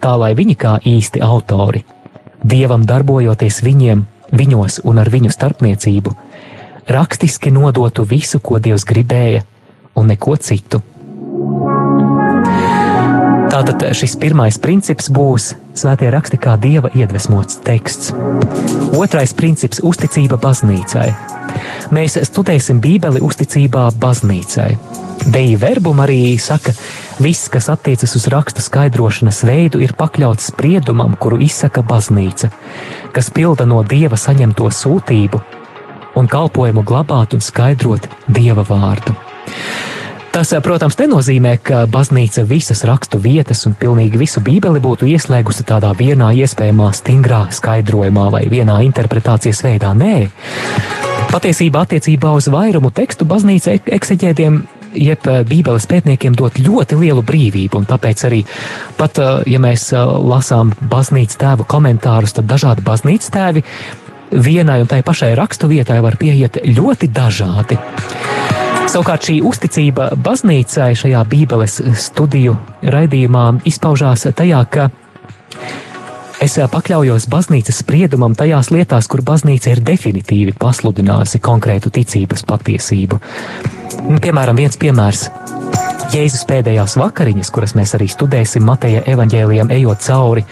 tā 0.00 0.16
lai 0.20 0.34
viņi 0.38 0.56
kā 0.58 0.76
īsti 0.84 1.22
autori, 1.24 1.84
dievam 2.44 2.86
darbojoties 2.86 3.62
viņiem, 3.66 4.04
viņos 4.32 4.80
un 4.84 4.98
ar 5.02 5.10
viņu 5.10 5.32
starpniecību, 5.34 6.14
rakstiski 6.88 7.50
nodotu 7.50 8.04
visu, 8.04 8.40
ko 8.40 8.58
dievs 8.62 8.86
gribēja, 8.86 9.44
un 9.96 10.12
neko 10.12 10.36
citu. 10.36 10.82
Tātad 13.56 13.80
šis 13.96 14.18
pirmais 14.20 14.58
princips 14.60 15.06
būs 15.08 15.54
svētie 15.78 16.10
raksti 16.12 16.36
kā 16.36 16.58
dieva 16.60 16.90
iedvesmots 16.92 17.62
teksts. 17.64 18.12
Otrais 18.96 19.32
princips- 19.32 19.80
uzticība 19.90 20.36
baznīcai. 20.36 21.08
Mēs 21.94 22.18
studēsim 22.28 22.82
Bībeli 22.84 23.22
uzticībā 23.24 23.86
baznīcai. 23.96 24.76
Deja 25.32 25.58
verbum 25.58 26.02
arī 26.04 26.38
saka, 26.38 26.74
viss, 27.22 27.48
kas 27.52 27.68
attiecas 27.72 28.16
uz 28.18 28.26
raksta 28.32 28.62
skaidrošanas 28.64 29.42
veidu, 29.46 29.80
ir 29.82 29.94
pakļauts 29.96 30.50
spriedumam, 30.52 31.16
kuru 31.20 31.40
izsaka 31.44 31.82
baznīca, 31.86 32.50
kas 33.16 33.30
pilda 33.34 33.66
no 33.68 33.82
dieva 33.86 34.18
saņemto 34.20 34.68
sūtību 34.72 35.42
un 36.16 36.28
kalpojumu 36.28 36.84
glabāt 36.86 37.36
un 37.36 37.44
skaidrot 37.44 38.08
dieva 38.28 38.64
vārdu. 38.66 39.16
Tas, 40.36 40.50
protams, 40.60 40.98
nenozīmē, 41.00 41.54
ka 41.64 41.86
baznīca 41.88 42.42
visas 42.44 42.82
rakstu 42.84 43.16
vietas 43.24 43.62
un 43.64 43.72
pilnīgi 43.72 44.18
visu 44.20 44.42
bībeli 44.44 44.82
būtu 44.84 45.08
ieslēgusi 45.08 45.64
tādā 45.64 45.94
vienā 45.96 46.28
iespējamā 46.36 46.90
stingrā 46.92 47.46
skaidrojumā 47.56 48.26
vai 48.34 48.42
vienā 48.52 48.82
interpretācijas 48.84 49.62
veidā. 49.64 49.94
Nē, 49.96 50.28
patiesībā 51.32 51.86
attiecībā 51.86 52.34
uz 52.36 52.50
vairumu 52.52 52.92
tekstu 52.92 53.24
baznīca 53.24 53.78
ekseģēdiem 53.96 54.60
jeb 54.96 55.28
eh, 55.30 55.42
Bībeles 55.46 55.86
pētniekiem 55.90 56.36
dot 56.36 56.58
ļoti 56.60 56.98
lielu 57.00 57.22
brīvību. 57.26 57.84
Tāpēc 57.90 58.24
arī, 58.28 58.42
pat, 58.98 59.20
eh, 59.20 59.46
ja 59.52 59.60
mēs 59.62 59.90
eh, 59.92 60.02
lasām 60.32 60.72
baznīcas 60.80 61.40
tēvu 61.40 61.68
komentārus, 61.68 62.36
tad 62.36 62.48
dažādi 62.50 62.84
baznīcas 62.86 63.32
tēvi 63.34 63.64
vienai 64.32 64.80
un 64.82 64.90
tai 64.90 65.02
pašai 65.06 65.34
rakstu 65.38 65.70
vietai 65.70 66.00
var 66.02 66.18
pieiet 66.20 66.58
ļoti 66.66 67.10
dažādi. 67.14 67.78
Savukārt 68.86 69.26
šī 69.26 69.40
uzticība 69.46 70.12
baznīcai 70.22 70.92
šajā 70.98 71.24
Bībeles 71.30 71.80
studiju 72.00 72.54
raidījumā 72.86 73.48
izpaužās 73.66 74.28
tajā, 74.36 74.62
ka 74.70 74.90
Es 76.36 76.58
pakļaujos 76.60 77.30
baznīcas 77.32 77.78
spriedumam 77.80 78.34
tajās 78.36 78.68
lietās, 78.68 79.06
kur 79.08 79.22
baznīca 79.24 79.70
ir 79.72 79.80
definitīvi 79.80 80.52
pasludinājusi 80.60 81.40
konkrētu 81.40 81.88
ticības 81.96 82.44
patiesību. 82.44 83.18
Piemēram, 83.96 84.58
viens 84.58 84.76
piemērs. 84.80 85.26
Jēzus 86.12 86.44
pēdējās 86.48 86.94
vakariņas, 87.00 87.50
kuras 87.52 87.74
mēs 87.76 87.94
arī 87.96 88.06
studēsim 88.08 88.64
Mateja 88.64 89.02
evaņģēlijam, 89.10 89.72
ejot 89.74 90.04
cauri 90.04 90.44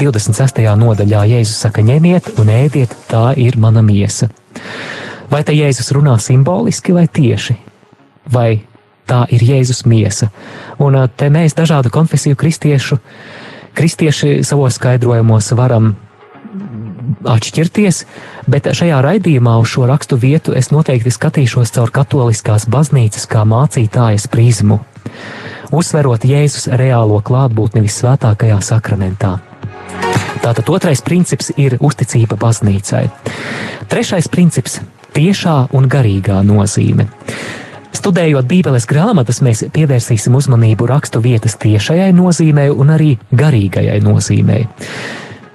26. 0.00 0.60
nodaļā, 0.78 1.24
Jēzus 1.32 1.64
saka: 1.64 1.82
ņemiet 1.84 2.30
un 2.40 2.52
ēdiet, 2.52 2.94
tā 3.10 3.32
ir 3.40 3.58
mana 3.60 3.82
miesa. 3.82 4.28
Vai 5.32 5.42
te 5.48 5.56
Jēzus 5.56 5.90
runā 5.96 6.18
simboliski 6.20 6.94
vai 6.94 7.06
tieši? 7.08 7.56
Vai 8.32 8.62
tā 9.08 9.24
ir 9.34 9.42
Jēzus 9.48 9.82
miesa? 9.88 10.30
Un 10.78 11.00
te 11.16 11.30
mēs 11.32 11.56
dažādu 11.58 11.90
konfesiju 11.92 12.38
kristiešu, 12.38 13.00
kristieši 13.74 14.42
savos 14.46 14.78
skaidrojumos 14.78 15.50
varam 15.58 15.94
atšķirties, 17.28 18.02
bet 18.50 18.70
šajā 18.76 19.00
raidījumā 19.04 19.56
uz 19.62 19.70
šo 19.72 19.86
rakstu 19.90 20.18
vietu 20.20 20.56
es 20.58 20.70
noteikti 20.74 21.12
skatīšos 21.14 21.74
caur 21.76 21.92
katoliskās 21.94 22.68
baznīcas 22.70 23.28
kā 23.30 23.44
mācītājas 23.48 24.28
prizmu, 24.32 24.80
uzsverot 25.72 26.26
Jēzus 26.28 26.68
reālo 26.80 27.20
klātbūtni 27.24 27.84
visvētākajā 27.86 28.60
sakramentā. 28.64 29.38
Tātad 30.42 30.66
otrais 30.74 31.02
princips 31.06 31.52
ir 31.56 31.76
uzticība 31.78 32.34
baznīcai. 32.40 33.04
Trešais 33.88 34.26
princips- 34.28 34.80
tiešā 35.16 35.68
un 35.72 35.88
garīgā 35.88 36.42
nozīme. 36.42 37.06
Studējot 37.92 38.48
Bībeles 38.48 38.86
grāmatas, 38.88 39.42
mēs 39.44 39.62
pievērsīsim 39.70 40.34
uzmanību 40.34 40.88
rakstu 40.88 41.20
vietas 41.22 41.54
tiešajai 41.60 42.10
nozīmei 42.16 42.70
un 42.74 42.88
arī 42.88 43.18
garīgajai 43.30 44.00
nozīmei. 44.02 44.66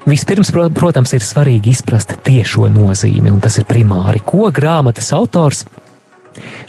Vispirms, 0.08 0.53
protams, 0.76 1.12
ir 1.18 1.24
svarīgi 1.26 1.74
izprast 1.76 2.14
tiešo 2.24 2.70
nozīmi, 2.72 3.32
un 3.34 3.41
tas 3.43 3.58
ir 3.60 3.68
primāri, 3.68 4.22
ko 4.24 4.47
grāmatas 4.55 5.12
autors 5.16 5.66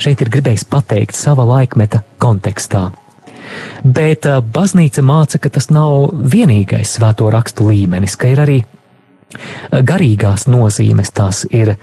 šeit 0.00 0.24
ir 0.24 0.30
gribējis 0.32 0.64
pateikt 0.66 1.14
sava 1.14 1.44
laikmeta 1.46 2.00
kontekstā. 2.18 2.88
Bet 3.84 4.26
uh, 4.26 4.40
baznīca 4.42 5.04
māca, 5.06 5.38
ka 5.38 5.52
tas 5.54 5.70
nav 5.70 6.10
vienīgais 6.34 6.96
svēto 6.98 7.30
rakstu 7.32 7.68
līmenis, 7.70 8.16
ka 8.18 8.32
ir 8.32 8.42
arī 8.42 8.58
garīgās 9.72 10.46
nozīmes, 10.48 11.12
tās 11.14 11.44
ir, 11.52 11.76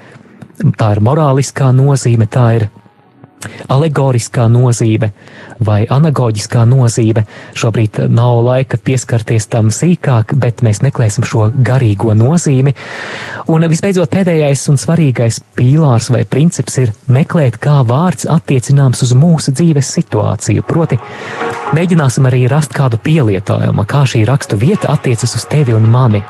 tā 0.78 0.92
ir 0.96 1.02
morāliskā 1.06 1.72
nozīme, 1.76 2.28
tā 2.32 2.48
ir 2.60 2.68
alegoriskā 3.72 4.48
nozīme 4.52 5.12
vai 5.66 5.86
anagoģiskā 5.90 6.66
nozīme. 6.70 7.26
Šobrīd 7.56 8.02
nav 8.12 8.42
laika 8.46 8.78
pieskarties 8.78 9.48
tam 9.52 9.72
sīkāk, 9.74 10.36
bet 10.40 10.64
mēs 10.66 10.82
meklēsim 10.86 11.26
šo 11.28 11.50
garīgo 11.56 12.14
nozīmi. 12.18 12.76
Un 13.52 13.68
visbeidzot, 13.70 14.12
pēdējais 14.12 14.66
un 14.72 14.80
svarīgais 14.82 15.42
pīlārs 15.58 16.10
vai 16.14 16.24
princips 16.30 16.80
ir 16.82 16.94
meklēt, 17.12 17.60
kā 17.62 17.82
vārds 17.88 18.28
attiecināms 18.32 19.04
uz 19.06 19.14
mūsu 19.18 19.54
dzīves 19.56 19.94
situāciju. 20.00 20.66
Proti, 20.68 21.00
mēģināsim 21.78 22.28
arī 22.30 22.46
rast 22.52 22.76
kādu 22.76 23.00
pielietojumu, 23.02 23.86
kā 23.90 24.06
šī 24.10 24.26
rakstu 24.28 24.60
vieta 24.62 24.94
attiecas 24.96 25.38
uz 25.38 25.48
tevi 25.52 25.78
un 25.78 25.88
mani. 25.92 26.24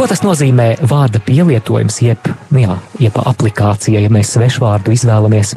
Ko 0.00 0.06
tas 0.08 0.22
nozīmē 0.24 0.78
vārda 0.88 1.20
pielietojums, 1.20 1.98
jeb, 2.00 2.30
nu 2.54 2.62
jā, 2.62 2.76
jeb 3.04 3.18
aplikācija, 3.20 4.00
ja 4.00 4.08
mēs 4.08 4.32
svešvārdu 4.32 4.94
izvēlamies? 4.96 5.52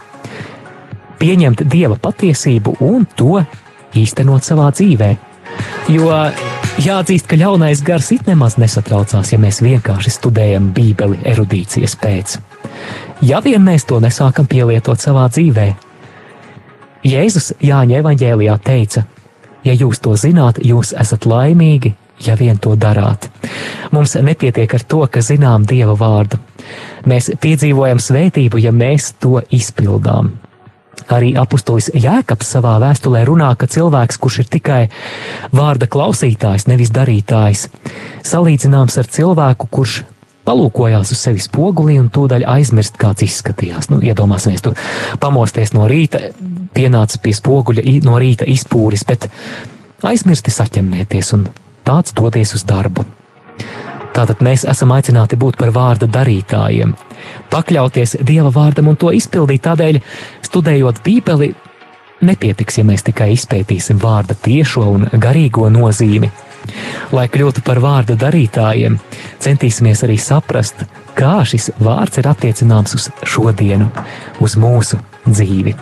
Pieņemt 1.22 1.64
dieva 1.72 1.96
patiesību 1.96 2.76
un 2.84 3.06
to 3.16 3.38
īstenot 3.96 4.44
savā 4.44 4.68
dzīvē, 4.76 5.14
Jo 5.92 6.10
jāatzīst, 6.80 7.28
ka 7.28 7.38
ļaunais 7.38 7.82
gars 7.86 8.12
it 8.16 8.28
nemaz 8.30 8.56
nesatraucās, 8.62 9.34
ja 9.34 9.40
mēs 9.42 9.60
vienkārši 9.64 10.14
studējam 10.16 10.72
Bībeli 10.74 11.20
erudīcijas 11.28 11.98
pēc. 12.00 12.38
Ja 13.24 13.42
vien 13.44 13.64
mēs 13.66 13.86
to 13.90 14.00
nesākam 14.04 14.48
pielietot 14.50 15.02
savā 15.04 15.28
dzīvē. 15.32 15.68
Jēzus 17.04 17.52
Jāņa 17.60 18.00
evanģēlijā 18.00 18.56
teica: 18.64 19.04
Ja 19.64 19.76
jūs 19.76 20.00
to 20.04 20.16
zināt, 20.20 20.62
jūs 20.64 20.94
esat 21.00 21.28
laimīgi, 21.28 21.94
ja 22.20 22.38
vien 22.40 22.60
to 22.60 22.76
darāt. 22.80 23.30
Mums 23.92 24.16
nepietiek 24.16 24.74
ar 24.74 24.86
to, 24.88 25.04
ka 25.08 25.22
zinām 25.22 25.68
Dieva 25.70 25.96
vārdu. 25.98 26.40
Mēs 27.10 27.34
piedzīvojam 27.42 28.00
svētību, 28.00 28.62
ja 28.64 28.72
mēs 28.72 29.14
to 29.20 29.42
izpildām. 29.52 30.34
Arī 31.12 31.34
apustulis 31.36 31.90
Jēkabs 31.94 32.54
savā 32.56 32.78
vēstulē 32.80 33.26
runā, 33.28 33.50
ka 33.60 33.68
cilvēks, 33.68 34.20
kurš 34.22 34.44
ir 34.44 34.50
tikai 34.56 34.82
vārda 35.52 35.90
klausītājs, 35.92 36.68
nevis 36.70 36.94
darītājs, 36.96 37.68
salīdzināms 38.24 38.98
ar 39.02 39.10
cilvēku, 39.12 39.68
kurš 39.74 40.04
palūkojās 40.48 41.12
uz 41.16 41.20
sevi 41.20 41.44
spogulī 41.44 41.98
un 42.00 42.10
tūdaļ 42.14 42.46
aizmirst, 42.56 42.98
kāds 43.00 43.26
izskatījās. 43.26 43.90
Nu, 43.92 44.00
iedomāsimies, 44.04 44.64
tu 44.64 44.74
pamosties 45.24 45.74
no 45.76 45.88
rīta, 45.92 46.32
pienācis 46.76 47.22
pie 47.24 47.36
spoguļa 47.36 47.84
no 48.08 48.18
rīta 48.22 48.48
izpūris, 48.50 49.06
bet 49.08 49.30
aizmirsti 50.04 50.54
saķemmēties 50.54 51.34
un 51.38 51.48
tāds 51.86 52.16
doties 52.16 52.56
uz 52.58 52.64
darbu. 52.68 53.06
Tātad 54.14 54.44
mēs 54.46 54.62
esam 54.70 54.92
aicināti 54.94 55.38
būt 55.42 55.58
par 55.58 55.72
vārda 55.74 56.06
darītājiem, 56.06 56.94
pakļauties 57.50 58.20
Dieva 58.22 58.52
vārdam 58.54 58.92
un 58.92 58.98
to 59.00 59.10
izpildīt. 59.16 59.64
Tādēļ, 59.66 59.98
studējot 60.46 61.02
Bībeli, 61.06 61.50
nepietiks, 62.22 62.78
ja 62.78 62.86
mēs 62.86 63.06
tikai 63.08 63.32
izpētīsim 63.34 63.98
vārda 64.02 64.38
tiešo 64.38 64.86
un 64.92 65.08
garīgo 65.14 65.66
nozīmi. 65.74 66.30
Lai 67.12 67.26
kļūtu 67.28 67.64
par 67.66 67.82
vārda 67.84 68.16
darītājiem, 68.20 69.00
centīsimies 69.44 70.06
arī 70.06 70.20
saprast, 70.22 70.86
kā 71.18 71.42
šis 71.50 71.72
vārds 71.84 72.22
ir 72.22 72.30
attiecināms 72.30 72.94
uz 72.96 73.10
šodienu, 73.28 73.90
uz 74.46 74.56
mūsu 74.62 75.02
dzīvi. 75.26 75.74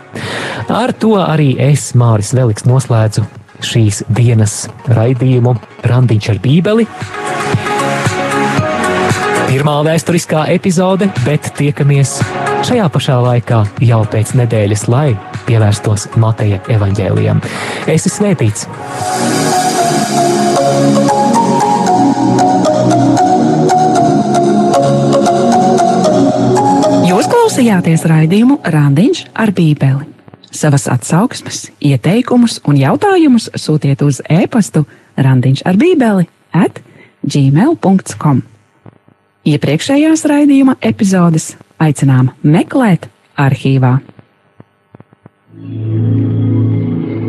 Ar 0.71 0.95
to 0.97 1.17
arī 1.21 1.51
es, 1.67 1.91
Māris 1.99 2.33
Veliks, 2.37 2.65
noslēdzu 2.65 3.27
šīs 3.65 4.03
dienas 4.09 4.65
raidījumu 4.91 5.57
Randiņš 5.87 6.31
ar 6.33 6.41
Bībeli 6.43 6.87
pirmā 9.51 9.81
vēsturiskā 9.83 10.45
epizode, 10.53 11.09
bet 11.25 11.49
tiekamies 11.57 12.15
šajā 12.63 12.85
pašā 12.93 13.17
laikā 13.19 13.59
jau 13.83 13.99
pēc 14.07 14.31
nedēļas, 14.39 14.85
lai 14.91 15.09
pievērstos 15.47 16.07
Mateja 16.21 16.61
evaņģēlijam. 16.71 17.41
Es 17.91 18.07
esmu 18.07 18.31
svētīts! 18.31 18.65
Jūs 27.11 27.27
klausījāties 27.33 28.07
raidījumu 28.07 28.61
Randiņš 28.71 29.25
ar 29.35 29.51
Bībeli. 29.57 30.10
Savas 30.56 30.86
atsauksmes, 30.88 31.66
ieteikumus 31.84 32.60
un 32.64 32.78
jautājumus 32.80 33.50
sūtiet 33.60 34.02
uz 34.06 34.22
e-pastu 34.30 34.86
Randiņš 35.20 35.64
ar 35.68 35.76
Bībeli 35.80 36.28
at 36.56 36.80
gmail.com. 37.26 38.42
Iepriekšējās 39.46 40.24
raidījuma 40.30 40.76
epizodes 40.80 41.52
aicinām 41.82 42.32
meklēt 42.42 43.08
arhīvā. 43.36 43.98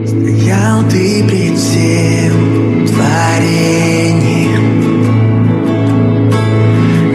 Стоял 0.08 0.88
ты 0.90 1.24
пред 1.28 1.58
всем 1.58 2.88
творением 2.88 4.66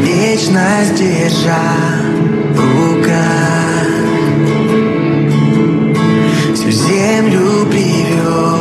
Вечность 0.05 0.99
держал 0.99 1.93
землю 6.72 7.66
привел. 7.70 8.57